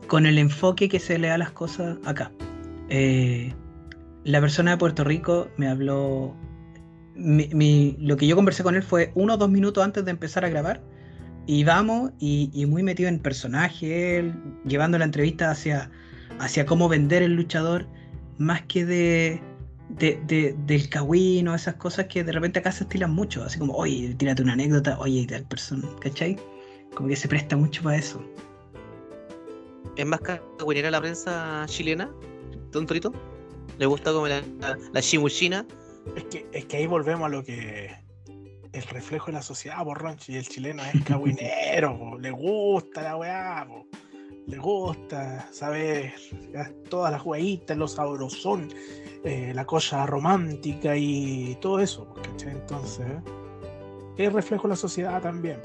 con 0.08 0.26
el 0.26 0.38
enfoque 0.38 0.90
que 0.90 1.00
se 1.00 1.20
le 1.20 1.28
da 1.28 1.36
a 1.36 1.38
las 1.38 1.52
cosas 1.52 1.98
acá. 2.06 2.32
Eh, 2.90 3.54
la 4.24 4.42
persona 4.42 4.72
de 4.72 4.78
Puerto 4.78 5.04
Rico 5.04 5.48
me 5.58 5.68
habló 5.68 6.36
lo 7.16 8.18
que 8.18 8.28
yo 8.28 8.36
conversé 8.36 8.64
con 8.64 8.76
él 8.76 8.84
fue 8.84 9.12
uno 9.16 9.34
o 9.34 9.38
dos 9.38 9.50
minutos 9.50 9.84
antes 9.84 10.06
de 10.06 10.12
empezar 10.12 10.46
a 10.46 10.50
grabar. 10.50 10.82
Y 11.48 11.64
vamos, 11.64 12.12
y, 12.20 12.66
muy 12.68 12.84
metido 12.84 13.10
en 13.10 13.20
personaje, 13.20 14.20
él, 14.20 14.34
llevando 14.66 14.98
la 14.98 15.06
entrevista 15.06 15.50
hacia, 15.50 15.90
hacia 16.40 16.66
cómo 16.66 16.88
vender 16.88 17.24
el 17.24 17.34
luchador, 17.34 17.88
más 18.38 18.62
que 18.64 18.86
de, 18.86 19.42
de, 19.98 20.56
del 20.66 20.90
cagüino, 20.90 21.54
esas 21.54 21.76
cosas 21.76 22.08
que 22.08 22.24
de 22.24 22.32
repente 22.32 22.60
acá 22.60 22.72
se 22.72 22.84
estilan 22.84 23.12
mucho, 23.12 23.44
así 23.44 23.60
como, 23.60 23.74
oye, 23.74 24.14
tírate 24.16 24.42
una 24.42 24.54
anécdota, 24.54 24.98
oye, 25.00 25.26
tal 25.28 25.44
persona, 25.46 25.88
¿cachai? 26.00 26.38
Como 26.96 27.10
que 27.10 27.16
se 27.16 27.28
presta 27.28 27.56
mucho 27.56 27.84
para 27.84 27.98
eso. 27.98 28.24
¿Es 29.96 30.06
más 30.06 30.22
cagüinera 30.22 30.92
la 30.92 31.02
prensa 31.02 31.66
chilena, 31.68 32.10
Don 32.72 32.86
Torito? 32.86 33.14
¿Le 33.78 33.86
gusta 33.86 34.12
como 34.14 34.28
la, 34.28 34.42
la, 34.94 35.02
chimuchina? 35.02 35.66
Es 36.16 36.24
que, 36.26 36.46
es 36.52 36.66
que 36.66 36.78
ahí 36.78 36.88
volvemos 36.88 37.26
a 37.26 37.30
lo 37.30 37.44
que 37.44 37.92
el 38.74 38.84
reflejo 38.84 39.28
de 39.28 39.34
la 39.34 39.42
sociedad, 39.42 39.84
por 39.84 40.02
y 40.28 40.36
el 40.36 40.48
chileno 40.48 40.84
es 40.84 41.04
cagüinero, 41.06 42.18
le 42.20 42.32
gusta 42.32 43.02
la 43.02 43.18
weá, 43.18 43.68
le 44.48 44.58
gusta 44.58 45.48
saber 45.52 46.14
todas 46.90 47.12
las 47.12 47.22
jueguitas, 47.22 47.78
los 47.78 47.94
sabrosón, 47.94 48.70
eh, 49.24 49.52
la 49.54 49.66
cosa 49.66 50.06
romántica 50.06 50.96
y 50.98 51.58
todo 51.62 51.80
eso, 51.80 52.14
¿cachai? 52.16 52.52
Entonces, 52.52 53.08
es 54.18 54.34
reflejo 54.34 54.64
de 54.64 54.70
la 54.70 54.76
sociedad 54.76 55.22
también. 55.22 55.60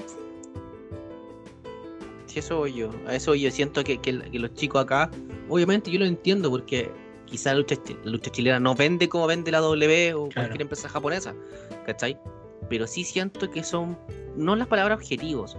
Sí, 2.27 2.39
eso 2.39 2.59
voy 2.59 2.73
yo, 2.73 2.89
a 3.07 3.15
eso 3.15 3.35
yo 3.35 3.49
siento 3.51 3.83
que, 3.83 3.99
los 4.31 4.53
chicos 4.53 4.83
acá, 4.83 5.09
obviamente 5.49 5.91
yo 5.91 5.99
lo 5.99 6.05
entiendo 6.05 6.49
porque 6.49 6.91
quizá 7.25 7.53
la 7.53 7.65
lucha, 8.05 8.31
chilena 8.31 8.59
no 8.59 8.75
vende 8.75 9.09
como 9.09 9.27
vende 9.27 9.51
la 9.51 9.59
W 9.59 10.13
o 10.13 10.29
cualquier 10.33 10.61
empresa 10.61 10.87
japonesa, 10.87 11.33
¿cachai? 11.85 12.17
Pero 12.69 12.85
sí 12.87 13.03
siento 13.03 13.49
que 13.49 13.63
son, 13.63 13.97
no 14.35 14.55
las 14.55 14.67
palabras 14.67 14.99
objetivos, 14.99 15.57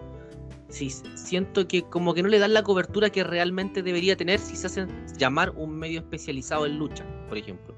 sí, 0.69 0.91
siento 0.91 1.67
que 1.67 1.83
como 1.83 2.15
que 2.15 2.23
no 2.23 2.29
le 2.29 2.39
dan 2.39 2.55
la 2.55 2.63
cobertura 2.63 3.11
que 3.11 3.25
realmente 3.25 3.83
debería 3.83 4.17
tener 4.17 4.39
si 4.39 4.57
se 4.57 4.67
hacen 4.67 4.89
llamar 5.17 5.51
un 5.57 5.77
medio 5.77 6.01
especializado 6.01 6.67
en 6.67 6.79
lucha, 6.79 7.05
por 7.29 7.39
ejemplo. 7.39 7.75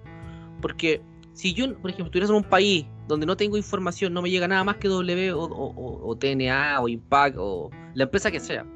Porque 0.61 1.03
si 1.33 1.55
yo, 1.55 1.67
por 1.81 1.91
ejemplo, 1.91 2.07
estuviera 2.07 2.29
en 2.29 2.35
un 2.35 2.45
país 2.45 2.87
donde 3.09 3.27
no 3.27 3.37
tengo 3.37 3.57
información, 3.57 4.13
no 4.13 4.23
me 4.23 4.31
llega 4.31 4.47
nada 4.47 4.65
más 4.65 4.77
que 4.77 4.89
W 4.89 5.33
o, 5.35 6.17
TNA 6.19 6.81
o 6.81 6.89
Impact 6.89 7.37
o 7.39 7.71
la 7.95 8.05
empresa 8.05 8.31
que 8.31 8.41
sea. 8.41 8.67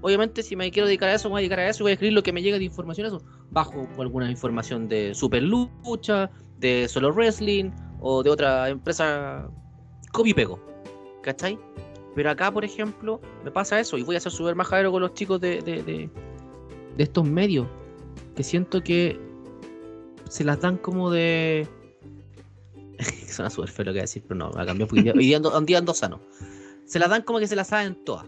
Obviamente, 0.00 0.42
si 0.42 0.56
me 0.56 0.70
quiero 0.70 0.86
dedicar 0.86 1.08
a 1.08 1.14
eso, 1.14 1.28
voy 1.28 1.38
a 1.38 1.42
dedicar 1.42 1.60
a 1.60 1.68
eso 1.68 1.82
y 1.82 1.84
voy 1.84 1.90
a 1.90 1.94
escribir 1.94 2.14
lo 2.14 2.22
que 2.22 2.32
me 2.32 2.42
llega 2.42 2.58
de 2.58 2.64
información. 2.64 3.06
Eso 3.06 3.22
bajo 3.50 3.86
alguna 3.98 4.30
información 4.30 4.88
de 4.88 5.14
Super 5.14 5.42
Lucha, 5.42 6.30
de 6.58 6.88
Solo 6.88 7.12
Wrestling 7.12 7.70
o 8.00 8.22
de 8.22 8.30
otra 8.30 8.68
empresa. 8.68 9.48
Copy 10.12 10.34
pego. 10.34 10.58
¿Cachai? 11.22 11.58
Pero 12.14 12.30
acá, 12.30 12.50
por 12.50 12.64
ejemplo, 12.64 13.20
me 13.44 13.50
pasa 13.50 13.80
eso 13.80 13.96
y 13.96 14.02
voy 14.02 14.16
a 14.16 14.20
ser 14.20 14.32
súper 14.32 14.54
majadero 14.54 14.92
con 14.92 15.00
los 15.00 15.14
chicos 15.14 15.40
de, 15.40 15.62
de, 15.62 15.82
de 15.82 16.10
estos 16.98 17.26
medios. 17.26 17.66
Que 18.36 18.42
siento 18.42 18.82
que 18.82 19.18
se 20.28 20.44
las 20.44 20.60
dan 20.60 20.78
como 20.78 21.10
de. 21.10 21.68
Suena 23.28 23.50
súper 23.50 23.70
feo 23.70 23.84
lo 23.84 23.90
que 23.90 23.96
voy 23.96 24.00
a 24.00 24.02
decir, 24.02 24.22
pero 24.26 24.38
no, 24.38 24.50
me 24.50 24.64
cambió 24.64 24.86
porque 24.86 25.10
hoy 25.10 25.26
día 25.26 25.38
ando 25.78 25.94
sano. 25.94 26.20
Se 26.84 26.98
las 26.98 27.10
dan 27.10 27.22
como 27.22 27.38
que 27.38 27.46
se 27.46 27.56
las 27.56 27.68
saben 27.68 28.02
todas. 28.04 28.26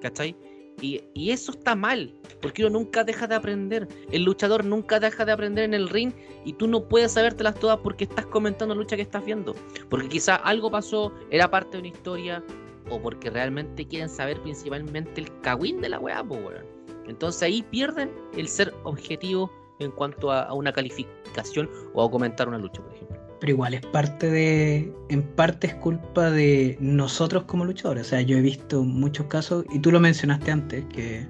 ¿Cachai? 0.00 0.36
Y, 0.80 1.02
eso 1.30 1.52
está 1.52 1.74
mal, 1.74 2.12
porque 2.40 2.64
uno 2.64 2.78
nunca 2.78 3.04
deja 3.04 3.26
de 3.26 3.34
aprender. 3.34 3.88
El 4.12 4.24
luchador 4.24 4.64
nunca 4.64 5.00
deja 5.00 5.24
de 5.24 5.32
aprender 5.32 5.64
en 5.64 5.74
el 5.74 5.88
ring 5.88 6.12
y 6.44 6.52
tú 6.52 6.68
no 6.68 6.88
puedes 6.88 7.12
sabértelas 7.12 7.56
todas 7.56 7.78
porque 7.78 8.04
estás 8.04 8.26
comentando 8.26 8.74
la 8.74 8.80
lucha 8.80 8.96
que 8.96 9.02
estás 9.02 9.24
viendo. 9.24 9.54
Porque 9.88 10.08
quizá 10.08 10.36
algo 10.36 10.70
pasó, 10.70 11.12
era 11.30 11.50
parte 11.50 11.72
de 11.72 11.78
una 11.78 11.88
historia, 11.88 12.44
o 12.90 13.00
porque 13.00 13.30
realmente 13.30 13.86
quieren 13.86 14.08
saber 14.08 14.40
principalmente 14.42 15.20
el 15.20 15.40
cagüín 15.40 15.80
de 15.80 15.90
la 15.90 15.98
weá, 15.98 16.24
pues, 16.24 16.62
Entonces 17.06 17.42
ahí 17.42 17.62
pierden 17.62 18.10
el 18.36 18.48
ser 18.48 18.72
objetivo 18.84 19.50
en 19.78 19.90
cuanto 19.92 20.32
a, 20.32 20.52
una 20.52 20.72
calificación 20.72 21.68
o 21.94 22.04
a 22.04 22.10
comentar 22.10 22.48
una 22.48 22.58
lucha, 22.58 22.82
por 22.82 22.92
ejemplo. 22.92 23.17
Pero 23.40 23.52
igual 23.52 23.74
es 23.74 23.86
parte 23.86 24.30
de, 24.30 24.92
en 25.08 25.22
parte 25.22 25.68
es 25.68 25.74
culpa 25.76 26.30
de 26.30 26.76
nosotros 26.80 27.44
como 27.44 27.64
luchadores. 27.64 28.06
O 28.06 28.10
sea, 28.10 28.20
yo 28.22 28.36
he 28.36 28.40
visto 28.40 28.82
muchos 28.82 29.26
casos, 29.26 29.64
y 29.72 29.78
tú 29.78 29.92
lo 29.92 30.00
mencionaste 30.00 30.50
antes, 30.50 30.84
que 30.86 31.26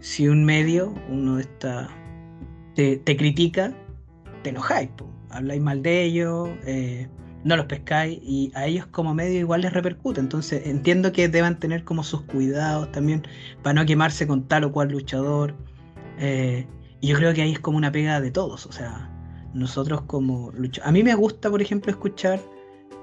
si 0.00 0.28
un 0.28 0.44
medio, 0.44 0.94
uno 1.10 1.38
está, 1.38 1.88
te, 2.74 2.96
te 2.96 3.16
critica, 3.16 3.74
te 4.42 4.50
enojáis, 4.50 4.90
habláis 5.30 5.60
mal 5.60 5.82
de 5.82 6.04
ellos, 6.04 6.48
eh, 6.64 7.08
no 7.44 7.56
los 7.56 7.66
pescáis, 7.66 8.18
y 8.22 8.50
a 8.54 8.66
ellos 8.66 8.86
como 8.86 9.14
medio 9.14 9.38
igual 9.38 9.60
les 9.60 9.72
repercute. 9.72 10.20
Entonces 10.20 10.66
entiendo 10.66 11.12
que 11.12 11.28
deban 11.28 11.58
tener 11.58 11.84
como 11.84 12.02
sus 12.02 12.22
cuidados 12.22 12.90
también 12.92 13.26
para 13.62 13.74
no 13.74 13.86
quemarse 13.86 14.26
con 14.26 14.48
tal 14.48 14.64
o 14.64 14.72
cual 14.72 14.88
luchador. 14.88 15.54
Eh, 16.18 16.66
y 17.00 17.08
yo 17.08 17.16
creo 17.16 17.34
que 17.34 17.42
ahí 17.42 17.52
es 17.52 17.60
como 17.60 17.76
una 17.76 17.92
pega 17.92 18.20
de 18.20 18.30
todos, 18.30 18.66
o 18.66 18.72
sea, 18.72 19.10
nosotros 19.58 20.02
como 20.02 20.50
luchadores. 20.52 20.88
A 20.88 20.92
mí 20.92 21.02
me 21.02 21.14
gusta, 21.14 21.50
por 21.50 21.62
ejemplo, 21.62 21.90
escuchar 21.90 22.40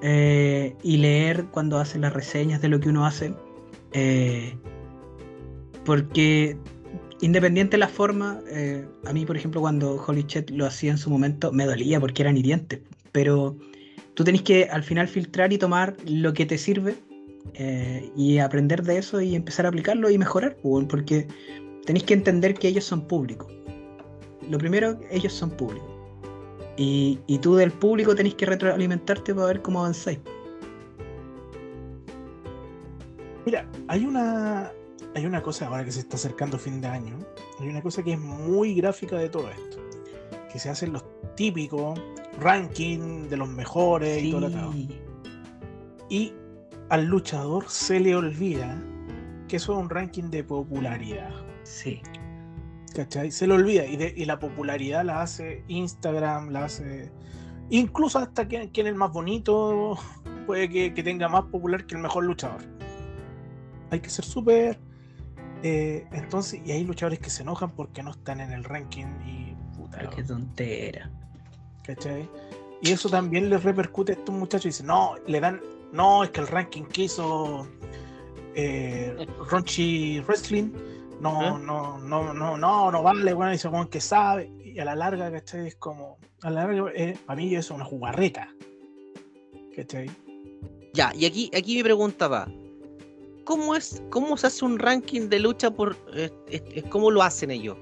eh, 0.02 0.74
y 0.82 0.96
leer 0.98 1.46
cuando 1.46 1.78
hacen 1.78 2.02
las 2.02 2.12
reseñas 2.12 2.60
de 2.60 2.68
lo 2.68 2.80
que 2.80 2.88
uno 2.88 3.06
hace, 3.06 3.34
eh, 3.92 4.54
porque 5.84 6.56
independiente 7.20 7.72
de 7.72 7.78
la 7.78 7.88
forma, 7.88 8.40
eh, 8.48 8.86
a 9.04 9.12
mí, 9.12 9.24
por 9.24 9.36
ejemplo, 9.36 9.60
cuando 9.60 10.02
Holy 10.06 10.24
Chet 10.24 10.50
lo 10.50 10.66
hacía 10.66 10.90
en 10.90 10.98
su 10.98 11.10
momento, 11.10 11.52
me 11.52 11.66
dolía 11.66 12.00
porque 12.00 12.22
eran 12.22 12.36
hirientes, 12.36 12.80
pero 13.12 13.56
tú 14.14 14.24
tenés 14.24 14.42
que 14.42 14.64
al 14.64 14.82
final 14.82 15.08
filtrar 15.08 15.52
y 15.52 15.58
tomar 15.58 15.96
lo 16.06 16.32
que 16.32 16.46
te 16.46 16.58
sirve 16.58 16.96
y 18.16 18.38
aprender 18.38 18.82
de 18.82 18.96
eso 18.98 19.20
y 19.20 19.36
empezar 19.36 19.66
a 19.66 19.68
aplicarlo 19.68 20.10
y 20.10 20.18
mejorar, 20.18 20.56
porque 20.88 21.28
tenéis 21.84 22.04
que 22.04 22.14
entender 22.14 22.54
que 22.54 22.68
ellos 22.68 22.84
son 22.84 23.06
públicos 23.06 23.54
lo 24.50 24.58
primero, 24.58 24.98
ellos 25.10 25.32
son 25.32 25.50
públicos. 25.50 25.93
Y, 26.76 27.38
tú 27.40 27.54
del 27.54 27.70
público 27.70 28.14
tenés 28.14 28.34
que 28.34 28.46
retroalimentarte 28.46 29.34
para 29.34 29.46
ver 29.46 29.62
cómo 29.62 29.80
avanzáis. 29.80 30.18
Mira, 33.46 33.68
hay 33.88 34.04
una, 34.06 34.72
hay 35.14 35.26
una 35.26 35.42
cosa 35.42 35.68
ahora 35.68 35.84
que 35.84 35.92
se 35.92 36.00
está 36.00 36.16
acercando 36.16 36.58
fin 36.58 36.80
de 36.80 36.88
año. 36.88 37.18
Hay 37.60 37.68
una 37.68 37.82
cosa 37.82 38.02
que 38.02 38.14
es 38.14 38.18
muy 38.18 38.74
gráfica 38.74 39.16
de 39.16 39.28
todo 39.28 39.50
esto. 39.50 39.78
Que 40.52 40.58
se 40.58 40.70
hacen 40.70 40.92
los 40.92 41.04
típicos 41.36 42.00
ranking 42.40 43.28
de 43.28 43.36
los 43.36 43.48
mejores 43.48 44.22
y 44.22 44.30
todo 44.30 44.48
lo 44.48 44.74
Y 46.08 46.32
al 46.88 47.04
luchador 47.06 47.64
se 47.68 48.00
le 48.00 48.16
olvida 48.16 48.82
que 49.48 49.56
eso 49.56 49.74
es 49.74 49.78
un 49.78 49.90
ranking 49.90 50.30
de 50.30 50.42
popularidad. 50.42 51.30
Sí. 51.62 52.00
¿Cachai? 52.94 53.32
Se 53.32 53.46
le 53.46 53.54
olvida 53.54 53.84
y, 53.84 54.24
la 54.24 54.38
popularidad 54.38 55.04
la 55.04 55.22
hace 55.22 55.64
Instagram, 55.68 56.50
la 56.50 56.66
hace... 56.66 57.10
Incluso 57.70 58.18
hasta 58.18 58.46
quien, 58.46 58.70
es 58.72 58.78
el 58.78 58.94
más 58.94 59.12
bonito 59.12 59.98
puede 60.46 60.68
que, 60.68 61.02
tenga 61.02 61.28
más 61.28 61.44
popular 61.46 61.86
que 61.86 61.96
el 61.96 62.02
mejor 62.02 62.24
luchador. 62.24 62.62
Hay 63.90 64.00
que 64.00 64.10
ser 64.10 64.24
súper... 64.24 64.78
Eh, 65.62 66.06
entonces, 66.12 66.60
y 66.64 66.72
hay 66.72 66.84
luchadores 66.84 67.18
que 67.18 67.30
se 67.30 67.42
enojan 67.42 67.70
porque 67.70 68.02
no 68.02 68.12
están 68.12 68.40
en 68.40 68.52
el 68.52 68.62
ranking 68.62 69.06
y... 69.26 69.56
Puta, 69.76 70.08
qué 70.14 70.22
tontera. 70.22 71.10
¿Cachai? 71.82 72.28
Y 72.80 72.92
eso 72.92 73.08
también 73.08 73.50
les 73.50 73.64
repercute 73.64 74.12
a 74.12 74.14
estos 74.14 74.34
muchachos. 74.34 74.64
Dicen, 74.66 74.86
no, 74.86 75.14
le 75.26 75.40
dan... 75.40 75.60
No, 75.92 76.22
es 76.22 76.30
que 76.30 76.40
el 76.40 76.46
ranking 76.46 76.82
que 76.84 77.04
hizo 77.04 77.66
eh, 78.54 79.26
Ronchi 79.50 80.20
Wrestling 80.20 80.70
no, 81.32 81.58
no, 81.58 81.98
no, 81.98 82.34
no, 82.34 82.56
no, 82.58 82.90
no 82.90 83.02
vale, 83.02 83.32
bueno, 83.32 83.52
dice 83.52 83.68
Juan 83.68 83.88
que 83.88 84.00
sabe, 84.00 84.52
y 84.62 84.78
a 84.78 84.84
la 84.84 84.94
larga, 84.94 85.30
¿cachai? 85.30 85.68
Es 85.68 85.76
como, 85.76 86.18
a 86.42 86.50
la 86.50 86.66
larga, 86.66 86.90
eh, 86.94 87.16
para 87.24 87.36
mí 87.36 87.54
es 87.54 87.70
una 87.70 87.84
jugarreta, 87.84 88.48
¿cachai? 89.74 90.10
Ya, 90.92 91.12
y 91.14 91.24
aquí, 91.24 91.50
aquí 91.56 91.76
mi 91.76 91.82
pregunta 91.82 92.28
va, 92.28 92.46
¿cómo 93.44 93.74
es, 93.74 94.02
cómo 94.10 94.36
se 94.36 94.48
hace 94.48 94.64
un 94.64 94.78
ranking 94.78 95.28
de 95.28 95.40
lucha 95.40 95.70
por, 95.70 95.96
cómo 96.90 97.10
lo 97.10 97.22
hacen 97.22 97.50
ellos? 97.50 97.78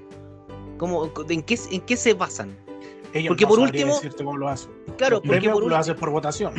¿Cómo, 0.79 1.11
en, 1.29 1.43
qué, 1.43 1.59
¿En 1.71 1.81
qué 1.83 1.97
se 1.97 2.15
basan? 2.15 2.57
Ellos 3.13 3.29
porque 3.29 3.47
por 3.47 3.59
último, 3.59 3.95
decirte 3.95 4.25
cómo 4.25 4.39
lo 4.39 4.49
hacen. 4.49 4.71
Claro, 4.97 5.21
porque 5.21 5.51
por 5.51 5.67
lo 5.67 5.77
hacen 5.77 5.97
por 5.97 6.11
votación. 6.11 6.55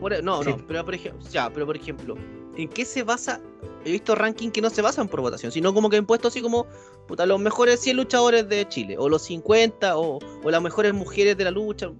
no, 0.00 0.42
no, 0.42 0.56
pero 0.66 0.84
por 0.84 0.94
ejemplo, 0.94 1.28
ya, 1.30 1.50
pero 1.50 1.66
por 1.66 1.76
ejemplo, 1.76 2.16
¿en 2.56 2.68
qué 2.68 2.84
se 2.84 3.02
basa? 3.02 3.40
He 3.84 3.90
visto 3.90 4.14
rankings 4.14 4.52
que 4.52 4.60
no 4.60 4.70
se 4.70 4.82
basan 4.82 5.08
por 5.08 5.20
votación, 5.20 5.50
sino 5.50 5.74
como 5.74 5.90
que 5.90 5.96
han 5.96 6.06
puesto 6.06 6.28
así 6.28 6.40
como 6.40 6.66
puta, 7.08 7.26
los 7.26 7.40
mejores 7.40 7.80
100 7.80 7.96
luchadores 7.96 8.48
de 8.48 8.68
Chile, 8.68 8.96
o 8.98 9.08
los 9.08 9.22
50, 9.22 9.96
o, 9.98 10.20
las 10.44 10.62
mejores 10.62 10.94
mujeres 10.94 11.36
de 11.36 11.44
la 11.44 11.50
lucha. 11.50 11.90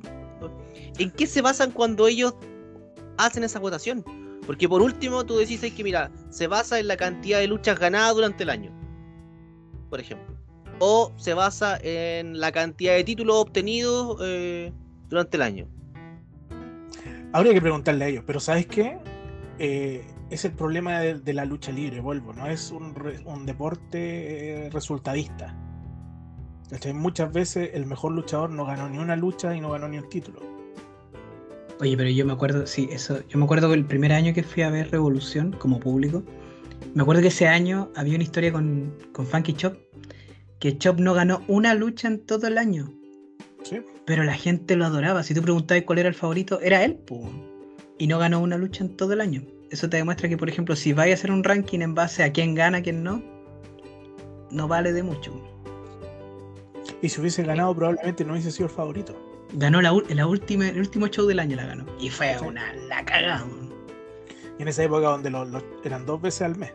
¿En 0.99 1.11
qué 1.11 1.27
se 1.27 1.43
basan 1.43 1.73
cuando 1.73 2.07
ellos 2.07 2.35
hacen 3.19 3.45
esa 3.45 3.59
votación? 3.59 4.05
Porque 4.47 4.69
por 4.69 4.83
último 4.83 5.25
tú 5.25 5.37
decís 5.37 5.61
que, 5.61 5.85
mira, 5.85 6.11
se 6.31 6.47
basa 6.47 6.79
en 6.79 6.89
la 6.89 6.97
cantidad 6.97 7.39
de 7.39 7.47
luchas 7.47 7.79
ganadas 7.79 8.15
durante 8.15 8.43
el 8.43 8.51
año, 8.51 8.73
por 9.89 10.01
ejemplo. 10.01 10.37
O 10.79 11.13
se 11.17 11.35
basa 11.35 11.79
en 11.83 12.41
la 12.41 12.51
cantidad 12.53 12.95
de 12.95 13.05
títulos 13.05 13.37
obtenidos 13.37 14.19
eh, 14.23 14.73
durante 15.09 15.37
el 15.37 15.43
año. 15.43 15.69
Habría 17.33 17.55
que 17.55 17.61
preguntarle 17.61 18.05
a 18.05 18.09
ellos, 18.09 18.25
pero 18.27 18.41
¿sabes 18.41 18.67
qué? 18.67 18.99
Eh, 19.59 20.05
es 20.33 20.45
el 20.45 20.53
problema 20.53 20.99
de, 21.01 21.15
de 21.21 21.33
la 21.35 21.45
lucha 21.45 21.73
libre, 21.73 22.01
vuelvo, 22.01 22.33
no 22.33 22.47
es 22.47 22.71
un, 22.71 22.95
re- 22.95 23.21
un 23.25 23.47
deporte 23.47 24.67
eh, 24.67 24.71
resultadista. 24.71 25.57
¿Cachai? 26.71 26.95
Muchas 26.95 27.33
veces 27.33 27.71
el 27.75 27.85
mejor 27.87 28.13
luchador 28.13 28.51
no 28.51 28.65
ganó 28.65 28.89
ni 28.89 28.99
una 28.99 29.15
lucha 29.17 29.55
y 29.55 29.61
no 29.61 29.71
ganó 29.71 29.89
ni 29.89 29.99
un 29.99 30.09
título. 30.09 30.41
Oye, 31.81 31.97
pero 31.97 32.09
yo 32.09 32.25
me 32.25 32.33
acuerdo, 32.33 32.67
sí, 32.67 32.89
eso. 32.91 33.21
Yo 33.29 33.39
me 33.39 33.45
acuerdo 33.45 33.69
que 33.69 33.75
el 33.75 33.85
primer 33.85 34.13
año 34.13 34.33
que 34.33 34.43
fui 34.43 34.63
a 34.63 34.71
ver 34.71 34.91
Revolución 34.91 35.53
como 35.59 35.81
público, 35.81 36.23
me 36.95 37.03
acuerdo 37.03 37.21
que 37.23 37.29
ese 37.29 37.49
año 37.49 37.91
había 37.97 38.15
una 38.15 38.25
historia 38.25 38.53
con, 38.53 38.97
con 39.13 39.27
Funky 39.27 39.53
Chop, 39.55 39.77
que 40.61 40.79
Chop 40.79 40.99
no 40.99 41.13
ganó 41.13 41.43
una 41.49 41.75
lucha 41.75 42.09
en 42.09 42.25
todo 42.25 42.47
el 42.47 42.57
año, 42.57 42.91
¿sí? 43.65 43.81
pero 44.07 44.23
la 44.25 44.35
gente 44.35 44.77
lo 44.77 44.85
adoraba. 44.87 45.23
Si 45.25 45.35
tú 45.35 45.43
preguntabas 45.43 45.83
cuál 45.85 45.99
era 45.99 46.09
el 46.09 46.15
favorito, 46.15 46.61
era 46.61 46.85
él, 46.85 46.95
po. 46.95 47.29
y 47.99 48.07
no 48.07 48.19
ganó 48.19 48.41
una 48.41 48.57
lucha 48.57 48.85
en 48.85 48.97
todo 48.97 49.13
el 49.13 49.21
año. 49.21 49.43
Eso 49.73 49.89
te 49.89 49.97
demuestra 49.97 50.29
que, 50.29 50.37
por 50.37 50.49
ejemplo, 50.49 50.77
si 50.77 50.93
vais 50.93 51.11
a 51.11 51.15
hacer 51.15 51.31
un 51.33 51.43
ranking 51.43 51.81
en 51.81 51.95
base 51.95 52.23
a 52.23 52.31
quién 52.33 52.55
gana, 52.55 52.83
quién 52.83 53.03
no, 53.03 53.23
no 54.51 54.69
vale 54.69 54.93
de 54.93 55.03
mucho. 55.03 55.33
Y 57.01 57.09
si 57.09 57.21
hubiese 57.21 57.43
ganado, 57.43 57.75
probablemente 57.75 58.25
no 58.25 58.33
hubiese 58.35 58.51
sido 58.53 58.67
el 58.67 58.73
favorito. 58.75 59.17
Ganó 59.55 59.81
la, 59.83 59.93
la 60.11 60.27
última, 60.27 60.69
el 60.69 60.79
último 60.79 61.07
show 61.09 61.27
del 61.27 61.41
año 61.41 61.57
la 61.57 61.67
ganó. 61.67 61.87
Y 61.99 62.11
fue 62.11 62.37
Sí. 62.39 62.45
una 62.45 62.73
la 62.75 63.05
cagada. 63.05 63.47
Y 64.59 64.63
en 64.63 64.69
esa 64.69 64.85
época 64.85 65.09
donde 65.09 65.31
los, 65.31 65.49
los- 65.49 65.65
eran 65.85 66.05
dos 66.07 66.21
veces 66.21 66.43
al 66.43 66.57
mes. 66.57 66.73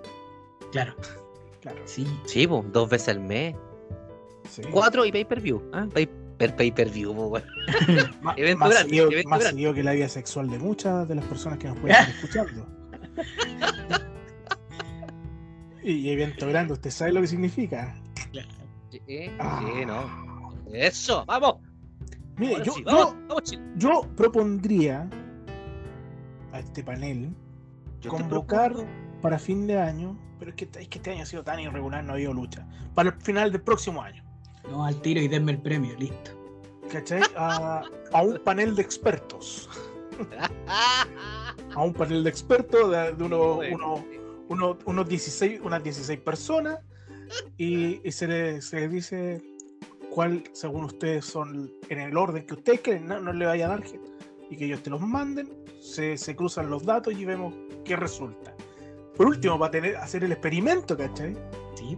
Claro, 0.71 0.95
Claro. 1.61 1.79
sí. 1.85 2.05
Sí, 2.25 2.47
po, 2.47 2.65
dos 2.73 2.89
veces 2.89 3.09
al 3.09 3.19
mes. 3.19 3.55
Sí. 4.49 4.63
Cuatro 4.71 5.05
y 5.05 5.11
pay 5.11 5.23
per 5.25 5.39
view. 5.39 5.61
¿ah? 5.73 5.87
Pay 5.93 6.09
per, 6.37 6.55
pay 6.55 6.71
per 6.71 6.89
view, 6.89 7.11
Evento 8.37 8.59
más 8.59 8.69
grande, 8.69 8.77
seguido, 8.89 9.11
evento 9.11 9.29
más 9.29 9.39
grande. 9.39 9.49
seguido 9.55 9.73
que 9.73 9.83
la 9.83 9.91
vida 9.93 10.09
sexual 10.09 10.49
de 10.49 10.57
muchas 10.59 11.07
de 11.07 11.15
las 11.15 11.25
personas 11.25 11.59
que 11.59 11.67
nos 11.67 11.77
pueden 11.77 11.95
estar 11.97 12.09
escuchando. 12.15 12.67
Y 15.83 16.09
evento 16.09 16.47
grande, 16.47 16.73
¿usted 16.73 16.89
sabe 16.91 17.13
lo 17.13 17.21
que 17.21 17.27
significa? 17.27 17.95
Sí, 18.91 18.99
sí, 19.07 19.31
Ah. 19.39 19.61
no. 19.85 20.53
Eso, 20.73 21.23
vamos. 21.25 21.55
Mire, 22.37 22.53
Ahora 22.53 22.65
yo, 22.65 22.73
sí, 22.73 22.83
yo- 23.77 23.89
vamos, 23.89 24.07
propondría 24.15 25.09
a 26.51 26.59
este 26.59 26.83
panel 26.83 27.33
Yo 28.01 28.11
convocar 28.11 28.73
para 29.21 29.39
fin 29.39 29.65
de 29.65 29.79
año, 29.79 30.17
pero 30.39 30.51
es 30.51 30.55
que, 30.57 30.65
es 30.79 30.87
que 30.87 30.97
este 30.99 31.11
año 31.11 31.23
ha 31.23 31.25
sido 31.25 31.43
tan 31.43 31.59
irregular, 31.59 32.03
no 32.03 32.11
ha 32.11 32.15
habido 32.15 32.33
lucha. 32.33 32.67
Para 32.93 33.09
el 33.09 33.15
final 33.21 33.51
del 33.51 33.61
próximo 33.61 34.01
año, 34.01 34.23
No, 34.69 34.85
al 34.85 35.01
tiro 35.01 35.19
y 35.21 35.27
denme 35.27 35.53
el 35.53 35.61
premio, 35.61 35.95
listo. 35.97 36.31
¿cachai? 36.91 37.21
A, 37.37 37.83
a 38.13 38.21
un 38.21 38.37
panel 38.43 38.75
de 38.75 38.81
expertos. 38.81 39.69
A 41.75 41.83
un 41.83 41.93
panel 41.93 42.23
de 42.23 42.29
expertos 42.29 42.91
de, 42.91 43.13
de 43.13 43.23
unos, 43.23 43.57
Bueno, 43.57 43.75
unos, 43.75 44.01
unos, 44.49 44.77
unos 44.85 45.09
16, 45.09 45.61
unas 45.63 45.83
16 45.83 46.19
personas 46.21 46.79
y, 47.57 48.07
y 48.07 48.11
se, 48.11 48.27
le, 48.27 48.61
se 48.61 48.77
les 48.77 48.91
dice 48.91 49.41
cuál, 50.09 50.43
según 50.53 50.85
ustedes, 50.85 51.25
son 51.25 51.71
en 51.89 51.99
el 51.99 52.17
orden 52.17 52.45
que 52.45 52.55
ustedes 52.55 52.81
creen, 52.81 53.05
no, 53.05 53.19
no 53.19 53.33
le 53.33 53.45
vaya 53.45 53.65
a 53.65 53.69
dar 53.69 53.83
gente, 53.83 54.09
y 54.49 54.57
que 54.57 54.65
ellos 54.65 54.81
te 54.81 54.89
los 54.89 55.01
manden, 55.01 55.49
se, 55.81 56.17
se 56.17 56.35
cruzan 56.35 56.69
los 56.69 56.85
datos 56.85 57.13
y 57.13 57.25
vemos 57.25 57.53
qué 57.85 57.95
resulta. 57.95 58.55
Por 59.15 59.27
último, 59.27 59.57
para 59.57 59.71
tener, 59.71 59.95
hacer 59.97 60.23
el 60.23 60.31
experimento, 60.31 60.95
¿cachai? 60.95 61.35
Sí. 61.75 61.97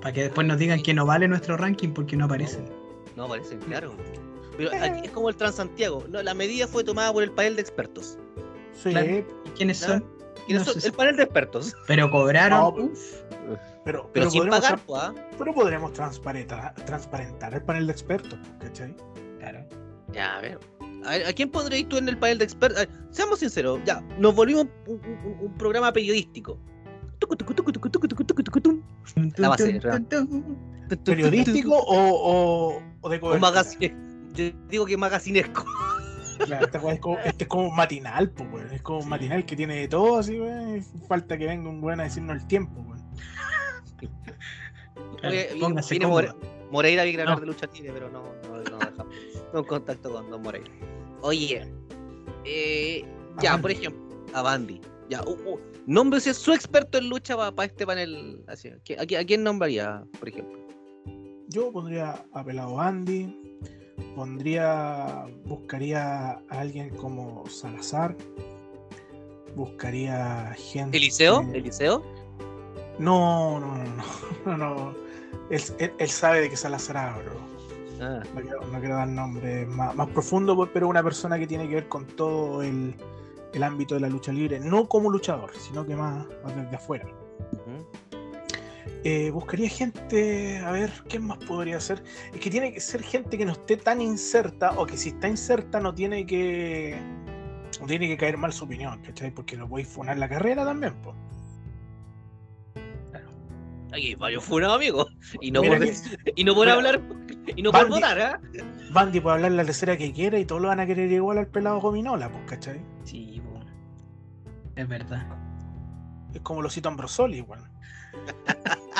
Para 0.00 0.12
que 0.12 0.22
después 0.22 0.46
nos 0.46 0.58
digan 0.58 0.82
que 0.82 0.94
no 0.94 1.06
vale 1.06 1.28
nuestro 1.28 1.56
ranking 1.56 1.90
porque 1.90 2.16
no 2.16 2.24
aparecen. 2.24 2.64
No, 3.16 3.28
parece, 3.28 3.58
claro. 3.58 3.94
Pero 4.56 4.70
aquí 4.74 5.06
es 5.06 5.10
como 5.10 5.28
el 5.28 5.36
Transantiago. 5.36 6.04
No, 6.08 6.22
la 6.22 6.34
medida 6.34 6.66
fue 6.66 6.84
tomada 6.84 7.12
por 7.12 7.22
el 7.22 7.30
panel 7.30 7.56
de 7.56 7.62
expertos. 7.62 8.18
Sí. 8.74 8.92
Quiénes 9.56 9.78
son? 9.78 10.04
El 10.48 10.92
panel 10.92 11.16
de 11.16 11.22
expertos. 11.24 11.74
Pero 11.86 12.10
cobraron. 12.10 12.74
Pues, 12.74 13.24
pero, 13.84 14.08
pero, 14.12 14.30
sin 14.30 14.48
pagar, 14.48 14.78
pues, 14.86 15.02
¿ah? 15.02 15.14
Pero 15.38 15.54
podremos 15.54 15.92
transparentar, 15.92 16.74
transparentar 16.86 17.54
el 17.54 17.62
panel 17.62 17.86
de 17.86 17.92
expertos, 17.92 18.38
¿cachai? 18.60 18.94
Claro. 19.40 19.64
Ya, 20.12 20.36
a 20.36 20.40
ver. 20.40 20.58
A, 21.04 21.10
ver, 21.10 21.26
¿a 21.26 21.32
quién 21.32 21.50
pondréis 21.50 21.88
tú 21.88 21.96
en 21.96 22.08
el 22.08 22.16
panel 22.16 22.38
de 22.38 22.44
expertos? 22.44 22.86
Seamos 23.10 23.40
sinceros, 23.40 23.80
ya, 23.84 24.00
nos 24.18 24.34
volvimos 24.34 24.66
un, 24.86 25.54
programa 25.58 25.92
periodístico. 25.92 26.58
La 29.36 29.48
base, 29.48 29.80
¿Periodístico 31.04 31.74
o, 31.74 32.82
o, 33.00 33.08
de 33.08 33.20
cobertura? 33.20 33.64
Yo 34.34 34.50
digo 34.68 34.86
que 34.86 34.96
magazinesco. 34.96 35.64
Claro, 36.46 36.66
esta 36.66 36.78
weá 36.80 36.94
es 36.94 37.00
como, 37.00 37.18
este 37.24 37.44
es 37.44 37.48
como 37.48 37.68
un 37.68 37.76
matinal, 37.76 38.30
pues, 38.30 38.48
weón. 38.52 38.72
Es 38.72 38.82
como 38.82 39.00
un 39.00 39.08
matinal 39.08 39.44
que 39.44 39.56
tiene 39.56 39.76
de 39.76 39.88
todo, 39.88 40.18
así, 40.18 40.38
weón. 40.40 40.76
y 40.76 40.80
Falta 41.06 41.36
que 41.38 41.46
venga 41.46 41.68
un 41.70 41.82
weón 41.82 42.00
a 42.00 42.04
decirnos 42.04 42.36
el 42.42 42.46
tiempo, 42.46 42.84
Oye, 45.24 45.50
viene. 45.90 46.06
More- 46.06 46.34
Moreira 46.70 47.04
viene 47.04 47.20
a 47.20 47.24
hablar 47.24 47.38
No. 47.38 47.40
de 47.42 47.46
lucha 47.46 47.68
libre, 47.74 47.92
pero 47.92 48.10
no, 48.10 48.22
no, 48.22 48.56
no 48.58 48.78
dejamos. 48.78 49.14
No 49.52 49.58
en 49.60 49.64
contacto 49.66 50.10
con 50.10 50.30
Don 50.30 50.42
Moreira. 50.42 50.70
Oye, 51.20 51.70
eh, 52.44 53.04
ya, 53.40 53.50
Bandy. 53.52 53.62
por 53.62 53.70
ejemplo, 53.70 54.26
a 54.34 54.42
Bandy. 54.42 54.80
Ya, 55.08 55.22
uh, 55.22 55.30
uh, 55.30 55.60
nómbrese 55.86 56.32
su 56.34 56.52
experto 56.52 56.98
en 56.98 57.08
lucha 57.08 57.36
para 57.36 57.64
este 57.66 57.86
panel. 57.86 58.42
Así, 58.48 58.68
¿a, 58.68 58.72
a 58.74 59.04
qui- 59.04 59.16
a 59.20 59.24
quién 59.24 59.44
nombraría, 59.44 60.02
por 60.18 60.28
ejemplo? 60.28 60.58
Yo 61.48 61.70
pondría 61.70 62.24
a 62.32 62.44
Pelado 62.44 62.80
Andy, 62.80 63.41
pondría, 64.16 65.26
buscaría 65.44 66.30
a 66.32 66.40
alguien 66.50 66.90
como 66.90 67.46
Salazar, 67.48 68.16
buscaría 69.54 70.54
gente. 70.56 70.96
¿Eliseo? 70.96 71.42
¿Eliseo? 71.52 72.02
No, 72.98 73.60
no, 73.60 73.76
no, 73.76 73.84
no, 73.84 74.02
no, 74.46 74.56
no. 74.56 74.94
Él, 75.50 75.60
él- 75.78 75.92
él 75.98 76.08
sabe 76.08 76.40
de 76.40 76.50
qué 76.50 76.56
Salazar 76.56 76.96
hablo. 76.96 77.32
Ah, 78.00 78.20
No 78.34 78.40
quiero, 78.40 78.66
no 78.66 78.78
quiero 78.80 78.96
dar 78.96 79.08
nombre 79.08 79.66
más, 79.66 79.94
más 79.94 80.08
profundo, 80.08 80.56
pues, 80.56 80.70
pero 80.72 80.88
una 80.88 81.02
persona 81.02 81.38
que 81.38 81.46
tiene 81.46 81.68
que 81.68 81.74
ver 81.76 81.88
con 81.88 82.06
todo 82.06 82.62
el, 82.62 82.94
el 83.52 83.62
ámbito 83.62 83.94
de 83.94 84.00
la 84.00 84.08
lucha 84.08 84.32
libre, 84.32 84.58
no 84.58 84.88
como 84.88 85.08
luchador, 85.10 85.52
sino 85.56 85.86
que 85.86 85.94
más, 85.94 86.26
más 86.42 86.56
desde 86.56 86.76
afuera. 86.76 87.06
ujú. 87.52 87.86
Eh, 89.04 89.30
buscaría 89.32 89.68
gente, 89.68 90.58
a 90.58 90.70
ver, 90.70 90.92
¿quién 91.08 91.26
más 91.26 91.38
podría 91.38 91.80
ser? 91.80 92.04
Es 92.32 92.40
que 92.40 92.50
tiene 92.50 92.72
que 92.72 92.80
ser 92.80 93.02
gente 93.02 93.36
que 93.36 93.44
no 93.44 93.52
esté 93.52 93.76
tan 93.76 94.00
inserta, 94.00 94.72
o 94.76 94.86
que 94.86 94.96
si 94.96 95.08
está 95.08 95.28
inserta 95.28 95.80
no 95.80 95.92
tiene 95.92 96.24
que. 96.24 96.96
No 97.80 97.86
tiene 97.86 98.06
que 98.06 98.16
caer 98.16 98.36
mal 98.36 98.52
su 98.52 98.64
opinión, 98.64 99.02
¿cachai? 99.02 99.32
Porque 99.32 99.56
lo 99.56 99.68
podéis 99.68 99.88
funar 99.88 100.18
la 100.18 100.28
carrera 100.28 100.64
también, 100.64 100.94
pues. 101.02 101.16
Aquí 103.92 104.08
hay 104.08 104.14
varios 104.14 104.44
funados, 104.44 104.76
amigos. 104.76 105.06
Y 105.40 105.50
no 105.50 105.62
por, 105.62 105.80
que 105.80 105.92
y 106.36 106.44
no 106.44 106.54
por 106.54 106.66
mira, 106.66 106.76
hablar, 106.76 107.02
y 107.56 107.62
no 107.62 107.72
por 107.72 107.88
votar, 107.88 108.20
¿ah? 108.20 108.40
Bandy 108.92 109.20
puede 109.20 109.36
hablar 109.36 109.52
la 109.52 109.64
tercera 109.64 109.96
que 109.96 110.12
quiera 110.12 110.38
y 110.38 110.44
todos 110.44 110.62
lo 110.62 110.68
van 110.68 110.80
a 110.80 110.86
querer 110.86 111.10
igual 111.10 111.38
al 111.38 111.48
pelado 111.48 111.80
Gominola, 111.80 112.30
pues, 112.30 112.44
¿cachai? 112.46 112.80
Sí, 113.02 113.42
po. 113.44 113.60
es 114.76 114.88
verdad. 114.88 115.26
Es 116.32 116.40
como 116.40 116.62
los 116.62 116.72
cito 116.72 116.88
Ambrosoli, 116.88 117.38
igual. 117.38 117.71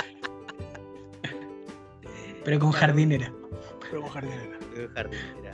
Pero 2.44 2.58
con 2.58 2.72
jardinera. 2.72 3.32
Pero 3.90 4.02
con 4.02 4.10
jardinera. 4.10 4.58
Jardinera. 4.94 5.52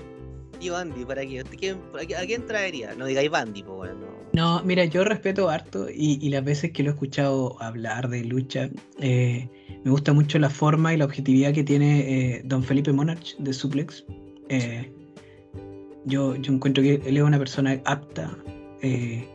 Y 0.60 0.70
Bandy, 0.70 1.04
¿para 1.04 1.24
qué? 1.24 1.42
¿Usted 1.42 1.56
quién- 1.56 1.80
¿A 1.94 2.26
quién 2.26 2.44
traería? 2.46 2.94
No 2.94 3.06
digáis 3.06 3.30
Bandy, 3.30 3.62
pues 3.62 3.76
bueno. 3.76 4.06
No, 4.32 4.62
mira, 4.64 4.84
yo 4.86 5.04
respeto 5.04 5.48
harto 5.48 5.88
y, 5.88 6.18
y 6.20 6.30
las 6.30 6.44
veces 6.44 6.72
que 6.72 6.82
lo 6.82 6.90
he 6.90 6.92
escuchado 6.92 7.60
hablar 7.62 8.08
de 8.08 8.24
lucha, 8.24 8.68
eh, 9.00 9.48
me 9.84 9.90
gusta 9.90 10.12
mucho 10.12 10.38
la 10.38 10.50
forma 10.50 10.92
y 10.94 10.96
la 10.96 11.04
objetividad 11.04 11.52
que 11.52 11.62
tiene 11.64 12.36
eh, 12.36 12.42
don 12.44 12.62
Felipe 12.64 12.92
Monarch 12.92 13.36
de 13.38 13.52
Suplex. 13.52 14.04
Eh, 14.48 14.90
yo, 16.06 16.34
yo 16.36 16.52
encuentro 16.52 16.82
que 16.82 16.94
él 17.04 17.16
es 17.16 17.22
una 17.22 17.38
persona 17.38 17.80
apta 17.84 18.36
eh, 18.82 19.28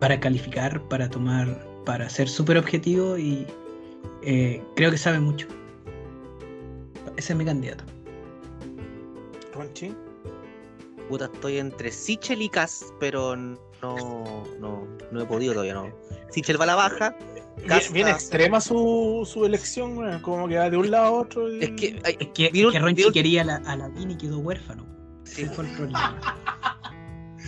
para 0.00 0.18
calificar, 0.18 0.82
para 0.88 1.08
tomar, 1.08 1.64
para 1.86 2.10
ser 2.10 2.28
súper 2.28 2.58
objetivo 2.58 3.16
y 3.16 3.46
eh, 4.22 4.62
creo 4.74 4.90
que 4.90 4.98
sabe 4.98 5.18
mucho. 5.20 5.46
Ese 7.16 7.32
es 7.32 7.38
mi 7.38 7.44
candidato. 7.46 7.84
Ronchi. 9.54 9.94
Puta, 11.08 11.26
estoy 11.32 11.58
entre 11.58 11.90
Sichel 11.92 12.42
y 12.42 12.48
Cass, 12.48 12.92
pero 13.00 13.36
no, 13.36 13.56
no, 14.60 14.86
no 15.12 15.20
he 15.20 15.24
podido 15.24 15.52
todavía, 15.54 15.74
no. 15.74 15.88
Sichel 16.30 16.60
va 16.60 16.64
a 16.64 16.66
la 16.66 16.74
baja. 16.74 17.16
Bien, 17.56 17.68
Casta- 17.68 17.92
bien 17.94 18.08
extrema 18.08 18.60
su, 18.60 19.22
su 19.24 19.46
elección, 19.46 20.20
como 20.20 20.46
que 20.48 20.58
va 20.58 20.68
de 20.68 20.76
un 20.76 20.90
lado 20.90 21.06
a 21.06 21.10
otro. 21.12 21.50
y- 21.50 21.62
Es 21.64 21.70
que, 21.70 22.00
ay, 22.04 22.16
Es 22.20 22.28
que, 22.34 22.46
es 22.46 22.52
que 22.72 22.78
Ronchi 22.78 23.10
quería 23.12 23.42
a 23.42 23.44
la, 23.44 23.56
a 23.64 23.76
la 23.76 23.88
Vini 23.88 24.12
y 24.14 24.16
quedó 24.18 24.38
huérfano. 24.40 24.84
Sí. 25.24 25.42
Ese 25.42 25.54
fue 25.54 25.64
el 25.66 25.70
problema. 25.76 26.20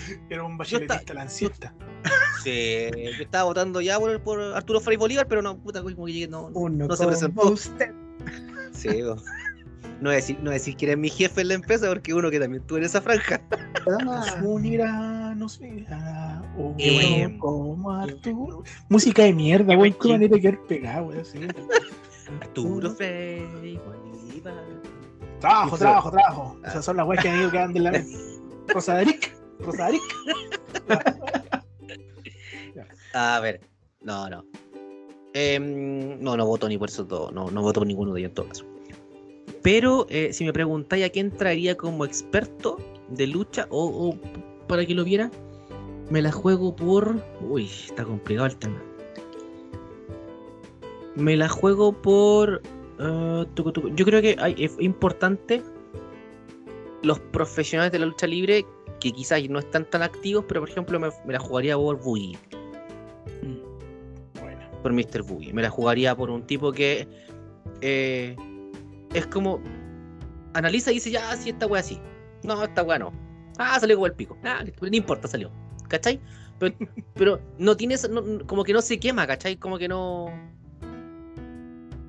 Era 0.31 0.45
un 0.45 0.61
está- 0.61 1.15
lancista. 1.15 1.75
Sí, 2.45 2.87
yo 2.95 3.23
estaba 3.25 3.45
votando 3.45 3.81
ya 3.81 3.99
por, 3.99 4.21
por 4.23 4.41
Arturo 4.41 4.81
Frei 4.81 4.97
Bolívar, 4.97 5.27
pero 5.27 5.43
no, 5.43 5.57
puta, 5.59 5.83
como 5.83 6.07
que 6.07 6.13
llegué, 6.13 6.29
no, 6.29 6.51
no, 6.51 6.59
Uno 6.61 6.87
no 6.87 6.97
se 6.97 7.07
presentó. 7.07 7.51
usted. 7.51 7.93
Sí, 8.73 8.89
no 9.03 9.17
voy 10.03 10.13
a 10.13 10.17
decir, 10.17 10.39
no 10.41 10.53
decir 10.53 10.77
que 10.77 10.87
eres 10.87 10.99
mi 10.99 11.11
jefe 11.11 11.41
en 11.41 11.49
la 11.49 11.55
empresa, 11.55 11.89
porque 11.89 12.15
uno 12.15 12.31
que 12.31 12.39
también 12.39 12.63
estuvo 12.63 12.79
en 12.79 12.85
esa 12.85 13.03
franja. 13.03 13.41
Nos 14.05 14.37
unirá, 14.43 15.35
nos 15.35 15.55
sea. 15.55 16.43
O 16.57 16.75
Eh, 16.79 17.37
como 17.41 17.91
Arturo. 17.91 18.63
Música 18.89 19.25
de 19.25 19.33
mierda, 19.33 19.75
güey. 19.75 19.93
Qué 19.93 20.09
manera 20.09 20.37
de 20.37 20.41
quedar 20.41 20.61
pegado, 20.69 21.07
güey. 21.07 21.21
así. 21.21 21.41
Arturo 22.41 22.91
Frey, 22.93 23.45
Bolívar. 23.47 24.65
Trabajo, 25.41 25.77
Sí, 25.77 25.81
trabajo, 25.81 26.11
trabajo. 26.13 26.59
Ah. 26.63 26.69
Esas 26.69 26.85
son 26.85 26.97
las 26.97 27.07
weas 27.07 27.23
que 27.23 27.29
han 27.31 27.41
ido 27.41 27.51
quedando 27.51 27.79
en 27.79 27.85
la 27.85 27.91
mente. 27.93 28.17
Rosaderic. 28.69 29.37
Rosaderic. 29.61 30.03
A 33.15 33.41
ver, 33.41 33.61
no, 34.03 34.29
no. 34.29 34.45
Em, 35.35 36.21
no, 36.23 36.37
no 36.37 36.47
voto 36.47 36.69
ni 36.69 36.79
por 36.79 36.89
esos 36.89 37.07
dos. 37.09 37.33
No, 37.33 37.51
no 37.51 37.63
voto 37.63 37.81
por 37.81 37.87
ninguno 37.87 38.13
de 38.15 38.21
ellos 38.21 38.31
en 38.31 38.35
todo 38.35 38.49
caso. 38.49 38.65
Pero 39.63 40.07
eh, 40.09 40.33
si 40.33 40.45
me 40.45 40.53
preguntáis 40.53 41.05
a 41.05 41.11
quién 41.11 41.31
traería 41.37 41.77
como 41.77 42.05
experto 42.05 42.79
de 43.09 43.27
lucha 43.27 43.67
o, 43.71 43.87
o 43.87 44.67
para 44.67 44.87
que 44.87 44.95
lo 44.95 45.05
viera, 45.05 45.31
me 46.11 46.23
la 46.23 46.33
juego 46.33 46.75
por. 46.75 47.23
Uy, 47.41 47.65
está 47.67 48.05
complicado 48.05 48.47
el 48.47 48.57
tema. 48.57 48.83
Me 51.17 51.37
la 51.37 51.49
juego 51.49 51.93
por. 51.93 52.63
tucu, 53.55 53.73
tucu. 53.73 53.89
Yo 53.95 54.05
creo 54.05 54.23
que 54.23 54.37
hay- 54.39 54.55
es 54.59 54.77
importante 54.81 55.63
los 57.03 57.19
profesionales 57.21 57.93
de 57.93 57.99
la 58.01 58.07
lucha 58.07 58.27
libre 58.27 58.65
que 59.01 59.13
quizás 59.13 59.49
no 59.49 59.59
están 59.59 59.85
tan 59.91 60.03
activos, 60.03 60.45
pero 60.49 60.61
por 60.61 60.69
ejemplo 60.71 60.99
me, 61.01 61.09
me 61.25 61.33
la 61.33 61.39
jugaría 61.39 61.77
por 61.77 62.01
Boogie 62.03 62.39
Bueno. 64.41 64.61
por 64.83 64.93
Mr. 64.93 65.23
Boogie. 65.23 65.53
Me 65.53 65.63
la 65.63 65.71
jugaría 65.71 66.15
por 66.17 66.31
un 66.31 66.43
tipo 66.47 66.73
que 66.73 67.07
eh, 67.81 68.37
es 69.15 69.27
como 69.27 69.61
analiza 70.55 70.91
y 70.91 70.95
dice, 70.95 71.11
ya, 71.11 71.35
sí, 71.37 71.51
esta 71.51 71.67
wea 71.67 71.83
sí. 71.83 71.99
No, 72.43 72.63
esta 72.63 72.83
wea 72.83 72.99
no. 72.99 73.13
Ah, 73.59 73.79
salió 73.81 73.97
como 73.97 74.07
el 74.07 74.13
pico. 74.15 74.37
Ah, 74.45 74.65
no 74.81 74.89
importa, 74.97 75.29
salió. 75.29 75.51
¿Cachai? 75.89 76.21
Pero, 76.59 76.75
pero 77.15 77.41
no 77.59 77.77
tienes, 77.77 78.09
no- 78.09 78.47
como 78.47 78.65
que 78.65 78.73
no 78.73 78.81
se 78.83 78.99
quema, 78.99 79.27
¿cachai? 79.27 79.57
Como 79.57 79.79
que 79.79 79.89
no... 79.89 80.27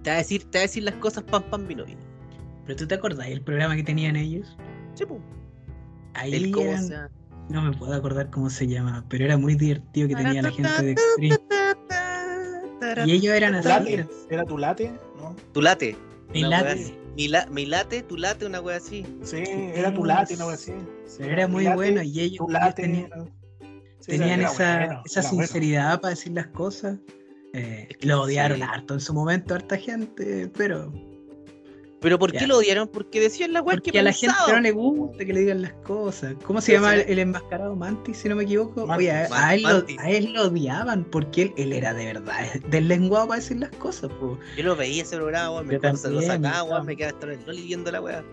Te 0.04 0.10
va 0.12 0.16
a 0.16 0.20
decir, 0.20 0.44
te 0.46 0.58
va 0.58 0.62
a 0.62 0.68
decir 0.68 0.84
las 0.84 0.96
cosas 0.96 1.24
pam 1.26 1.44
pam 1.44 1.68
vino 1.68 1.84
vino. 1.86 2.00
Pero 2.66 2.78
tú 2.78 2.88
te 2.88 2.96
acordás 2.96 3.28
el 3.28 3.42
programa 3.42 3.76
que 3.76 3.84
tenían 3.84 4.16
ellos. 4.16 4.56
Sí, 4.94 5.06
pum. 5.06 5.20
Ahí 6.14 6.34
El 6.34 6.51
cómo 6.51 6.66
eran- 6.68 6.88
sea. 6.88 7.10
no 7.49 7.62
me 7.62 7.72
puedo 7.78 7.93
acordar 7.93 8.30
cómo 8.30 8.49
se 8.49 8.68
llama, 8.68 9.05
pero 9.10 9.26
era 9.26 9.38
muy 9.38 9.55
divertido 9.55 10.07
que 10.07 10.16
tenía 10.16 10.41
la 10.41 10.51
gente 10.51 10.84
de 10.84 10.91
Extreme. 10.91 11.38
Y 13.05 13.12
ellos 13.12 13.34
eran 13.36 13.55
así, 13.55 13.97
¿Era 14.30 14.45
tu 14.45 14.57
late? 14.57 14.91
¿No? 15.18 15.36
Tu 15.53 15.62
late. 15.62 15.95
mi 16.34 16.41
late. 16.43 16.95
Mi, 17.16 17.28
la- 17.28 17.45
mi 17.47 17.66
late, 17.66 18.03
tu 18.03 18.16
late, 18.18 18.45
una 18.45 18.62
wea 18.62 18.78
así. 18.78 19.05
Sí, 19.24 19.43
era 19.45 19.93
tu 19.93 20.05
late, 20.05 20.36
una 20.36 20.45
wea 20.45 20.55
así. 20.55 20.74
Pero 21.18 21.32
era 21.34 21.47
muy 21.47 21.66
late, 21.66 21.76
bueno 21.76 22.01
y 22.01 22.20
ellos, 22.22 22.47
late. 22.49 22.84
tenían, 22.84 23.10
Sí, 23.99 24.12
tenían 24.18 24.41
esa, 24.41 24.78
bueno, 24.78 25.01
esa 25.05 25.22
bueno. 25.22 25.38
sinceridad 25.38 25.99
para 25.99 26.12
decir 26.12 26.32
las 26.34 26.47
cosas. 26.47 26.97
Eh, 27.53 27.88
Es 27.89 27.97
que 27.97 28.07
lo 28.07 28.22
odiaron 28.22 28.57
sí. 28.60 28.64
harto 28.64 28.93
en 28.93 28.99
su 29.01 29.14
momento, 29.14 29.55
harta 29.55 29.76
gente, 29.76 30.49
pero 30.55 30.93
Pero 32.02 32.18
¿por 32.18 32.32
qué 32.32 32.39
Ya. 32.39 32.47
lo 32.47 32.58
odiaron? 32.58 32.88
Porque 32.88 33.20
decían 33.20 33.52
la 33.52 33.62
wea 33.62 33.78
que 33.78 33.97
a 34.00 34.04
la 34.04 34.14
gente 34.14 34.34
no 34.47 34.60
le 34.62 34.72
gusta 34.72 35.26
que 35.26 35.34
le 35.34 35.41
digan 35.41 35.62
las 35.62 35.74
cosas. 35.84 36.34
¿Cómo 36.45 36.62
se 36.62 36.72
llama 36.74 36.95
el, 36.95 37.02
el 37.02 37.20
enmascarado 37.20 37.76
Mantis, 37.76 38.18
si 38.18 38.30
no 38.30 38.36
me 38.38 38.43
equivoco? 38.43 38.88
Mantis. 38.88 39.10
Oye, 39.10 39.12
a, 39.12 39.54
él 39.54 39.64
lo, 39.64 39.86
a 40.00 40.10
él 40.10 40.34
lo 40.34 40.43
odiaban 40.43 41.04
porque 41.04 41.41
él, 41.43 41.54
él 41.58 41.74
era 41.74 41.93
de 41.93 42.06
verdad 42.06 42.36
deslenguado 42.70 43.28
para 43.28 43.41
decir 43.41 43.58
las 43.58 43.72
cosas. 43.72 44.10
po. 44.14 44.39
Yo 44.56 44.64
lo 44.64 44.76
veía 44.78 45.04
ese 45.04 45.18
programa, 45.18 45.52
weón, 45.52 45.68
me 45.68 45.80
se 45.80 45.88
lo 45.89 46.22
también, 46.22 46.24
sacaba, 46.26 46.64
weón, 46.64 46.86
me 46.86 46.95
quedaba 46.95 47.14
hasta 47.18 47.34
el 47.34 47.45
loli 47.45 47.62
viendo 47.64 47.91
la 47.91 48.02
weá. 48.02 48.24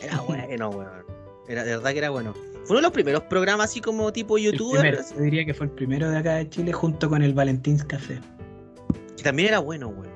Era 0.00 0.20
bueno, 0.26 0.70
weón. 0.70 1.04
Era 1.48 1.64
de 1.64 1.76
verdad 1.76 1.92
que 1.92 1.98
era 1.98 2.10
bueno. 2.10 2.32
Fue 2.64 2.70
uno 2.70 2.76
de 2.76 2.82
los 2.82 2.92
primeros 2.92 3.22
programas 3.24 3.66
así 3.70 3.80
como 3.80 4.12
tipo 4.12 4.38
youtuber, 4.38 4.80
primero, 4.80 5.02
yo 5.16 5.20
diría 5.22 5.44
que 5.44 5.52
fue 5.52 5.66
el 5.66 5.72
primero 5.72 6.08
de 6.08 6.16
acá 6.18 6.36
de 6.36 6.48
Chile 6.48 6.72
junto 6.72 7.10
con 7.10 7.20
el 7.22 7.34
Valentín's 7.34 7.84
Café. 7.84 8.20
que 9.16 9.22
también 9.22 9.48
era 9.48 9.58
bueno, 9.58 9.88
weón. 9.88 10.12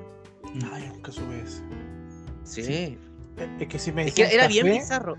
Ay, 0.71 0.87
nunca 0.87 1.11
supe 1.11 1.41
eso. 1.45 1.61
Sí. 2.47 2.63
Sí. 2.63 2.97
Es 3.59 3.67
que 3.67 3.79
si 3.79 3.91
me 3.91 4.07
Es 4.07 4.15
que 4.15 4.23
decían 4.23 4.39
era 4.39 4.47
bien 4.47 4.65
café, 4.65 4.79
bizarro. 4.79 5.17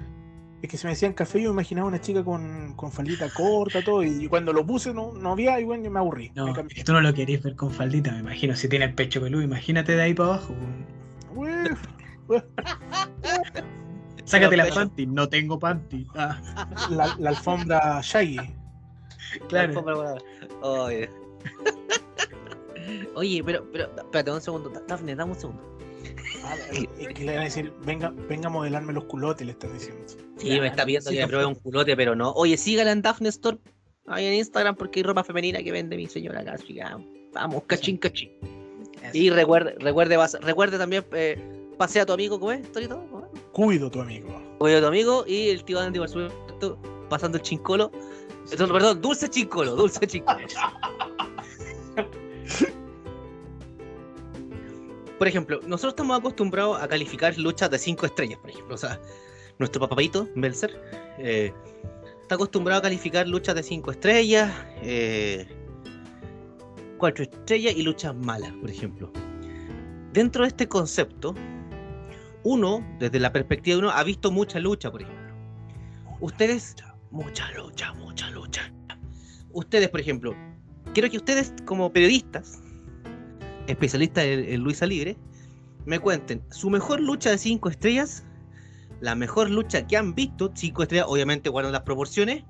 Es 0.61 0.69
que 0.69 0.77
si 0.77 0.87
me 0.87 0.93
decían 0.93 1.13
café, 1.13 1.41
yo 1.41 1.51
me 1.51 1.55
imaginaba 1.55 1.87
una 1.87 2.01
chica 2.01 2.25
con, 2.25 2.75
con 2.75 2.91
faldita 2.91 3.29
corta, 3.31 3.83
todo. 3.85 4.03
Y 4.03 4.27
cuando 4.27 4.53
lo 4.53 4.67
puse, 4.67 4.93
no, 4.93 5.13
no 5.13 5.33
había, 5.33 5.61
y 5.61 5.65
bueno, 5.65 5.85
yo 5.85 5.91
me 5.91 6.01
aburrí. 6.01 6.33
No, 6.35 6.53
me 6.53 6.65
tú 6.85 6.93
no 6.93 7.01
lo 7.01 7.15
querías 7.15 7.43
ver 7.43 7.55
con 7.55 7.71
faldita, 7.71 8.11
me 8.13 8.21
imagino. 8.21 8.57
Si 8.57 8.69
tiene 8.69 8.87
el 8.87 8.95
pecho 8.95 9.21
peludo, 9.21 9.43
imagínate 9.43 9.95
de 9.95 10.03
ahí 10.03 10.15
para 10.15 10.31
abajo. 10.31 10.55
Sácate 14.25 14.57
la 14.57 14.67
panty. 14.67 15.07
No 15.07 15.29
tengo 15.29 15.59
panty. 15.59 16.07
Ah, 16.15 16.41
La, 16.91 17.15
la 17.19 17.31
alfombra 17.31 18.01
Shaggy. 18.03 18.39
claro. 19.49 20.17
Oye. 20.63 21.09
Oye, 23.15 23.43
pero, 23.45 23.71
pero, 23.71 23.91
espérate 23.97 24.33
un 24.33 24.41
segundo. 24.41 24.73
Dafne, 24.89 25.15
dame 25.15 25.33
un 25.33 25.39
segundo. 25.39 25.78
Y 26.73 27.07
que 27.07 27.25
le 27.25 27.33
van 27.33 27.41
a 27.41 27.45
decir, 27.45 27.73
venga, 27.85 28.13
venga 28.29 28.49
a 28.49 28.51
modelarme 28.51 28.93
los 28.93 29.05
culotes, 29.05 29.47
le 29.47 29.53
están 29.53 29.73
diciendo. 29.73 30.03
Sí, 30.37 30.61
me 30.61 30.69
está 30.69 30.85
pidiendo 30.85 31.11
sí, 31.11 31.17
que 31.17 31.23
me 31.23 31.29
pruebe 31.29 31.47
un 31.47 31.55
culote, 31.55 31.97
pero 31.97 32.15
no. 32.15 32.33
Oye, 32.33 32.57
sígala 32.57 32.93
en 32.93 33.03
Daphne 33.03 33.29
Store. 33.29 33.59
Ahí 34.07 34.25
en 34.25 34.35
Instagram 34.35 34.75
porque 34.75 35.01
hay 35.01 35.03
ropa 35.03 35.23
femenina 35.23 35.63
que 35.63 35.71
vende 35.71 35.97
mi 35.97 36.07
señora 36.07 36.41
acá. 36.41 36.53
así 36.55 36.75
que, 36.75 36.83
Vamos, 37.33 37.63
cachín, 37.67 37.99
cachín. 37.99 38.31
Y 39.13 39.31
recuerde, 39.31 39.77
recuerde, 39.79 40.19
recuerde 40.41 40.79
también, 40.79 41.05
eh, 41.13 41.39
pasea 41.77 42.03
a 42.03 42.07
tu 42.07 42.13
amigo, 42.13 42.41
¿cómo 42.41 42.53
es? 42.53 42.71
Torito? 42.73 42.99
¿Cómo 43.11 43.27
es? 43.33 43.41
Cuido 43.53 43.91
tu 43.91 44.01
amigo. 44.01 44.29
Oye, 44.59 44.77
a 44.77 44.81
tu 44.81 44.87
amigo 44.87 45.25
y 45.27 45.51
el 45.51 45.65
tío 45.65 45.79
Andy, 45.79 45.99
por 45.99 46.09
supuesto, 46.09 46.79
pasando 47.09 47.39
el 47.39 47.43
chincolo. 47.43 47.91
Perdón, 48.51 49.01
dulce 49.01 49.29
chincolo, 49.29 49.77
dulce 49.77 50.07
chincolo. 50.07 50.39
Por 55.19 55.27
ejemplo, 55.27 55.61
nosotros 55.67 55.93
estamos 55.93 56.19
acostumbrados 56.19 56.81
a 56.81 56.87
calificar 56.87 57.37
luchas 57.37 57.71
de 57.71 57.79
5 57.79 58.07
estrellas, 58.07 58.39
por 58.39 58.51
ejemplo. 58.51 58.75
O 58.75 58.79
sea, 58.79 59.01
nuestro 59.59 59.81
papapito, 59.81 60.29
Melzer, 60.35 60.81
eh, 61.19 61.53
está 62.23 62.37
acostumbrado 62.37 62.79
a 62.79 62.83
calificar 62.83 63.27
luchas 63.27 63.55
de 63.57 63.63
5 63.63 63.91
estrellas, 63.91 64.53
4 66.99 67.25
estrellas 67.25 67.75
y 67.77 67.83
luchas 67.83 68.15
malas, 68.15 68.53
por 68.61 68.71
ejemplo. 68.71 69.13
Dentro 70.13 70.43
de 70.43 70.49
este 70.49 70.69
concepto, 70.69 71.35
uno, 72.45 72.87
desde 72.99 73.19
la 73.19 73.33
perspectiva 73.33 73.75
de 73.75 73.79
uno, 73.81 73.91
ha 73.91 74.05
visto 74.05 74.31
mucha 74.31 74.61
lucha, 74.61 74.91
por 74.91 75.03
ejemplo. 75.03 75.35
Ustedes, 76.21 76.77
mucha 77.11 77.51
lucha, 77.53 77.93
mucha 77.95 78.31
lucha. 78.31 78.73
Ustedes, 79.51 79.89
por 79.89 80.01
ejemplo, 80.01 80.35
quiero 80.95 81.11
que 81.11 81.17
ustedes, 81.17 81.53
como 81.65 81.93
periodistas, 81.93 82.61
especialistas 83.69 84.25
en, 84.25 84.45
en 84.45 84.61
lucha 84.63 84.87
libre, 84.87 85.17
me 85.87 85.99
cuenten 86.01 86.43
su 86.51 86.69
mejor 86.71 87.01
lucha 87.01 87.31
de 87.31 87.39
5 87.39 87.69
estrellas, 87.69 88.25
la 89.01 89.15
mejor 89.15 89.49
lucha 89.51 89.87
que 89.87 89.97
han 89.97 90.15
visto, 90.15 90.51
5 90.55 90.83
estrellas, 90.83 91.07
obviamente 91.09 91.49
guardan 91.49 91.73
las 91.73 91.83
proporciones, 91.83 92.45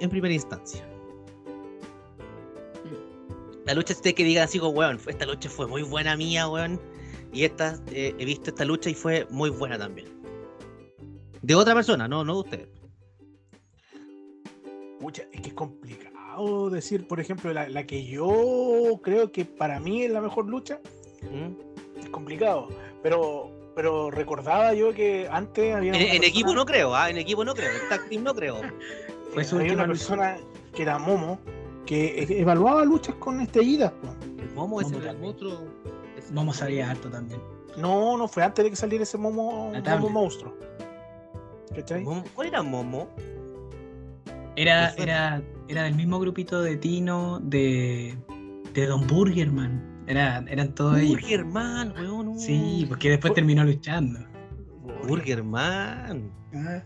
en 0.00 0.10
primera 0.10 0.34
instancia. 0.34 0.88
La 3.66 3.74
lucha 3.74 3.92
usted 3.92 4.14
que 4.14 4.24
diga 4.24 4.44
así 4.44 4.58
como, 4.58 4.72
weón, 4.78 4.98
esta 5.06 5.26
lucha 5.26 5.50
fue 5.50 5.66
muy 5.66 5.82
buena 5.82 6.16
mía, 6.16 6.48
weón. 6.48 6.80
Y 7.34 7.44
esta, 7.44 7.78
eh, 7.92 8.14
he 8.18 8.24
visto 8.24 8.48
esta 8.48 8.64
lucha 8.64 8.88
y 8.88 8.94
fue 8.94 9.26
muy 9.30 9.50
buena 9.50 9.78
también. 9.78 10.08
De 11.42 11.54
otra 11.54 11.74
persona, 11.74 12.08
no, 12.08 12.24
no 12.24 12.34
de 12.34 12.40
ustedes. 12.40 12.68
Pucha, 14.98 15.22
es 15.32 15.40
que 15.42 15.48
es 15.48 15.54
complicado 15.54 16.17
decir, 16.70 17.06
por 17.06 17.20
ejemplo, 17.20 17.52
la, 17.52 17.68
la 17.68 17.84
que 17.86 18.04
yo 18.04 19.00
creo 19.02 19.32
que 19.32 19.44
para 19.44 19.80
mí 19.80 20.02
es 20.04 20.10
la 20.10 20.20
mejor 20.20 20.46
lucha. 20.46 20.80
¿Mm? 21.22 22.00
Es 22.00 22.08
complicado. 22.10 22.68
Pero, 23.02 23.50
pero 23.74 24.10
recordaba 24.10 24.74
yo 24.74 24.92
que 24.92 25.28
antes 25.30 25.74
había. 25.74 25.92
En, 25.94 26.24
equipo 26.24 26.54
no 26.54 26.64
creo, 26.64 26.94
¿ah? 26.94 27.10
En 27.10 27.18
equipo 27.18 27.44
no 27.44 27.54
creo. 27.54 27.70
En 27.70 27.88
tag 27.88 28.08
team 28.08 28.22
no 28.22 28.34
creo. 28.34 28.60
Fue 29.34 29.42
había 29.44 29.74
una 29.74 29.86
lucha. 29.86 29.86
persona 29.86 30.36
que 30.74 30.82
era 30.82 30.98
Momo 30.98 31.38
que 31.86 32.26
evaluaba 32.40 32.84
luchas 32.84 33.14
con 33.16 33.40
estrellitas. 33.40 33.92
po. 33.92 34.08
El 34.38 34.50
momo 34.54 34.80
es 34.80 34.86
Momo 34.88 34.98
el 34.98 35.04
también. 35.04 35.20
monstruo. 35.22 35.52
es- 36.18 36.34
Vamos 36.34 36.56
a 36.56 36.60
salir 36.60 36.82
harto 36.82 37.08
también. 37.08 37.40
No, 37.76 38.16
no 38.18 38.26
fue 38.28 38.42
antes 38.42 38.64
de 38.64 38.70
que 38.70 38.76
saliera 38.76 39.04
ese 39.04 39.16
Momo, 39.16 39.72
momo 39.72 40.08
monstruo. 40.10 40.54
¿Cachai? 41.74 42.02
Momo- 42.04 42.24
¿Cuál 42.34 42.48
era 42.48 42.62
Momo? 42.62 43.08
Era, 44.56 44.92
era, 44.96 45.40
era 45.68 45.82
del 45.84 45.94
mismo 45.94 46.18
grupito 46.18 46.62
de 46.62 46.76
Tino, 46.76 47.40
de, 47.40 48.16
de 48.74 48.86
Don 48.86 49.06
Burgerman. 49.06 50.04
Era, 50.06 50.44
eran 50.48 50.74
todos 50.74 50.96
ellos. 50.98 51.10
Burgerman, 51.20 51.92
weón. 51.92 52.28
uh. 52.28 52.38
Sí, 52.38 52.86
porque 52.88 53.10
después 53.10 53.34
terminó 53.34 53.64
luchando. 53.64 54.20
Burgerman. 55.06 56.30
Ah, 56.54 56.82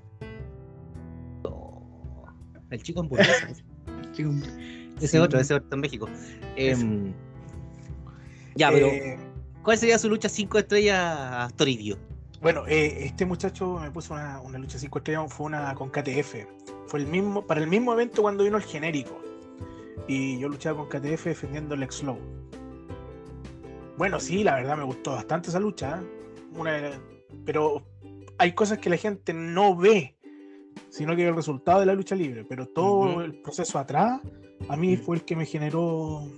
Oh, 1.45 2.25
El 2.71 2.83
chico 2.83 3.01
hamburguesa. 3.01 3.49
chico, 4.13 4.31
ese 4.99 5.09
sí. 5.09 5.19
otro, 5.19 5.39
ese 5.41 5.55
otro 5.55 5.69
en 5.75 5.81
México. 5.81 6.09
Em, 6.57 7.13
ya, 8.55 8.71
pero 8.71 8.87
Eh, 8.89 9.19
¿cuál 9.63 9.79
sería 9.79 9.99
su 9.99 10.09
lucha 10.09 10.29
5 10.29 10.59
estrellas 10.59 11.53
Toribio? 11.55 11.99
bueno, 12.41 12.65
eh, 12.67 13.05
este 13.05 13.25
muchacho 13.25 13.79
me 13.81 13.91
puso 13.93 14.15
una, 14.15 14.41
una 14.41 14.59
lucha 14.59 14.77
5 14.79 14.99
estrellas, 14.99 15.33
fue 15.33 15.47
una 15.47 15.75
con 15.75 15.91
KTF. 15.91 16.35
Fue 16.93 17.01
el 17.01 17.07
mismo, 17.07 17.47
para 17.47 17.59
el 17.59 17.69
mismo 17.69 17.95
evento 17.95 18.21
cuando 18.21 18.45
vino 18.45 18.59
el 18.59 18.65
genérico. 18.65 19.19
Y 20.07 20.39
yo 20.39 20.51
luchaba 20.51 20.77
con 20.77 20.91
KTF 20.91 21.25
defendiendo 21.25 21.75
el 21.75 21.83
X-Low. 21.85 22.19
Bueno, 23.97 24.21
sí, 24.21 24.45
la 24.45 24.57
verdad 24.57 24.77
me 24.77 24.85
gustó 24.85 25.13
bastante 25.13 25.49
esa 25.49 25.59
lucha. 25.59 26.03
¿eh? 26.03 26.07
Una, 26.55 27.01
pero 27.47 27.83
hay 28.37 28.53
cosas 28.53 28.77
que 28.77 28.91
la 28.91 28.99
gente 28.99 29.33
no 29.33 29.75
ve, 29.75 30.19
sino 30.91 31.17
que 31.17 31.27
el 31.27 31.35
resultado 31.35 31.81
de 31.81 31.87
la 31.87 31.95
lucha 31.95 32.15
libre. 32.15 32.45
Pero 32.45 32.69
todo 32.69 33.23
el 33.23 33.41
proceso 33.41 33.79
atrás, 33.79 34.21
a 34.69 34.77
mí 34.77 34.99
fue 34.99 35.17
el 35.17 35.25
que 35.25 35.35
me 35.35 35.47
generó 35.47 36.29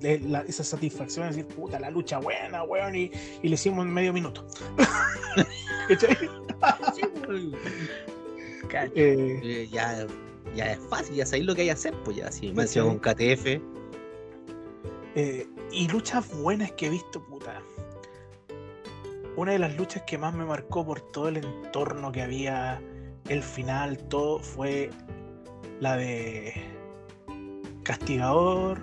esa 0.00 0.64
satisfacción 0.64 1.28
de 1.28 1.36
decir, 1.36 1.54
puta, 1.54 1.78
la 1.78 1.90
lucha 1.90 2.18
buena, 2.18 2.62
weón, 2.62 2.96
y, 2.96 3.10
le 3.42 3.50
hicimos 3.50 3.84
en 3.84 3.92
medio 3.92 4.14
minuto. 4.14 4.46
Eh, 8.72 9.40
eh, 9.42 9.68
ya, 9.70 10.06
ya 10.54 10.72
es 10.72 10.78
fácil, 10.88 11.16
ya 11.16 11.26
sabéis 11.26 11.46
lo 11.46 11.54
que 11.54 11.62
hay 11.62 11.66
que 11.68 11.72
hacer, 11.72 11.94
pues 12.04 12.16
ya, 12.16 12.30
si 12.30 12.52
me 12.52 12.66
con 12.66 12.98
KTF. 12.98 13.60
Eh, 15.16 15.46
y 15.72 15.88
luchas 15.88 16.28
buenas 16.38 16.72
que 16.72 16.86
he 16.86 16.90
visto, 16.90 17.24
puta. 17.24 17.62
Una 19.36 19.52
de 19.52 19.58
las 19.58 19.76
luchas 19.76 20.02
que 20.06 20.18
más 20.18 20.34
me 20.34 20.44
marcó 20.44 20.84
por 20.84 21.00
todo 21.00 21.28
el 21.28 21.38
entorno 21.38 22.12
que 22.12 22.22
había, 22.22 22.80
el 23.28 23.42
final, 23.42 23.98
todo, 24.08 24.38
fue 24.40 24.90
la 25.80 25.96
de 25.96 26.52
Castigador, 27.82 28.80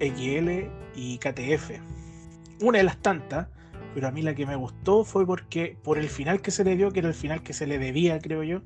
XL 0.00 0.68
y 0.94 1.18
KTF. 1.18 1.72
Una 2.62 2.78
de 2.78 2.84
las 2.84 3.00
tantas, 3.02 3.48
pero 3.96 4.08
a 4.08 4.10
mí 4.10 4.20
la 4.20 4.34
que 4.34 4.44
me 4.44 4.56
gustó 4.56 5.04
fue 5.04 5.24
porque 5.24 5.78
por 5.82 5.96
el 5.96 6.10
final 6.10 6.42
que 6.42 6.50
se 6.50 6.64
le 6.64 6.76
dio, 6.76 6.90
que 6.90 6.98
era 6.98 7.08
el 7.08 7.14
final 7.14 7.42
que 7.42 7.54
se 7.54 7.66
le 7.66 7.78
debía, 7.78 8.18
creo 8.18 8.42
yo, 8.42 8.60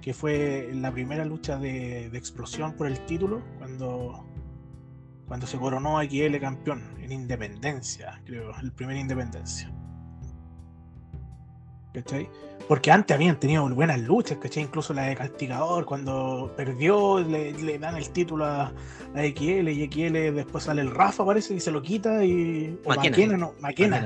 que 0.00 0.14
fue 0.14 0.70
la 0.72 0.90
primera 0.90 1.26
lucha 1.26 1.58
de, 1.58 2.06
explosión 2.06 2.72
por 2.72 2.86
el 2.86 3.04
título, 3.04 3.42
cuando, 3.58 4.26
cuando 5.26 5.46
se 5.46 5.58
coronó 5.58 5.98
a 5.98 6.06
XL 6.06 6.38
campeón 6.40 6.82
en 7.02 7.12
Independencia, 7.12 8.22
creo, 8.24 8.58
el 8.62 8.72
primer 8.72 8.96
Independencia. 8.96 9.70
¿Cachai? 11.92 12.28
Porque 12.68 12.90
antes 12.90 13.14
habían 13.14 13.38
tenido 13.38 13.68
buenas 13.68 14.00
luchas, 14.00 14.38
¿cachai? 14.38 14.62
Incluso 14.62 14.94
la 14.94 15.02
de 15.02 15.16
Castigador, 15.16 15.84
cuando 15.84 16.52
perdió, 16.56 17.20
le, 17.20 17.78
dan 17.78 17.96
el 17.96 18.08
título 18.10 18.46
a, 18.46 18.72
XL 19.14 19.68
y 19.68 19.90
XL 19.90 20.34
después 20.34 20.64
sale 20.64 20.80
el 20.80 20.90
Rafa, 20.90 21.24
parece, 21.24 21.54
y 21.54 21.60
se 21.60 21.70
lo 21.70 21.82
quita 21.82 22.24
y. 22.24 22.78
Maquena, 22.86 23.36
no, 23.36 23.54
Maquena. 23.60 24.04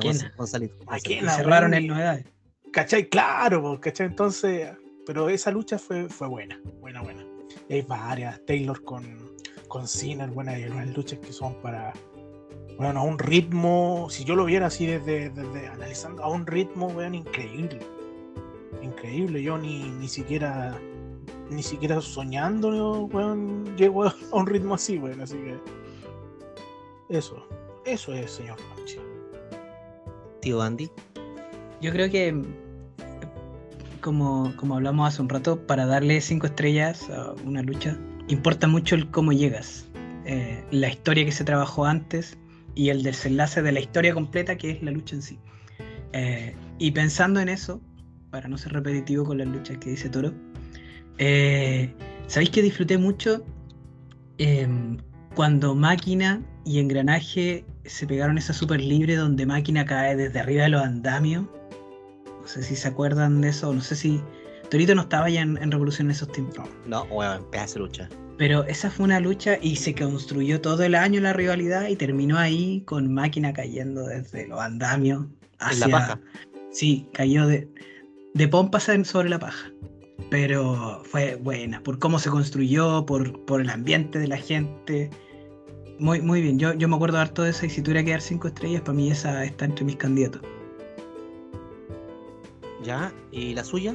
Maquena. 0.87 1.31
cerraron 1.31 1.75
el 1.75 1.87
novedades. 1.87 2.27
¿Cachai? 2.73 3.09
Claro, 3.09 3.81
¿cachai? 3.81 4.07
Entonces, 4.07 4.71
pero 5.07 5.29
esa 5.29 5.51
lucha 5.51 5.79
fue, 5.79 6.09
fue 6.09 6.27
buena, 6.27 6.61
buena, 6.81 7.03
buena. 7.03 7.25
Y 7.69 7.75
hay 7.75 7.83
varias, 7.83 8.45
Taylor 8.45 8.83
con, 8.83 9.05
con 9.69 9.87
Sinner, 9.87 10.29
buenas, 10.31 10.59
buenas 10.73 10.97
luchas 10.97 11.21
que 11.21 11.33
son 11.33 11.55
para, 11.63 11.93
bueno, 12.79 13.01
a 13.01 13.03
un 13.03 13.19
ritmo, 13.19 14.09
si 14.11 14.25
yo 14.25 14.35
lo 14.37 14.45
viera 14.45 14.67
así 14.67 14.87
desde, 14.87 15.31
desde 15.31 15.69
analizando, 15.69 16.23
a 16.23 16.29
un 16.29 16.47
ritmo, 16.47 16.89
weón, 16.89 17.15
increíble. 17.15 17.81
Increíble, 18.83 19.43
yo 19.43 19.57
ni, 19.57 19.85
ni 19.85 20.09
siquiera, 20.09 20.79
ni 21.51 21.63
siquiera 21.63 22.01
soñando, 22.01 23.05
weón, 23.05 23.77
llego 23.77 24.05
a 24.05 24.15
un 24.33 24.47
ritmo 24.47 24.75
así, 24.75 24.99
weón, 24.99 25.21
así 25.21 25.37
que... 25.37 25.59
Eso, 27.09 27.47
eso 27.87 28.13
es, 28.13 28.33
señor 28.33 28.57
Panchi. 28.75 28.99
Tío 30.41 30.61
Andy. 30.61 30.91
Yo 31.81 31.93
creo 31.93 32.11
que, 32.11 32.43
como, 34.01 34.53
como 34.57 34.75
hablamos 34.75 35.09
hace 35.09 35.23
un 35.23 35.29
rato, 35.29 35.67
para 35.67 35.87
darle 35.87 36.21
cinco 36.21 36.47
estrellas 36.47 37.09
a 37.11 37.33
una 37.45 37.63
lucha, 37.63 37.97
importa 38.29 38.67
mucho 38.67 38.97
el 38.97 39.11
cómo 39.11 39.33
llegas. 39.33 39.87
Eh, 40.25 40.65
la 40.73 40.89
historia 40.89 41.25
que 41.25 41.33
se 41.33 41.45
trabajó 41.45 41.85
antes, 41.85 42.37
y 42.77 42.91
el 42.91 43.03
desenlace 43.03 43.63
de 43.63 43.73
la 43.73 43.81
historia 43.81 44.15
completa 44.15 44.57
que 44.57 44.71
es 44.71 44.83
la 44.83 44.93
lucha 44.93 45.17
en 45.17 45.23
sí. 45.23 45.41
Eh, 46.13 46.55
y 46.79 46.93
pensando 46.93 47.41
en 47.41 47.49
eso, 47.49 47.81
para 48.31 48.47
no 48.49 48.57
ser 48.57 48.75
repetitivo 48.75 49.25
con 49.25 49.39
las 49.39 49.49
luchas 49.49 49.79
que 49.79 49.91
dice 49.91 50.09
Toro, 50.09 50.33
eh, 51.19 51.93
¿sabéis 52.29 52.51
que 52.51 52.63
disfruté 52.63 52.99
mucho 52.99 53.45
em, 54.39 54.99
cuando 55.35 55.75
Máquina 55.75 56.43
y 56.65 56.79
Engranaje 56.79 57.65
se 57.85 58.07
pegaron 58.07 58.37
esa 58.39 58.53
super 58.53 58.81
libre 58.81 59.17
donde 59.17 59.47
Máquina 59.47 59.85
cae 59.85 60.15
desde 60.15 60.39
arriba 60.39 60.65
de 60.65 60.69
los 60.69 60.83
andamios? 60.83 61.47
No 62.43 62.47
sé 62.47 62.63
si 62.63 62.77
se 62.77 62.87
acuerdan 62.87 63.41
de 63.41 63.49
eso, 63.49 63.73
no 63.73 63.81
sé 63.81 63.97
si... 63.97 64.21
Torito 64.71 64.95
no 64.95 65.03
estaba 65.03 65.31
ya 65.31 65.43
en, 65.43 65.71
Revolución 65.71 66.09
en 66.09 66.11
esos 66.11 66.31
tiempos. 66.33 66.69
No, 66.87 67.07
bueno, 67.07 67.41
pedazo 67.51 67.79
lucha. 67.79 68.09
Pero 68.39 68.65
esa 68.65 68.91
fue 68.91 69.05
una 69.05 69.19
lucha 69.19 69.59
y 69.63 69.77
se 69.77 69.95
construyó 69.95 70.61
todo 70.61 70.83
el 70.83 70.95
año 70.95 71.21
la 71.21 71.33
rivalidad 71.33 71.89
y 71.89 71.97
terminó 71.97 72.37
ahí 72.37 72.83
con 72.85 73.13
máquina 73.13 73.53
cayendo 73.53 74.07
desde 74.07 74.47
los 74.47 74.61
andamios 74.61 75.25
hacia... 75.59 75.87
la 75.89 75.93
paja. 75.93 76.21
Sí, 76.71 77.09
cayó 77.15 77.47
de, 77.47 77.67
de 78.35 78.49
pompas 78.49 78.91
sobre 79.05 79.31
la 79.31 79.39
paja. 79.39 79.71
Pero 80.29 81.03
fue 81.05 81.37
buena, 81.37 81.83
por 81.83 81.99
cómo 81.99 82.19
se 82.19 82.29
construyó, 82.29 83.07
por, 83.07 83.43
por 83.47 83.61
el 83.61 83.71
ambiente 83.71 84.19
de 84.19 84.29
la 84.29 84.37
gente. 84.37 85.09
Muy, 85.99 86.21
muy 86.21 86.43
bien, 86.43 86.59
yo, 86.59 86.75
yo 86.75 86.89
me 86.89 86.97
acuerdo 86.97 87.19
harto 87.19 87.43
de 87.43 87.51
esa 87.51 87.65
y 87.65 87.71
si 87.71 87.81
tuviera 87.81 88.05
que 88.05 88.11
dar 88.11 88.21
cinco 88.21 88.49
estrellas, 88.49 88.83
para 88.83 88.93
mí 88.93 89.11
esa 89.11 89.45
está 89.45 89.65
entre 89.65 89.87
mis 89.87 89.97
candidatos. 89.97 90.43
¿Ya? 92.85 93.13
¿Y 93.33 93.55
la 93.55 93.65
suya? 93.65 93.95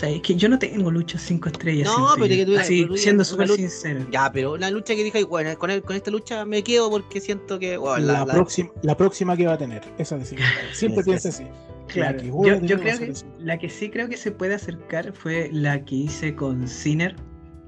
Es 0.00 0.20
que 0.22 0.34
yo 0.34 0.48
no 0.48 0.58
tengo 0.58 0.90
lucha 0.90 1.18
5 1.18 1.48
estrellas. 1.48 1.88
No, 1.88 2.08
pero 2.14 2.28
que 2.28 2.46
tú 2.46 2.58
Así, 2.58 2.88
siendo 2.96 3.24
súper 3.24 3.48
sincero. 3.48 4.04
Ya, 4.10 4.30
pero 4.32 4.56
la 4.56 4.70
lucha 4.70 4.94
que 4.94 5.04
dije, 5.04 5.24
bueno, 5.24 5.56
con, 5.58 5.80
con 5.82 5.96
esta 5.96 6.10
lucha 6.10 6.44
me 6.44 6.62
quedo 6.62 6.90
porque 6.90 7.20
siento 7.20 7.58
que. 7.58 7.78
la, 7.98 8.26
Próxima, 8.26 8.70
la 8.82 8.96
próxima 8.96 9.36
que 9.36 9.46
va 9.46 9.54
a 9.54 9.58
tener, 9.58 9.82
esa 9.98 10.18
de 10.18 10.24
Siempre 10.72 11.04
piensa 11.04 11.28
así. 11.28 11.44
Claro, 11.88 12.22
yo, 12.22 12.60
yo 12.60 12.80
creo 12.80 12.98
que 12.98 13.12
la 13.38 13.58
que 13.58 13.68
sí 13.68 13.90
creo 13.90 14.08
que 14.08 14.16
se 14.16 14.30
puede 14.30 14.54
acercar 14.54 15.12
fue 15.12 15.50
la 15.52 15.84
que 15.84 15.96
hice 15.96 16.34
con 16.34 16.66
Sinner 16.66 17.14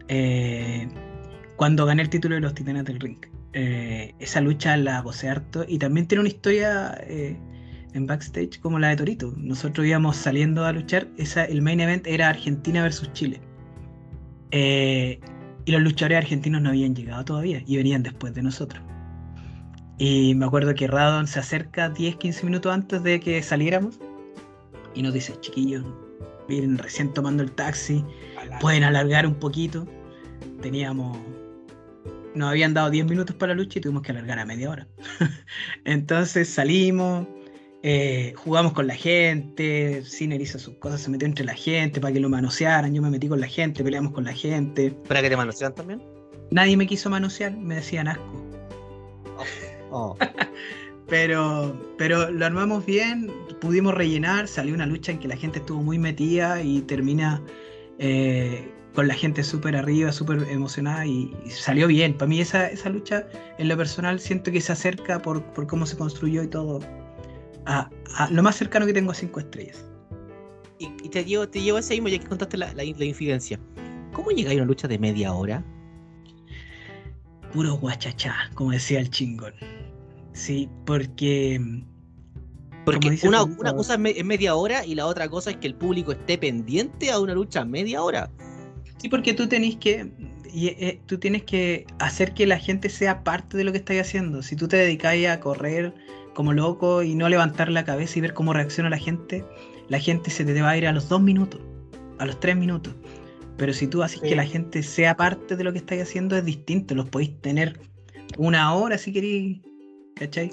eh, 0.08 0.88
cuando 1.56 1.84
gané 1.84 2.02
el 2.02 2.08
título 2.08 2.34
de 2.36 2.40
los 2.40 2.54
Titanes 2.54 2.84
del 2.84 3.00
Ring. 3.00 3.18
Eh, 3.52 4.14
esa 4.18 4.40
lucha 4.40 4.76
la 4.76 5.00
gocé 5.02 5.28
harto 5.28 5.64
y 5.68 5.78
también 5.78 6.06
tiene 6.08 6.20
una 6.20 6.28
historia. 6.28 6.96
Eh, 7.02 7.38
en 7.94 8.06
backstage 8.06 8.60
como 8.60 8.78
la 8.78 8.88
de 8.88 8.96
Torito. 8.96 9.32
Nosotros 9.36 9.86
íbamos 9.86 10.16
saliendo 10.16 10.64
a 10.64 10.72
luchar, 10.72 11.08
esa, 11.16 11.44
el 11.44 11.62
main 11.62 11.80
event 11.80 12.06
era 12.06 12.28
Argentina 12.28 12.82
versus 12.82 13.12
Chile. 13.12 13.40
Eh, 14.50 15.20
y 15.64 15.72
los 15.72 15.80
luchadores 15.80 16.18
argentinos 16.18 16.60
no 16.60 16.68
habían 16.68 16.94
llegado 16.94 17.24
todavía 17.24 17.62
y 17.66 17.76
venían 17.76 18.02
después 18.02 18.34
de 18.34 18.42
nosotros. 18.42 18.82
Y 19.96 20.34
me 20.34 20.44
acuerdo 20.44 20.74
que 20.74 20.86
Radon 20.86 21.26
se 21.26 21.38
acerca 21.38 21.92
10-15 21.92 22.44
minutos 22.44 22.72
antes 22.72 23.02
de 23.02 23.20
que 23.20 23.42
saliéramos 23.42 23.98
y 24.94 25.02
nos 25.02 25.14
dice, 25.14 25.34
chiquillos, 25.40 25.84
miren, 26.48 26.78
recién 26.78 27.12
tomando 27.14 27.42
el 27.42 27.52
taxi, 27.52 28.04
pueden 28.60 28.84
alargar 28.84 29.26
un 29.26 29.34
poquito. 29.34 29.86
Teníamos 30.60 31.16
nos 32.34 32.50
habían 32.50 32.74
dado 32.74 32.90
10 32.90 33.06
minutos 33.06 33.36
para 33.36 33.54
la 33.54 33.62
lucha 33.62 33.78
y 33.78 33.82
tuvimos 33.82 34.02
que 34.02 34.10
alargar 34.10 34.38
a 34.38 34.44
media 34.44 34.70
hora. 34.70 34.88
Entonces 35.84 36.48
salimos, 36.48 37.26
eh, 37.86 38.32
jugamos 38.38 38.72
con 38.72 38.86
la 38.86 38.94
gente, 38.94 40.02
Ciner 40.06 40.40
hizo 40.40 40.58
sus 40.58 40.72
cosas, 40.76 41.02
se 41.02 41.10
metió 41.10 41.28
entre 41.28 41.44
la 41.44 41.52
gente 41.52 42.00
para 42.00 42.14
que 42.14 42.18
lo 42.18 42.30
manosearan, 42.30 42.94
yo 42.94 43.02
me 43.02 43.10
metí 43.10 43.28
con 43.28 43.42
la 43.42 43.46
gente, 43.46 43.84
peleamos 43.84 44.12
con 44.12 44.24
la 44.24 44.32
gente. 44.32 44.90
¿Para 45.06 45.20
que 45.20 45.28
te 45.28 45.36
manosearan 45.36 45.74
también? 45.74 46.02
Nadie 46.50 46.78
me 46.78 46.86
quiso 46.86 47.10
manosear, 47.10 47.54
me 47.54 47.74
decían 47.74 48.08
asco. 48.08 48.24
Oh. 49.90 50.16
pero, 51.10 51.78
pero 51.98 52.30
lo 52.30 52.46
armamos 52.46 52.86
bien, 52.86 53.30
pudimos 53.60 53.92
rellenar, 53.92 54.48
salió 54.48 54.74
una 54.74 54.86
lucha 54.86 55.12
en 55.12 55.18
que 55.18 55.28
la 55.28 55.36
gente 55.36 55.58
estuvo 55.58 55.82
muy 55.82 55.98
metida 55.98 56.62
y 56.62 56.80
termina 56.80 57.42
eh, 57.98 58.66
con 58.94 59.08
la 59.08 59.14
gente 59.14 59.42
súper 59.42 59.76
arriba, 59.76 60.10
súper 60.10 60.46
emocionada 60.48 61.04
y, 61.04 61.30
salió 61.50 61.86
bien. 61.86 62.14
Para 62.14 62.30
mí 62.30 62.40
esa, 62.40 62.66
esa 62.66 62.88
lucha 62.88 63.26
en 63.58 63.68
lo 63.68 63.76
personal 63.76 64.20
siento 64.20 64.50
que 64.50 64.62
se 64.62 64.72
acerca 64.72 65.20
por, 65.20 65.42
por 65.52 65.66
cómo 65.66 65.84
se 65.84 65.98
construyó 65.98 66.42
y 66.42 66.46
todo 66.46 66.80
a, 67.66 67.90
lo 68.30 68.42
más 68.42 68.56
cercano 68.56 68.86
que 68.86 68.92
tengo 68.92 69.10
a 69.10 69.14
5 69.14 69.40
estrellas. 69.40 69.84
Y, 70.78 71.08
te, 71.08 71.24
llevo, 71.24 71.48
te 71.48 71.62
llevo 71.62 71.78
ese 71.78 71.94
mismo, 71.94 72.08
ya 72.08 72.18
que 72.18 72.26
contaste 72.26 72.58
la, 72.58 72.72
la, 72.74 72.84
infidencia. 72.84 73.58
¿Cómo 74.12 74.30
llegáis 74.30 74.58
a 74.58 74.62
una 74.62 74.68
lucha 74.68 74.88
de 74.88 74.98
media 74.98 75.32
hora? 75.32 75.64
Puro 77.52 77.76
guachachá, 77.76 78.50
como 78.54 78.72
decía 78.72 79.00
el 79.00 79.08
chingón. 79.10 79.54
Sí, 80.32 80.68
porque. 80.84 81.60
Porque 82.84 83.18
una, 83.22 83.44
una, 83.44 83.72
cosa 83.72 83.94
es, 83.94 84.24
media 84.24 84.56
hora 84.56 84.84
y 84.84 84.94
la 84.94 85.06
otra 85.06 85.28
cosa 85.28 85.52
es 85.52 85.56
que 85.56 85.68
el 85.68 85.74
público 85.74 86.12
esté 86.12 86.36
pendiente 86.36 87.10
a 87.10 87.18
una 87.18 87.32
lucha 87.32 87.64
media 87.64 88.02
hora. 88.02 88.30
Sí, 88.98 89.08
porque 89.08 89.32
tú 89.32 89.48
tenés 89.48 89.76
que. 89.76 90.12
Y, 90.52 90.68
eh, 90.68 91.00
tú 91.06 91.18
tienes 91.18 91.44
que 91.44 91.86
hacer 91.98 92.34
que 92.34 92.46
la 92.46 92.58
gente 92.58 92.90
sea 92.90 93.24
parte 93.24 93.56
de 93.56 93.64
lo 93.64 93.72
que 93.72 93.78
estáis 93.78 94.02
haciendo. 94.02 94.42
Si 94.42 94.54
tú 94.54 94.68
te 94.68 94.76
dedicáis 94.76 95.28
a 95.28 95.40
correr 95.40 95.94
como 96.34 96.52
loco 96.52 97.02
y 97.02 97.14
no 97.14 97.28
levantar 97.28 97.70
la 97.70 97.84
cabeza 97.84 98.18
y 98.18 98.22
ver 98.22 98.34
cómo 98.34 98.52
reacciona 98.52 98.90
la 98.90 98.98
gente, 98.98 99.44
la 99.88 99.98
gente 99.98 100.30
se 100.30 100.44
te 100.44 100.60
va 100.60 100.70
a 100.70 100.76
ir 100.76 100.86
a 100.86 100.92
los 100.92 101.08
dos 101.08 101.20
minutos, 101.20 101.60
a 102.18 102.26
los 102.26 102.38
tres 102.40 102.56
minutos. 102.56 102.94
Pero 103.56 103.72
si 103.72 103.86
tú 103.86 104.02
haces 104.02 104.20
que 104.20 104.34
la 104.34 104.44
gente 104.44 104.82
sea 104.82 105.16
parte 105.16 105.56
de 105.56 105.64
lo 105.64 105.72
que 105.72 105.78
estáis 105.78 106.02
haciendo, 106.02 106.36
es 106.36 106.44
distinto. 106.44 106.94
Los 106.94 107.08
podéis 107.08 107.40
tener 107.40 107.80
una 108.36 108.74
hora 108.74 108.98
si 108.98 109.12
queréis. 109.12 109.60
¿Cachai? 110.16 110.50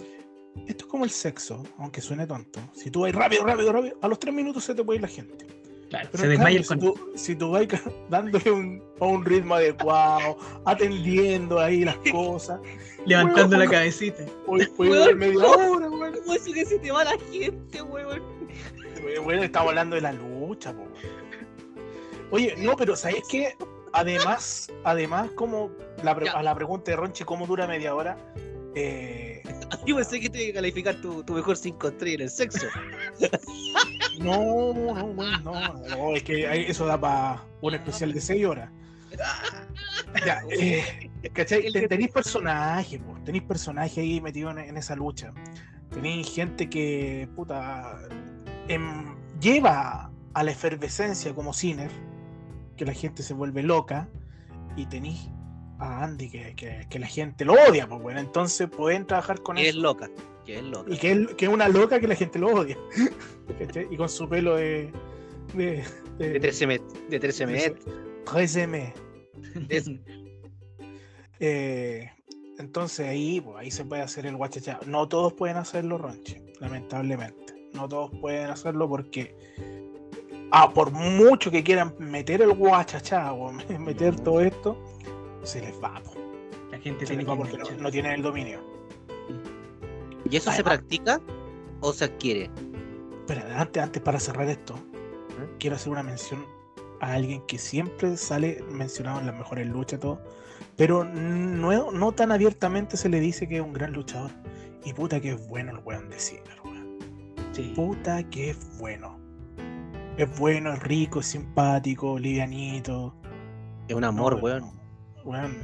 Esto 0.67 0.85
es 0.85 0.89
como 0.91 1.05
el 1.05 1.09
sexo, 1.09 1.63
aunque 1.77 2.01
suene 2.01 2.27
tonto. 2.27 2.59
Si 2.73 2.91
tú 2.91 3.01
vas 3.01 3.13
rápido, 3.13 3.45
rápido, 3.45 3.71
rápido, 3.71 3.97
a 4.01 4.07
los 4.07 4.19
tres 4.19 4.33
minutos 4.33 4.63
se 4.63 4.75
te 4.75 4.83
puede 4.83 4.97
ir 4.97 5.01
la 5.01 5.07
gente. 5.07 5.47
Claro, 5.91 6.09
se 6.13 6.25
desmaya 6.25 6.57
el 6.57 6.63
si, 6.63 6.77
tú, 6.77 7.11
si 7.15 7.35
tú 7.35 7.51
vas 7.51 7.67
dándole 8.09 8.49
un, 8.49 8.81
un 8.99 9.25
ritmo 9.25 9.55
adecuado, 9.55 10.37
atendiendo 10.63 11.59
ahí 11.59 11.83
las 11.83 11.97
cosas. 12.11 12.61
Levantando 13.05 13.57
la 13.57 13.67
cabecita. 13.67 14.23
Hoy 14.47 14.65
puede 14.77 15.13
media 15.13 15.45
hora, 15.45 15.89
weón. 15.89 16.13
¿Cómo 16.13 16.33
eso 16.33 16.53
que 16.53 16.65
se 16.65 16.79
te 16.79 16.91
va 16.91 17.03
la 17.03 17.17
gente, 17.29 17.81
weón? 17.81 18.21
Bueno, 19.25 19.43
estamos 19.43 19.69
hablando 19.69 19.97
de 19.97 20.01
la 20.01 20.13
lucha, 20.13 20.71
po. 20.73 20.87
Oye, 22.31 22.55
no, 22.57 22.77
pero 22.77 22.95
¿sabes 22.95 23.23
qué? 23.29 23.53
Además, 23.91 24.71
además, 24.85 25.29
como 25.35 25.71
la, 26.03 26.11
a 26.11 26.41
la 26.41 26.55
pregunta 26.55 26.91
de 26.91 26.95
Ronchi, 26.95 27.25
¿cómo 27.25 27.45
dura 27.45 27.67
media 27.67 27.93
hora? 27.93 28.17
Eh, 28.75 29.43
Yo 29.85 29.97
pensé 29.97 30.21
que 30.21 30.29
te 30.29 30.43
iba 30.45 30.51
a 30.51 30.61
calificar 30.61 30.95
tu, 31.01 31.21
tu 31.25 31.33
mejor 31.33 31.57
5 31.57 31.85
estrellas 31.89 32.15
en 32.15 32.21
el 32.21 32.29
sexo. 32.29 32.67
No, 34.23 34.73
no, 34.73 35.13
no, 35.43 35.73
no, 35.73 36.15
es 36.15 36.23
que 36.23 36.69
eso 36.69 36.85
da 36.85 36.99
para 36.99 37.43
un 37.61 37.73
especial 37.73 38.13
de 38.13 38.21
6 38.21 38.45
horas. 38.45 38.69
Ya, 40.25 40.41
eh, 40.49 41.09
¿cachai? 41.33 41.71
Tenéis 41.71 42.11
personajes, 42.11 42.99
tenéis 43.25 43.43
personajes 43.43 43.97
ahí 43.97 44.21
metidos 44.21 44.55
en, 44.57 44.77
esa 44.77 44.95
lucha. 44.95 45.33
Tenéis 45.89 46.33
gente 46.33 46.69
que, 46.69 47.27
puta, 47.35 47.99
em, 48.67 49.15
lleva 49.39 50.11
a 50.33 50.43
la 50.43 50.51
efervescencia 50.51 51.33
como 51.33 51.53
Ciner, 51.53 51.91
que 52.77 52.85
la 52.85 52.93
gente 52.93 53.23
se 53.23 53.33
vuelve 53.33 53.63
loca, 53.63 54.07
y 54.75 54.85
tenéis 54.85 55.29
a 55.79 56.03
Andy 56.03 56.29
que, 56.29 56.99
la 56.99 57.07
gente 57.07 57.43
lo 57.43 57.53
odia, 57.53 57.87
pues 57.87 58.01
bueno, 58.01 58.19
entonces 58.19 58.69
pueden 58.69 59.05
trabajar 59.05 59.41
con 59.41 59.55
que 59.55 59.67
eso. 59.67 59.77
es 59.77 59.83
loca, 59.83 60.09
que 60.51 60.59
es 60.59 60.63
loca. 60.63 60.93
Y 60.93 60.97
que 60.97 61.11
es, 61.11 61.27
que 61.35 61.45
es 61.45 61.51
una 61.51 61.67
loca 61.67 61.99
que 61.99 62.07
la 62.07 62.15
gente 62.15 62.39
lo 62.39 62.49
odia. 62.49 62.77
y 63.89 63.97
con 63.97 64.09
su 64.09 64.27
pelo 64.27 64.55
de. 64.55 64.91
de, 65.53 65.83
de, 66.17 66.39
13 66.39 66.67
metros. 66.67 66.93
De 67.09 67.19
13 67.19 67.47
metros. 67.47 67.95
13 68.25 68.67
metros. 68.67 69.05
eh, 71.39 72.09
entonces 72.57 73.07
ahí, 73.07 73.41
pues, 73.41 73.57
ahí 73.57 73.71
se 73.71 73.85
puede 73.85 74.01
hacer 74.01 74.25
el 74.25 74.35
guachachá. 74.35 74.79
No 74.85 75.07
todos 75.07 75.33
pueden 75.33 75.57
hacerlo, 75.57 75.97
Ronche, 75.97 76.41
lamentablemente. 76.59 77.69
No 77.73 77.87
todos 77.87 78.11
pueden 78.19 78.49
hacerlo 78.49 78.87
porque 78.89 79.33
ah, 80.51 80.69
por 80.73 80.91
mucho 80.91 81.49
que 81.49 81.63
quieran 81.63 81.95
meter 81.99 82.41
el 82.41 82.53
guachachá 82.53 83.33
o 83.33 83.51
meter 83.79 84.19
todo 84.19 84.41
esto, 84.41 84.77
se 85.43 85.61
les 85.61 85.81
va. 85.81 86.01
La 86.71 86.77
gente 86.79 87.05
tiene 87.05 87.25
que 87.25 87.35
porque 87.35 87.57
no, 87.57 87.65
no, 87.79 87.91
tienen 87.91 88.13
el 88.13 88.21
dominio. 88.21 88.80
¿Y 90.31 90.37
eso 90.37 90.51
se 90.51 90.63
practica 90.63 91.21
o 91.81 91.93
se 91.93 92.05
adquiere? 92.05 92.49
Espera, 93.19 93.61
antes, 93.61 93.83
antes 93.83 94.01
para 94.01 94.19
cerrar 94.19 94.47
esto, 94.47 94.75
quiero 95.59 95.75
hacer 95.75 95.91
una 95.91 96.03
mención 96.03 96.45
a 97.01 97.13
alguien 97.13 97.45
que 97.47 97.57
siempre 97.57 98.17
sale 98.17 98.63
mencionado 98.71 99.19
en 99.19 99.27
las 99.27 99.35
mejores 99.35 99.67
luchas, 99.67 99.99
todo, 99.99 100.21
pero 100.77 101.03
no, 101.03 101.91
no 101.91 102.11
tan 102.13 102.31
abiertamente 102.31 102.97
se 102.97 103.09
le 103.09 103.19
dice 103.19 103.47
que 103.47 103.57
es 103.57 103.61
un 103.61 103.73
gran 103.73 103.93
luchador. 103.93 104.31
Y 104.83 104.93
puta 104.93 105.19
que 105.19 105.33
es 105.33 105.47
bueno 105.47 105.71
el 105.73 105.79
weón 105.83 106.09
de 106.09 106.17
weón. 106.63 106.97
Sí. 107.51 107.73
Puta 107.75 108.23
que 108.29 108.51
es 108.51 108.77
bueno. 108.79 109.19
Es 110.17 110.39
bueno, 110.39 110.73
es 110.73 110.79
rico, 110.79 111.19
es 111.19 111.27
simpático, 111.27 112.17
livianito. 112.17 113.13
Es 113.87 113.95
un 113.95 114.03
amor, 114.03 114.39
weón 114.41 114.81
weón, 115.23 115.55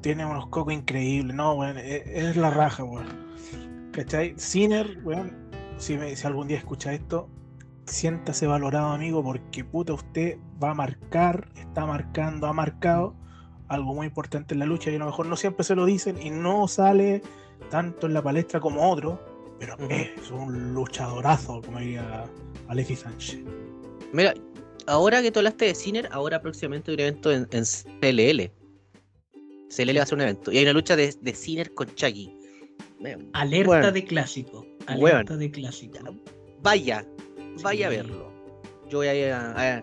tiene 0.00 0.24
unos 0.24 0.46
cocos 0.48 0.72
increíbles, 0.72 1.34
no, 1.34 1.54
weón, 1.54 1.78
e, 1.78 2.02
es, 2.06 2.36
la 2.36 2.50
raja, 2.50 2.84
weón. 2.84 3.29
¿Cachai? 3.92 4.34
Ciner, 4.38 4.98
weón, 5.04 5.50
si, 5.78 5.98
si 6.16 6.26
algún 6.26 6.48
día 6.48 6.58
escucha 6.58 6.92
esto, 6.92 7.28
siéntase 7.86 8.46
valorado, 8.46 8.88
amigo, 8.88 9.22
porque 9.22 9.64
puta, 9.64 9.94
usted 9.94 10.38
va 10.62 10.70
a 10.70 10.74
marcar, 10.74 11.48
está 11.56 11.86
marcando, 11.86 12.46
ha 12.46 12.52
marcado 12.52 13.14
algo 13.68 13.94
muy 13.94 14.06
importante 14.06 14.54
en 14.54 14.60
la 14.60 14.66
lucha 14.66 14.90
y 14.90 14.96
a 14.96 14.98
lo 14.98 15.06
mejor 15.06 15.26
no 15.26 15.36
siempre 15.36 15.64
se 15.64 15.74
lo 15.74 15.84
dicen 15.84 16.20
y 16.20 16.30
no 16.30 16.66
sale 16.66 17.22
tanto 17.70 18.06
en 18.06 18.14
la 18.14 18.22
palestra 18.22 18.60
como 18.60 18.90
otro, 18.90 19.20
pero 19.58 19.76
es 19.88 20.30
un 20.30 20.74
luchadorazo, 20.74 21.62
como 21.62 21.78
diría 21.78 22.24
Alexis 22.68 23.00
Sánchez. 23.00 23.40
Mira, 24.12 24.34
ahora 24.86 25.22
que 25.22 25.30
tú 25.30 25.40
hablaste 25.40 25.66
de 25.66 25.74
Ciner, 25.74 26.08
ahora 26.10 26.40
próximamente 26.40 26.90
hay 26.90 26.94
un 26.94 27.00
evento 27.00 27.32
en, 27.32 27.48
en 27.52 27.64
CLL, 28.00 28.50
le 29.78 29.92
va 29.94 30.00
a 30.00 30.02
hacer 30.02 30.14
un 30.14 30.22
evento. 30.22 30.50
Y 30.50 30.58
hay 30.58 30.64
una 30.64 30.72
lucha 30.72 30.96
de, 30.96 31.14
de 31.20 31.34
Sinner 31.34 31.72
con 31.74 31.94
Chucky. 31.94 32.39
Alerta 33.32 33.90
de 33.90 34.04
clásico. 34.04 34.66
Alerta 34.86 35.36
de 35.36 35.50
clásico. 35.50 35.98
Vaya, 36.62 37.06
vaya 37.62 37.86
a 37.86 37.90
verlo. 37.90 38.30
Yo 38.88 38.98
voy 38.98 39.08
a 39.08 39.14
ir 39.14 39.32
a. 39.32 39.82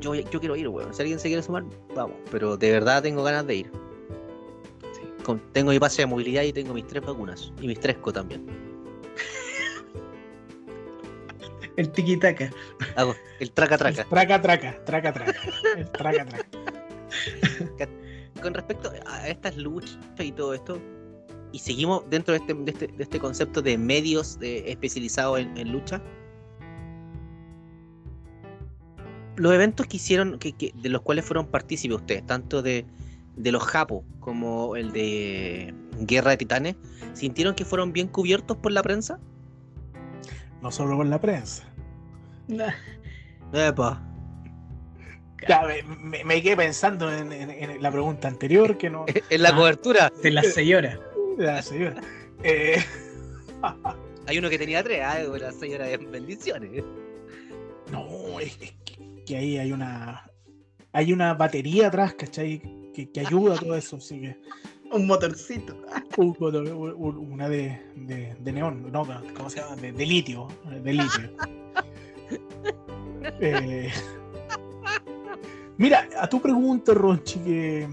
yo, 0.00 0.14
yo, 0.14 0.40
quiero 0.40 0.56
ir, 0.56 0.68
weón. 0.68 0.94
Si 0.94 1.02
alguien 1.02 1.18
se 1.18 1.28
quiere 1.28 1.42
sumar, 1.42 1.64
vamos. 1.94 2.16
Pero 2.30 2.56
de 2.56 2.70
verdad 2.70 3.02
tengo 3.02 3.22
ganas 3.22 3.46
de 3.46 3.56
ir. 3.56 3.70
tengo 5.52 5.72
mi 5.72 5.78
pase 5.78 6.02
de 6.02 6.06
movilidad 6.06 6.42
y 6.42 6.52
tengo 6.52 6.72
mis 6.72 6.86
tres 6.86 7.04
vacunas. 7.04 7.52
Y 7.60 7.66
mis 7.66 7.80
tres 7.80 7.96
co 7.98 8.12
también. 8.12 8.46
El 11.76 11.92
tiki-taka. 11.92 12.50
el 13.38 13.52
traca-traca. 13.52 14.04
Traca-traca, 14.04 14.84
traca-traca. 14.84 15.34
El 15.76 15.88
traca-traca 15.90 16.48
con 18.42 18.54
respecto 18.54 18.92
a 19.06 19.28
estas 19.28 19.56
luchas 19.56 19.98
y 20.18 20.32
todo 20.32 20.54
esto, 20.54 20.80
y 21.52 21.58
seguimos 21.58 22.08
dentro 22.10 22.32
de 22.34 22.40
este, 22.40 22.54
de 22.54 22.70
este, 22.70 22.86
de 22.88 23.02
este 23.02 23.18
concepto 23.18 23.62
de 23.62 23.78
medios 23.78 24.38
especializados 24.40 25.40
en, 25.40 25.72
lucha, 25.72 26.02
los 29.36 29.52
eventos 29.52 29.86
que 29.86 29.96
hicieron, 29.96 30.38
que, 30.38 30.72
de 30.74 30.88
los 30.88 31.02
cuales 31.02 31.24
fueron 31.24 31.46
partícipes 31.46 31.96
ustedes, 31.96 32.26
tanto 32.26 32.62
de, 32.62 32.84
de 33.36 33.52
los 33.52 33.62
Japos 33.62 34.02
como 34.20 34.76
el 34.76 34.92
de 34.92 35.74
Guerra 36.00 36.32
de 36.32 36.36
Titanes, 36.38 36.76
¿sintieron 37.14 37.54
que 37.54 37.64
fueron 37.64 37.92
bien 37.92 38.08
cubiertos 38.08 38.56
por 38.56 38.72
la 38.72 38.82
prensa? 38.82 39.18
No 40.60 40.70
solo 40.70 40.96
por 40.96 41.06
la 41.06 41.20
prensa. 41.20 41.64
Epa 43.52 44.08
me, 46.24 46.42
quedé 46.42 46.56
pensando 46.56 47.12
en, 47.12 47.82
la 47.82 47.90
pregunta 47.90 48.28
anterior 48.28 48.76
que 48.76 48.90
no. 48.90 49.06
En 49.30 49.42
la 49.42 49.54
cobertura. 49.54 50.12
De 50.22 50.30
la 50.30 50.42
señora. 50.42 50.98
La 51.38 51.62
señora. 51.62 52.00
Eh, 52.42 52.76
Hay 54.26 54.38
uno 54.38 54.50
que 54.50 54.58
tenía 54.58 54.82
tres, 54.82 55.00
la 55.40 55.52
señora 55.52 55.86
de 55.86 55.96
bendiciones. 55.96 56.84
No, 57.90 58.40
es, 58.40 58.58
que, 59.24 59.36
ahí 59.36 59.56
hay 59.56 59.72
una. 59.72 60.30
Hay 60.92 61.12
una 61.12 61.34
batería 61.34 61.86
atrás, 61.86 62.14
¿cachai? 62.14 62.60
Que, 62.92 63.10
que 63.10 63.20
ayuda 63.20 63.54
a 63.54 63.58
todo 63.58 63.76
eso, 63.76 63.96
así 63.96 64.20
que. 64.20 64.36
Un 64.92 65.06
motorcito. 65.06 65.76
una 66.16 67.48
de, 67.48 67.80
de, 67.96 68.52
neón, 68.52 68.90
no, 68.90 69.06
¿cómo 69.36 69.48
se 69.48 69.60
llama? 69.60 69.76
De, 69.76 69.92
de 69.92 70.06
litio. 70.06 70.48
De 70.82 70.92
litio. 70.92 71.30
eh, 73.40 73.90
Mira, 75.76 76.08
a 76.18 76.28
tu 76.28 76.42
pregunta, 76.42 76.92
Ronchi, 76.94 77.38
que 77.38 77.88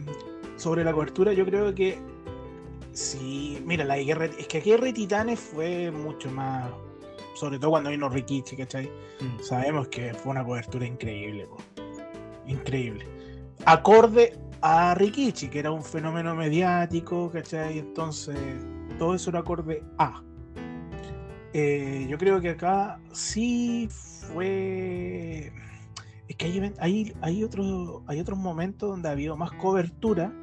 sobre 0.56 0.84
la 0.84 0.92
cobertura, 0.92 1.34
yo 1.34 1.46
creo 1.46 1.76
que 1.76 2.00
sí. 2.96 3.62
Mira, 3.66 3.86
la 3.86 3.98
guerra. 3.98 4.26
Es 4.26 4.48
que 4.48 4.62
Guerra 4.62 4.86
de 4.86 4.94
Titanes 4.94 5.40
fue 5.40 5.92
mucho 5.92 6.30
más. 6.32 6.72
Sobre 7.36 7.60
todo 7.60 7.72
cuando 7.72 7.90
vino 7.90 8.08
Rikichi, 8.10 8.56
¿cachai? 8.56 8.90
Mm. 9.20 9.44
Sabemos 9.44 9.90
que 9.90 10.14
fue 10.14 10.32
una 10.32 10.44
cobertura 10.44 10.86
increíble, 10.86 11.48
increíble. 12.48 13.06
Acorde 13.66 14.38
a 14.62 14.96
Rikichi, 14.96 15.50
que 15.50 15.60
era 15.60 15.72
un 15.72 15.84
fenómeno 15.84 16.34
mediático, 16.34 17.30
¿cachai? 17.30 17.80
Entonces, 17.80 18.38
todo 18.98 19.16
eso 19.16 19.30
era 19.32 19.40
acorde 19.40 19.84
a. 19.98 20.24
Eh, 21.54 22.06
yo 22.10 22.18
creo 22.18 22.40
que 22.40 22.52
acá 22.52 23.00
sí 23.12 23.90
fue 23.90 25.52
es 26.28 26.36
que 26.36 26.46
hay, 26.48 26.74
hay, 26.80 27.14
hay, 27.22 27.44
otro, 27.44 28.04
hay 28.08 28.20
otros 28.20 28.38
momentos 28.38 28.90
donde 28.90 29.10
ha 29.10 29.12
habido 29.12 29.38
más 29.38 29.52
cobertura 29.54 30.34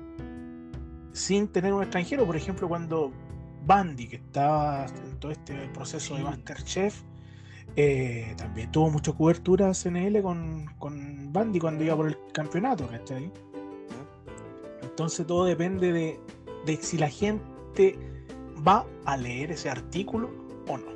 sin 1.12 1.48
tener 1.48 1.72
un 1.72 1.82
extranjero. 1.82 2.26
Por 2.26 2.36
ejemplo, 2.36 2.68
cuando 2.68 3.12
Bandy, 3.64 4.08
que 4.08 4.16
estaba 4.16 4.86
en 4.86 5.18
todo 5.18 5.32
este 5.32 5.54
proceso 5.74 6.16
de 6.16 6.22
Masterchef, 6.24 7.02
eh, 7.76 8.34
también 8.36 8.70
tuvo 8.70 8.90
mucha 8.90 9.12
cobertura 9.12 9.72
CNL 9.72 10.20
con, 10.22 10.66
con 10.78 11.32
Bandy 11.32 11.58
cuando 11.58 11.84
iba 11.84 11.96
por 11.96 12.08
el 12.08 12.18
campeonato, 12.32 12.86
¿cachai? 12.88 13.30
Entonces 14.82 15.26
todo 15.26 15.44
depende 15.46 15.92
de, 15.92 16.20
de 16.66 16.76
si 16.76 16.98
la 16.98 17.08
gente 17.08 17.98
va 18.66 18.86
a 19.06 19.16
leer 19.16 19.52
ese 19.52 19.70
artículo 19.70 20.30
o 20.68 20.76
no. 20.76 20.92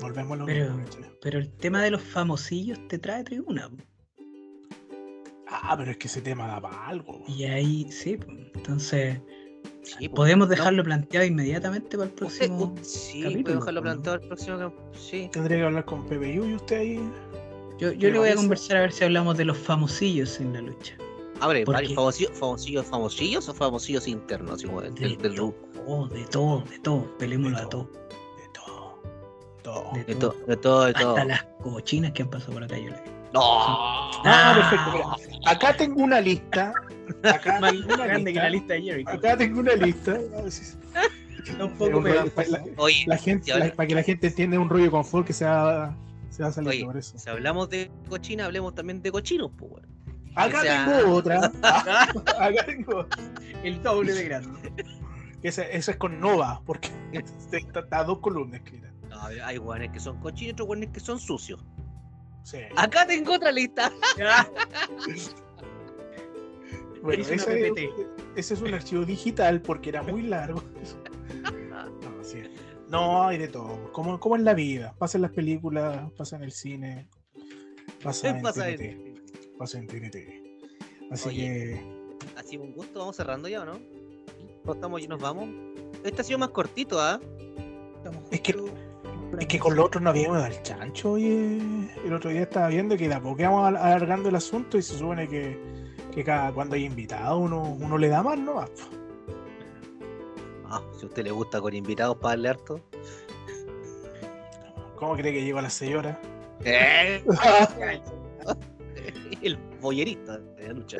Volvemos 0.00 0.32
a 0.32 0.36
lo 0.36 0.46
pero, 0.46 0.80
Pero 1.20 1.38
el 1.38 1.50
tema 1.52 1.82
de 1.82 1.90
los 1.90 2.02
famosillos 2.02 2.78
te 2.88 2.98
trae 2.98 3.24
tribuna. 3.24 3.68
Ah, 5.50 5.74
pero 5.76 5.90
es 5.90 5.96
que 5.96 6.06
ese 6.08 6.22
tema 6.22 6.46
da 6.46 6.60
para 6.60 6.86
algo. 6.86 7.22
Y 7.26 7.44
ahí, 7.44 7.90
sí, 7.90 8.16
pues, 8.16 8.38
entonces 8.54 9.20
Sí, 9.82 10.08
pues, 10.08 10.10
podemos 10.10 10.48
no. 10.48 10.54
dejarlo 10.54 10.84
planteado 10.84 11.26
inmediatamente 11.26 11.96
para 11.98 12.04
el 12.10 12.10
Usted- 12.24 12.48
próximo. 12.48 12.64
u- 12.74 12.78
sí, 12.82 13.22
capítulo, 13.22 13.42
puede 13.44 13.56
dejarlo 13.56 13.80
¿no? 13.80 13.84
planteado 13.84 14.18
el 14.20 14.26
próximo 14.28 14.72
Sí. 14.92 15.28
Tendría 15.32 15.58
que 15.58 15.64
hablar 15.64 15.84
con 15.84 16.06
Pepe 16.06 16.34
Yu 16.34 16.44
y 16.46 16.54
usted 16.54 16.76
ahí. 16.78 17.00
Yo, 17.78 17.92
yo 17.92 18.10
le 18.10 18.18
voy 18.18 18.28
a 18.28 18.34
conversar 18.36 18.76
a 18.76 18.80
ver 18.82 18.92
si 18.92 19.04
hablamos 19.04 19.36
de 19.38 19.44
los 19.46 19.56
famosillos 19.58 20.38
en 20.40 20.52
la 20.52 20.60
lucha. 20.60 20.94
Abre, 21.40 21.64
¿Por 21.64 21.74
varios 21.74 21.90
qué? 21.90 21.94
famosillos, 21.96 22.32
famosillos, 22.38 22.86
famosillos 22.86 23.48
o 23.48 23.54
famosillos 23.54 24.06
internos, 24.06 24.52
así 24.56 24.66
como 24.66 24.82
del, 24.82 24.94
del, 24.94 25.16
del 25.16 25.34
ru- 25.36 25.54
Oh, 25.86 26.06
de 26.06 26.24
todo, 26.26 26.60
de 26.70 26.78
todo. 26.80 27.16
Pelémoslo 27.18 27.56
De 27.56 27.62
a 27.64 27.68
todo. 27.68 27.84
De 27.90 28.48
todo. 28.52 29.02
Todo. 29.62 29.92
De 29.94 30.04
de 30.04 30.14
todo. 30.14 30.32
todo, 30.32 30.46
de 30.46 30.56
todo, 30.58 30.84
de 30.84 30.92
todo. 30.92 31.08
Hasta 31.16 31.24
las 31.24 31.44
cochinas 31.62 32.12
que 32.12 32.22
han 32.22 32.28
pasado 32.30 32.52
por 32.52 32.64
acá, 32.64 32.76
yo 32.78 32.90
le 32.90 33.02
No. 33.32 33.40
Ah, 33.42 34.10
Ah. 34.24 34.54
perfecto. 34.56 34.90
Mira, 35.28 35.50
acá 35.50 35.76
tengo 35.76 36.02
una 36.02 36.20
lista. 36.20 36.72
Acá 37.22 37.60
tengo 37.70 37.94
una 37.94 38.06
grande 38.06 38.32
que 38.32 38.38
la 38.38 38.50
lista. 38.50 38.74
lista 38.74 38.74
de 38.74 38.82
Jericho. 38.82 39.10
Acá 39.10 39.36
tengo 39.36 39.60
una 39.60 39.74
lista. 39.74 40.18
Un 41.58 41.72
poco 41.78 42.02
para, 42.02 42.48
la, 42.48 42.64
Oye, 42.76 43.04
la 43.06 43.16
gente, 43.16 43.56
la- 43.58 43.72
para 43.72 43.86
que 43.86 43.94
la 43.94 44.02
gente 44.02 44.26
entienda 44.28 44.58
un 44.58 44.68
rollo 44.68 44.84
de 44.84 44.90
confort 44.90 45.26
que 45.26 45.32
se 45.32 45.44
va, 45.46 45.96
se 46.28 46.42
va 46.42 46.52
saliendo 46.52 46.70
Oye, 46.76 46.84
por 46.84 46.96
eso. 46.98 47.18
si 47.18 47.30
hablamos 47.30 47.70
de 47.70 47.90
cochina, 48.08 48.44
hablemos 48.44 48.74
también 48.74 49.00
de 49.02 49.10
cochinos, 49.10 49.50
pues. 49.56 49.72
Acá 50.36 50.58
o 50.58 50.62
sea- 50.62 50.84
tengo 50.86 51.14
otra. 51.14 51.50
Ah, 51.62 52.06
acá 52.40 52.66
tengo. 52.66 53.06
El 53.64 53.82
doble 53.82 54.12
de 54.12 54.24
grande. 54.24 54.72
Esa, 55.42 55.62
esa 55.62 55.92
es 55.92 55.96
con 55.96 56.20
Nova, 56.20 56.60
porque 56.66 56.90
está, 57.12 57.56
está 57.56 58.00
a 58.00 58.04
dos 58.04 58.18
columnas. 58.18 58.60
No, 59.08 59.18
a 59.22 59.28
ver, 59.30 59.40
hay 59.42 59.56
guanes 59.56 59.90
que 59.90 59.98
son 59.98 60.20
cochinos 60.20 60.48
y 60.48 60.50
otros 60.50 60.66
guanes 60.66 60.90
que 60.90 61.00
son 61.00 61.18
sucios. 61.18 61.64
Sí. 62.50 62.58
Acá 62.76 63.06
tengo 63.06 63.34
otra 63.34 63.52
lista. 63.52 63.92
Bueno, 67.02 67.22
ese, 67.22 68.54
es 68.54 68.60
un 68.60 68.74
archivo 68.74 69.04
digital 69.06 69.62
porque 69.62 69.88
era 69.90 70.02
muy 70.02 70.22
largo. 70.22 70.62
No, 71.70 72.22
sí. 72.24 72.42
No, 72.88 73.26
hay 73.28 73.38
de 73.38 73.48
todo. 73.48 73.90
Como, 73.92 74.20
como 74.20 74.36
en 74.36 74.44
la 74.44 74.52
vida. 74.52 74.94
Pasa 74.98 75.16
en 75.16 75.22
las 75.22 75.30
películas, 75.32 76.10
pasa 76.16 76.36
en 76.36 76.42
el 76.42 76.52
cine, 76.52 77.08
pasa 78.02 78.28
en 78.30 78.42
Pasa 78.42 78.64
TNT. 78.66 78.80
en- 78.82 79.14
Pasa 79.56 79.78
en 79.78 79.86
TNT. 79.86 80.16
Así 81.10 81.28
Oye. 81.28 81.38
que. 81.38 81.80
Así 82.36 82.56
un 82.58 82.72
gusto, 82.72 82.98
vamos 82.98 83.16
cerrando 83.16 83.48
ya, 83.48 83.62
¿o 83.62 83.64
no? 83.64 83.80
¿No 84.64 84.72
estamos 84.74 85.00
y 85.00 85.08
nos 85.08 85.20
vamos? 85.20 85.48
Este 86.04 86.20
ha 86.20 86.24
sido 86.24 86.38
más 86.38 86.50
cortito, 86.50 87.00
¿ah? 87.00 87.18
Es 88.30 88.40
que- 88.42 88.52
Es 89.40 89.46
que 89.46 89.58
con 89.58 89.74
los 89.74 89.86
otros 89.86 90.02
no 90.02 90.10
habíamos 90.10 90.44
el 90.46 90.62
chancho, 90.62 91.12
oye. 91.12 91.58
El 92.04 92.12
otro 92.12 92.30
día 92.30 92.42
estaba 92.42 92.68
viendo 92.68 92.96
que 92.96 93.08
de 93.08 93.14
a 93.14 93.20
poco 93.20 93.42
vamos 93.42 93.66
al- 93.68 93.76
alargando 93.76 94.28
el 94.28 94.36
asunto 94.36 94.76
y 94.76 94.82
se 94.82 94.98
supone 94.98 95.26
que, 95.28 95.58
que 96.12 96.22
cada 96.22 96.52
cuando 96.52 96.74
hay 96.76 96.84
invitado 96.84 97.38
uno, 97.38 97.62
uno 97.62 97.96
le 97.98 98.08
da 98.08 98.22
más, 98.22 98.38
¿no? 98.38 98.60
Ah, 100.66 100.82
si 100.98 101.04
a 101.04 101.08
usted 101.08 101.24
le 101.24 101.30
gusta 101.30 101.60
con 101.60 101.74
invitados 101.74 102.16
para 102.18 102.30
darle 102.32 102.48
harto. 102.50 102.80
¿Cómo 104.96 105.16
cree 105.16 105.32
que 105.32 105.42
llego 105.42 105.58
a 105.58 105.62
la 105.62 105.70
señora? 105.70 106.20
Eh, 106.64 107.24
El 109.42 109.56
bollerista 109.80 110.36
de 110.38 110.66
la 110.68 110.72
lucha. 110.74 110.98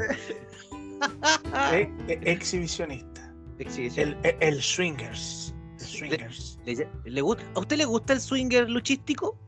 Eh, 1.72 1.92
eh, 2.08 2.18
exhibicionista. 2.22 3.34
Exhibición. 3.58 4.16
El, 4.22 4.34
el, 4.40 4.54
el 4.54 4.62
swingers. 4.62 5.54
Swingers. 6.08 6.58
¿Le, 6.64 6.88
le 7.04 7.20
gusta, 7.20 7.44
¿A 7.54 7.60
usted 7.60 7.76
le 7.76 7.84
gusta 7.84 8.12
el 8.14 8.20
swinger 8.20 8.68
luchístico? 8.68 9.38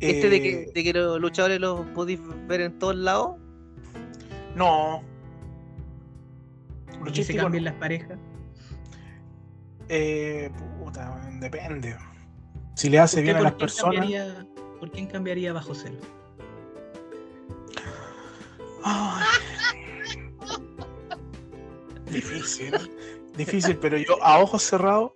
Este 0.00 0.28
de 0.30 0.40
que, 0.40 0.62
Eh, 0.62 0.72
de 0.74 0.84
que 0.84 0.92
los 0.94 1.20
luchadores 1.20 1.60
los 1.60 1.80
podéis 1.88 2.20
ver 2.46 2.60
en 2.62 2.78
todos 2.78 2.96
lados. 2.96 3.36
No. 4.54 5.02
¿Por 6.86 6.92
qué 6.92 6.98
se 6.98 7.04
Luchístico 7.04 7.42
cambian 7.42 7.64
no. 7.64 7.70
las 7.70 7.78
parejas? 7.78 8.18
Eh, 9.88 10.50
puta, 10.78 11.20
depende. 11.40 11.96
Si 12.76 12.88
le 12.88 12.98
hace 12.98 13.16
¿Usted 13.16 13.24
bien 13.24 13.36
a 13.36 13.40
las 13.42 13.52
personas. 13.54 13.96
cambiaría- 14.00 14.46
¿Por 14.78 14.90
quién 14.90 15.06
cambiaría 15.06 15.52
bajo 15.52 15.74
celo? 15.74 15.98
Ay. 18.82 19.26
Difícil. 22.10 22.72
Difícil, 23.36 23.76
pero 23.78 23.96
yo 23.98 24.22
a 24.22 24.38
ojos 24.40 24.62
cerrados 24.62 25.12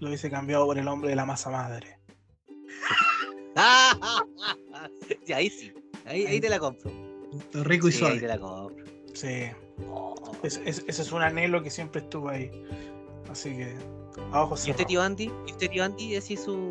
lo 0.00 0.08
hubiese 0.08 0.30
cambiado 0.30 0.66
por 0.66 0.78
el 0.78 0.86
hombre 0.88 1.10
de 1.10 1.16
la 1.16 1.24
masa 1.26 1.50
madre. 1.50 1.98
Sí, 5.24 5.32
ahí 5.32 5.48
sí. 5.50 5.72
Ahí, 6.04 6.26
ahí 6.26 6.40
te 6.40 6.48
la 6.48 6.58
compro. 6.58 6.90
Rico 7.52 7.88
y 7.88 7.92
Sí, 7.92 7.98
ahí 7.98 8.00
suave. 8.00 8.20
te 8.20 8.26
la 8.28 8.38
compro. 8.38 8.84
Sí. 9.14 9.28
Es- 10.42 10.60
es- 10.64 10.84
ese 10.86 11.02
es 11.02 11.12
un 11.12 11.22
anhelo 11.22 11.62
que 11.62 11.70
siempre 11.70 12.00
estuvo 12.02 12.28
ahí. 12.28 12.50
Así 13.30 13.50
que 13.56 13.74
a 14.32 14.42
ojos 14.42 14.60
¿Y 14.66 14.70
usted, 14.70 14.84
cerrados. 14.84 14.88
tío 14.88 15.02
Andy? 15.02 15.32
¿Y 15.46 15.50
usted, 15.52 15.70
tío 15.70 15.84
Andy, 15.84 16.12
decís 16.12 16.40
su. 16.44 16.70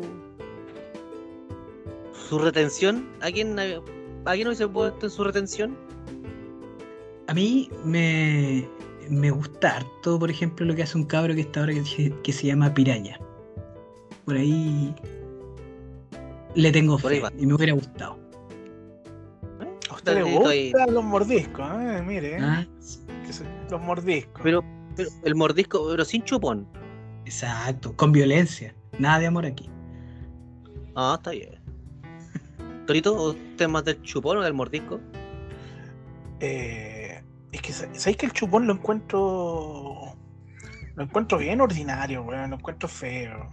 su 2.28 2.38
retención? 2.38 3.08
¿A 3.20 3.30
quién, 3.30 3.58
a 3.58 4.32
quién 4.32 4.46
hubiese 4.48 4.66
puesto 4.68 5.06
en 5.06 5.10
su 5.10 5.22
retención? 5.24 5.76
A 7.28 7.34
mí 7.34 7.68
me, 7.84 8.68
me 9.10 9.30
gusta 9.30 9.76
harto, 9.76 10.18
por 10.18 10.30
ejemplo, 10.30 10.64
lo 10.66 10.74
que 10.74 10.82
hace 10.82 10.96
un 10.98 11.04
cabro 11.04 11.34
que 11.34 11.42
está 11.42 11.60
ahora 11.60 11.74
que, 11.74 11.84
se- 11.84 12.14
que 12.22 12.32
se 12.32 12.46
llama 12.46 12.72
Piraña. 12.74 13.18
Por 14.24 14.36
ahí 14.36 14.94
le 16.54 16.72
tengo 16.72 16.98
fe 16.98 17.22
y 17.38 17.46
me 17.46 17.54
hubiera 17.54 17.72
gustado. 17.74 18.18
A 19.90 19.94
usted 19.94 20.14
le 20.14 20.22
gustan 20.22 20.94
los 20.94 21.04
mordiscos, 21.04 21.66
¿eh? 21.80 22.02
Mire, 22.06 22.38
Ah, 22.40 22.66
que 23.26 23.32
se- 23.32 23.44
los 23.70 23.80
mordiscos. 23.80 24.40
Pero, 24.42 24.64
pero 24.96 25.08
el 25.24 25.34
mordisco, 25.34 25.86
pero 25.90 26.04
sin 26.04 26.22
chupón. 26.24 26.66
Exacto, 27.24 27.94
con 27.96 28.12
violencia. 28.12 28.74
Nada 28.98 29.18
de 29.20 29.26
amor 29.26 29.46
aquí. 29.46 29.68
Ah, 30.94 31.14
está 31.18 31.30
bien. 31.32 31.56
Torito, 32.86 33.12
¿usted 33.30 33.68
más 33.68 33.84
del 33.84 34.00
chupón 34.02 34.38
o 34.38 34.42
del 34.42 34.54
mordisco? 34.54 35.00
Eh, 36.40 36.95
es 37.56 37.62
que, 37.62 37.72
sa- 37.72 37.94
¿sabéis 37.94 38.16
que 38.16 38.26
el 38.26 38.32
chupón 38.32 38.66
lo 38.66 38.72
encuentro. 38.74 40.14
Lo 40.94 41.02
encuentro 41.02 41.38
bien 41.38 41.60
ordinario, 41.60 42.22
weón. 42.22 42.50
Lo 42.50 42.56
encuentro 42.56 42.88
feo. 42.88 43.50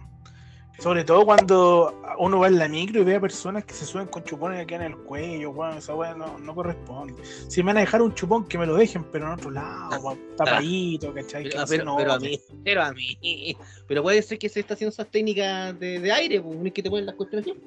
Sobre 0.80 1.04
todo 1.04 1.24
cuando 1.24 2.02
uno 2.18 2.40
va 2.40 2.48
en 2.48 2.58
la 2.58 2.66
micro 2.66 3.00
y 3.00 3.04
ve 3.04 3.14
a 3.14 3.20
personas 3.20 3.64
que 3.64 3.74
se 3.74 3.86
suben 3.86 4.08
con 4.08 4.24
chupones 4.24 4.60
aquí 4.60 4.74
en 4.74 4.82
el 4.82 4.96
cuello, 4.96 5.50
weón. 5.50 5.78
Esa 5.78 5.94
weón 5.94 6.18
no, 6.18 6.38
no 6.38 6.54
corresponde. 6.54 7.22
Si 7.48 7.62
me 7.62 7.68
van 7.68 7.76
a 7.76 7.80
dejar 7.80 8.02
un 8.02 8.12
chupón, 8.14 8.46
que 8.48 8.58
me 8.58 8.66
lo 8.66 8.74
dejen, 8.74 9.04
pero 9.12 9.26
en 9.26 9.32
otro 9.34 9.50
lado, 9.50 10.00
weón, 10.00 10.18
tapadito, 10.36 11.14
¿cachai? 11.14 11.44
Que 11.44 11.56
Pero, 11.68 11.84
no 11.84 11.96
pero, 11.96 12.08
pero 12.08 12.12
a 12.14 12.18
mí, 12.18 12.40
pero 12.64 12.82
a 12.82 12.92
mí. 12.92 13.56
Pero 13.86 14.02
puede 14.02 14.20
ser 14.22 14.38
que 14.38 14.48
se 14.48 14.60
está 14.60 14.74
haciendo 14.74 14.92
esas 14.92 15.08
técnicas 15.10 15.78
de, 15.78 16.00
de 16.00 16.12
aire, 16.12 16.40
pues, 16.40 16.72
que 16.72 16.82
te 16.82 16.90
ponen 16.90 17.06
las 17.06 17.14
cuestiones 17.14 17.46
así. 17.48 17.60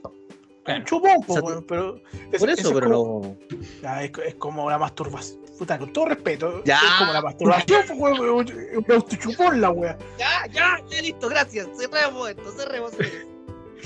Un 0.68 0.84
chupón, 0.86 1.16
po, 1.26 1.64
pero. 1.68 2.02
es- 2.32 2.40
Por 2.40 2.50
eso 2.50 2.60
eso, 2.62 2.70
es 2.70 2.74
pero 2.76 2.90
como- 2.90 3.38
no. 3.50 3.58
Ya, 3.82 4.04
es, 4.04 4.12
es 4.26 4.36
como 4.36 4.70
la 4.70 4.78
masturbación. 4.78 5.40
Puta, 5.58 5.80
con 5.80 5.92
todo 5.92 6.06
respeto. 6.06 6.62
Ya. 6.66 6.76
Es 6.76 6.92
como 7.00 7.14
la 7.14 7.22
masturbación, 7.22 7.84
weón. 7.98 8.48
Es 8.48 8.78
un 8.78 8.86
autochupón 8.92 9.60
la 9.62 9.72
weá. 9.72 9.98
Ya, 10.20 10.46
ya, 10.52 10.80
ya 10.90 11.02
listo, 11.02 11.30
gracias. 11.30 11.68
Cerremos 11.80 12.30
esto, 12.30 12.52
cerremos. 12.52 12.92
señores. 12.92 13.26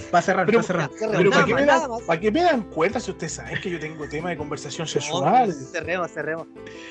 Para 0.10 0.22
cerrar, 0.22 0.46
Pero- 0.46 0.58
para 0.60 0.68
cerrar. 0.68 0.90
Pero 1.18 1.30
para 1.32 1.46
que, 1.46 1.52
más, 1.54 1.62
me 1.62 1.68
dan, 1.68 1.90
más. 1.90 2.02
para 2.04 2.20
que 2.20 2.32
me 2.32 2.44
dan 2.44 2.64
cuenta 2.72 3.00
si 3.00 3.12
ustedes 3.12 3.34
saben 3.34 3.62
que 3.62 3.70
yo 3.70 3.80
tengo 3.80 4.08
tema 4.10 4.30
de 4.30 4.38
conversación 4.38 4.86
No, 4.86 4.92
sexual. 4.92 5.54
cerremos, 5.54 6.12
cerremos. 6.12 6.48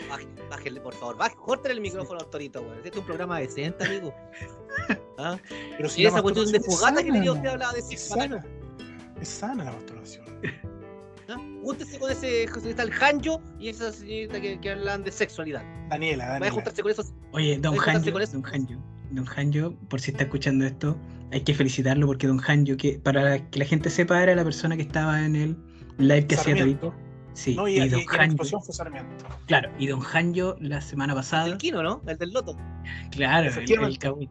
Báj- 0.08 0.48
Bájenle, 0.50 0.80
por 0.80 0.94
favor. 0.94 1.16
Córtale 1.36 1.74
el 1.74 1.80
micrófono 1.80 2.20
torito, 2.26 2.60
weón. 2.60 2.76
Este 2.78 2.90
es 2.90 2.96
un 2.96 3.04
programa 3.04 3.38
decente, 3.40 3.84
amigo. 3.84 4.14
¿Ah? 5.18 5.36
Pero 5.76 5.88
si 5.88 6.02
Y 6.02 6.06
esa 6.06 6.22
cuestión 6.22 6.50
de 6.50 6.58
es 6.58 6.66
fogata 6.66 7.02
que 7.02 7.10
le 7.12 7.20
dio 7.20 7.32
usted 7.34 7.48
hablaba 7.48 7.72
de 7.72 7.80
Es 7.80 7.86
sexo. 7.88 8.14
sana. 8.14 8.44
Es 9.20 9.28
sana 9.28 9.64
la 9.64 9.72
masturbación. 9.72 10.24
¿ah? 11.28 11.36
Júntese 11.62 11.98
con 11.98 12.10
ese 12.10 12.44
está 12.44 12.82
el 12.82 12.92
Hanjo 12.92 13.40
y 13.58 13.68
esa 13.68 13.92
señorita 13.92 14.40
que, 14.40 14.58
que 14.60 14.70
hablan 14.70 15.04
de 15.04 15.12
sexualidad. 15.12 15.62
Daniela, 15.88 16.24
Vaya 16.24 16.30
a 16.30 16.32
Daniela. 16.34 16.54
juntarse 16.54 16.82
con 16.82 16.90
esos. 16.90 17.12
Oye, 17.32 17.58
Don 17.58 17.76
Hanjo, 17.78 18.12
con 18.12 18.22
eso. 18.22 18.32
Don 18.40 18.46
Hanjo, 18.46 18.74
Don 19.10 19.26
Hanjo, 19.36 19.74
por 19.88 20.00
si 20.00 20.10
está 20.12 20.24
escuchando 20.24 20.64
esto, 20.64 20.96
hay 21.32 21.42
que 21.42 21.54
felicitarlo 21.54 22.06
porque 22.06 22.26
Don 22.26 22.40
Hanjo, 22.46 22.76
que 22.76 22.98
para 22.98 23.48
que 23.50 23.58
la 23.58 23.64
gente 23.64 23.90
sepa, 23.90 24.22
era 24.22 24.34
la 24.34 24.44
persona 24.44 24.76
que 24.76 24.82
estaba 24.82 25.24
en 25.24 25.36
el 25.36 25.56
live 25.98 26.26
que 26.26 26.34
hacía. 26.36 26.56
Torito. 26.56 26.94
Sí, 27.32 27.54
No, 27.54 27.68
y, 27.68 27.74
y, 27.78 27.82
y- 27.82 27.88
Don 27.88 28.00
y 28.00 28.04
la 28.06 28.12
Hanjo, 28.12 28.24
explosión 28.24 28.62
fue 28.62 28.74
Sarmiento. 28.74 29.24
claro, 29.46 29.70
y 29.78 29.86
Don 29.86 30.00
Hanjo 30.12 30.56
la 30.60 30.80
semana 30.80 31.14
pasada, 31.14 31.46
El 31.46 31.58
Kino, 31.58 31.82
¿no? 31.82 32.02
El 32.06 32.18
del 32.18 32.30
Loto. 32.30 32.56
claro, 33.12 33.50
el, 33.50 33.70
el. 33.70 34.28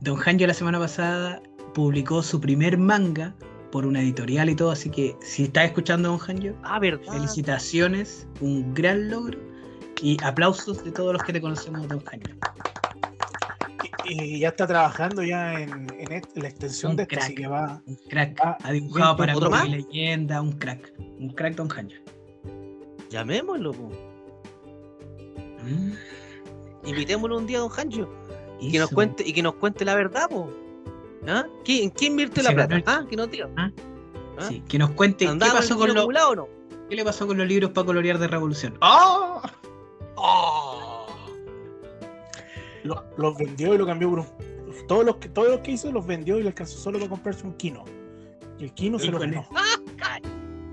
Don 0.00 0.18
Hanjo 0.24 0.46
la 0.46 0.54
semana 0.54 0.78
pasada 0.78 1.42
publicó 1.74 2.22
su 2.22 2.40
primer 2.40 2.76
manga 2.78 3.34
por 3.70 3.86
una 3.86 4.00
editorial 4.00 4.48
y 4.48 4.54
todo, 4.54 4.70
así 4.70 4.90
que 4.90 5.16
si 5.20 5.44
estás 5.44 5.66
escuchando 5.66 6.08
Don 6.10 6.20
Hanjo, 6.26 6.54
Ah, 6.62 6.80
felicitaciones, 6.80 8.26
un 8.40 8.72
gran 8.74 9.10
logro 9.10 9.38
y 10.02 10.16
aplausos 10.22 10.84
de 10.84 10.90
todos 10.92 11.12
los 11.12 11.22
que 11.22 11.32
te 11.32 11.40
conocemos, 11.40 11.86
Don 11.88 12.02
Hanjo. 12.10 12.34
Y, 14.04 14.22
y 14.36 14.38
ya 14.40 14.48
está 14.48 14.66
trabajando 14.66 15.22
ya 15.22 15.60
en, 15.60 15.70
en 15.98 16.12
est- 16.12 16.34
en 16.34 16.42
la 16.42 16.48
extensión 16.48 16.92
Un 16.92 16.96
de 16.96 17.06
crack. 17.06 17.22
así 17.24 17.34
que 17.34 17.46
va. 17.46 17.82
Un 17.86 17.96
crack, 18.08 18.40
ha 18.62 18.72
dibujado 18.72 19.16
para 19.18 19.36
¿otro 19.36 19.50
más? 19.50 19.68
Leyenda, 19.68 20.40
un 20.40 20.52
crack, 20.52 20.92
un 20.98 21.28
crack 21.30 21.54
Don 21.56 21.68
Hanjo. 21.70 21.96
Llamémoslo, 23.10 23.72
po. 23.72 23.90
Mm, 25.62 25.92
Invitémoslo 26.88 27.36
un 27.36 27.46
día 27.46 27.58
a 27.58 27.60
Don 27.60 27.70
Hancho. 27.76 28.08
Y 28.60 28.72
que 28.72 28.78
nos 28.78 28.90
cuente, 28.90 29.22
y 29.26 29.32
que 29.32 29.42
nos 29.42 29.54
cuente 29.56 29.84
la 29.84 29.94
verdad, 29.94 30.28
po. 30.30 30.50
¿Ah? 31.26 31.46
¿Qui- 31.64 31.82
¿En 31.82 31.90
qué 31.90 32.06
invierte 32.06 32.42
la 32.42 32.52
plata? 32.52 32.82
¿Ah? 32.86 33.04
Que 33.08 33.16
nos 33.16 33.30
diga. 33.30 33.48
Ah, 33.56 33.70
¿Ah? 34.38 34.44
Sí, 34.48 34.62
que 34.68 34.78
nos 34.78 34.90
cuente 34.90 35.24
qué 35.24 35.30
¿Andaba 35.30 35.54
pasó, 35.54 35.74
en 35.74 35.78
con 35.80 35.88
el 35.88 35.94
lo- 35.94 36.00
acumulado 36.02 36.30
o 36.30 36.36
no? 36.36 36.48
qué 36.88 36.96
le 36.96 37.04
pasó 37.04 37.26
con 37.26 37.36
los 37.38 37.46
libros 37.46 37.70
para 37.72 37.86
colorear 37.86 38.18
de 38.18 38.28
Revolución. 38.28 38.78
¡Ah! 38.80 39.42
¡Oh! 40.16 41.06
Lo- 42.84 43.04
los 43.16 43.36
vendió 43.36 43.74
y 43.74 43.78
lo 43.78 43.86
cambió 43.86 44.10
por 44.10 44.18
un. 44.20 44.26
Todos 44.86 45.04
los 45.04 45.16
que, 45.16 45.28
todos 45.28 45.48
los 45.48 45.60
que 45.60 45.72
hizo 45.72 45.90
los 45.92 46.06
vendió 46.06 46.38
y 46.38 46.42
le 46.42 46.48
alcanzó 46.48 46.78
solo 46.78 46.98
para 46.98 47.10
comprarse 47.10 47.44
un 47.46 47.54
kino. 47.54 47.84
Y 48.58 48.64
el 48.64 48.72
kino 48.72 48.98
se 48.98 49.06
lo 49.08 49.18
ganó. 49.18 49.46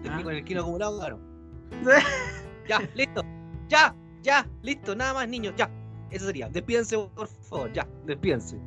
El 0.03 0.11
Ah. 0.11 0.21
con 0.23 0.33
el 0.33 0.43
kilo 0.45 0.61
acumulado, 0.61 0.99
claro. 0.99 1.19
ya, 2.69 2.79
listo. 2.93 3.23
Ya, 3.67 3.95
ya, 4.21 4.47
listo. 4.61 4.95
Nada 4.95 5.13
más, 5.15 5.27
niños, 5.27 5.53
ya. 5.57 5.69
Eso 6.11 6.25
sería. 6.27 6.47
Despídense, 6.49 6.97
por 6.97 7.27
favor. 7.27 7.73
Ya, 7.73 7.87
despídense. 8.05 8.57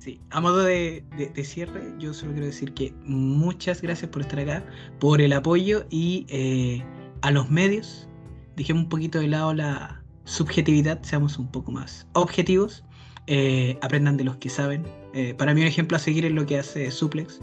Sí, 0.00 0.18
a 0.30 0.40
modo 0.40 0.64
de, 0.64 1.04
cierre, 1.44 1.92
yo 1.98 2.14
solo 2.14 2.32
quiero 2.32 2.46
decir 2.46 2.72
que 2.72 2.94
muchas 3.04 3.82
gracias 3.82 4.10
por 4.10 4.22
estar 4.22 4.40
acá, 4.40 4.64
por 4.98 5.20
el 5.20 5.30
apoyo 5.34 5.84
y 5.90 6.24
eh, 6.30 6.82
a 7.20 7.30
los 7.30 7.50
medios. 7.50 8.08
Dejemos 8.56 8.84
un 8.84 8.88
poquito 8.88 9.18
de 9.18 9.28
lado 9.28 9.52
la 9.52 10.02
subjetividad, 10.24 11.02
seamos 11.02 11.38
un 11.38 11.50
poco 11.50 11.70
más 11.70 12.06
objetivos, 12.14 12.82
eh, 13.26 13.76
aprendan 13.82 14.16
de 14.16 14.24
los 14.24 14.36
que 14.36 14.48
saben. 14.48 14.86
Eh, 15.12 15.34
para 15.34 15.52
mí 15.52 15.60
un 15.60 15.66
ejemplo 15.66 15.98
a 15.98 16.00
seguir 16.00 16.24
es 16.24 16.32
lo 16.32 16.46
que 16.46 16.58
hace 16.58 16.90
Suplex, 16.90 17.38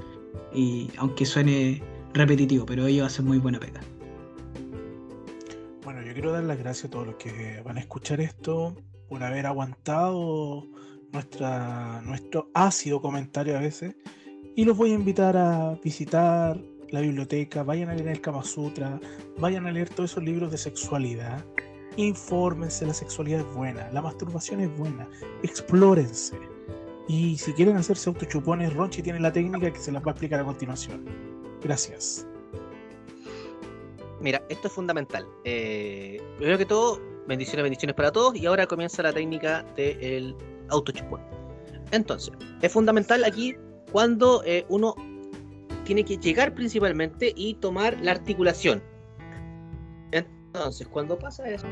y 0.51 0.89
aunque 0.97 1.27
suene 1.27 1.83
repetitivo, 2.15 2.65
pero 2.65 2.87
ellos 2.87 3.05
hacen 3.05 3.25
muy 3.25 3.37
buena 3.37 3.59
pega. 3.59 3.81
Bueno, 5.83 6.01
yo 6.01 6.11
quiero 6.11 6.31
dar 6.31 6.43
las 6.43 6.57
gracias 6.57 6.85
a 6.85 6.89
todos 6.89 7.05
los 7.05 7.17
que 7.17 7.61
van 7.63 7.77
a 7.77 7.81
escuchar 7.81 8.19
esto 8.19 8.75
por 9.09 9.21
haber 9.21 9.45
aguantado 9.45 10.67
nuestra, 11.11 12.01
nuestro 12.01 12.49
ácido 12.53 13.01
comentario 13.01 13.57
a 13.57 13.59
veces. 13.59 13.95
Y 14.55 14.65
los 14.65 14.75
voy 14.75 14.91
a 14.91 14.95
invitar 14.95 15.37
a 15.37 15.77
visitar 15.83 16.59
la 16.89 17.01
biblioteca, 17.01 17.63
vayan 17.63 17.89
a 17.89 17.95
leer 17.95 18.09
el 18.09 18.21
Kama 18.21 18.43
Sutra, 18.43 18.99
vayan 19.37 19.67
a 19.67 19.71
leer 19.71 19.89
todos 19.89 20.11
esos 20.11 20.23
libros 20.23 20.51
de 20.51 20.57
sexualidad. 20.57 21.45
Infórmense, 21.97 22.85
la 22.85 22.93
sexualidad 22.93 23.41
es 23.41 23.55
buena, 23.55 23.89
la 23.91 24.01
masturbación 24.01 24.61
es 24.61 24.77
buena, 24.77 25.07
explórense. 25.43 26.37
Y 27.07 27.37
si 27.37 27.53
quieren 27.53 27.77
hacerse 27.77 28.09
autochupones, 28.09 28.73
Ronchi 28.73 29.01
tiene 29.01 29.19
la 29.19 29.31
técnica 29.31 29.71
que 29.71 29.79
se 29.79 29.91
las 29.91 30.03
va 30.03 30.07
a 30.07 30.11
explicar 30.11 30.39
a 30.41 30.45
continuación. 30.45 31.05
Gracias. 31.63 32.25
Mira, 34.19 34.43
esto 34.49 34.67
es 34.67 34.73
fundamental. 34.73 35.25
Eh, 35.43 36.21
primero 36.37 36.57
que 36.57 36.65
todo, 36.65 36.99
bendiciones, 37.27 37.63
bendiciones 37.63 37.95
para 37.95 38.11
todos. 38.11 38.35
Y 38.35 38.45
ahora 38.45 38.67
comienza 38.67 39.01
la 39.03 39.13
técnica 39.13 39.63
del 39.75 40.35
autochupón. 40.69 41.21
Entonces, 41.91 42.33
es 42.61 42.71
fundamental 42.71 43.23
aquí 43.23 43.55
cuando 43.91 44.43
eh, 44.45 44.65
uno 44.69 44.95
tiene 45.85 46.03
que 46.03 46.17
llegar 46.17 46.53
principalmente 46.53 47.33
y 47.35 47.53
tomar 47.55 47.97
la 48.01 48.11
articulación. 48.11 48.83
Entonces, 50.11 50.87
cuando 50.87 51.17
pasa 51.17 51.49
eso, 51.49 51.67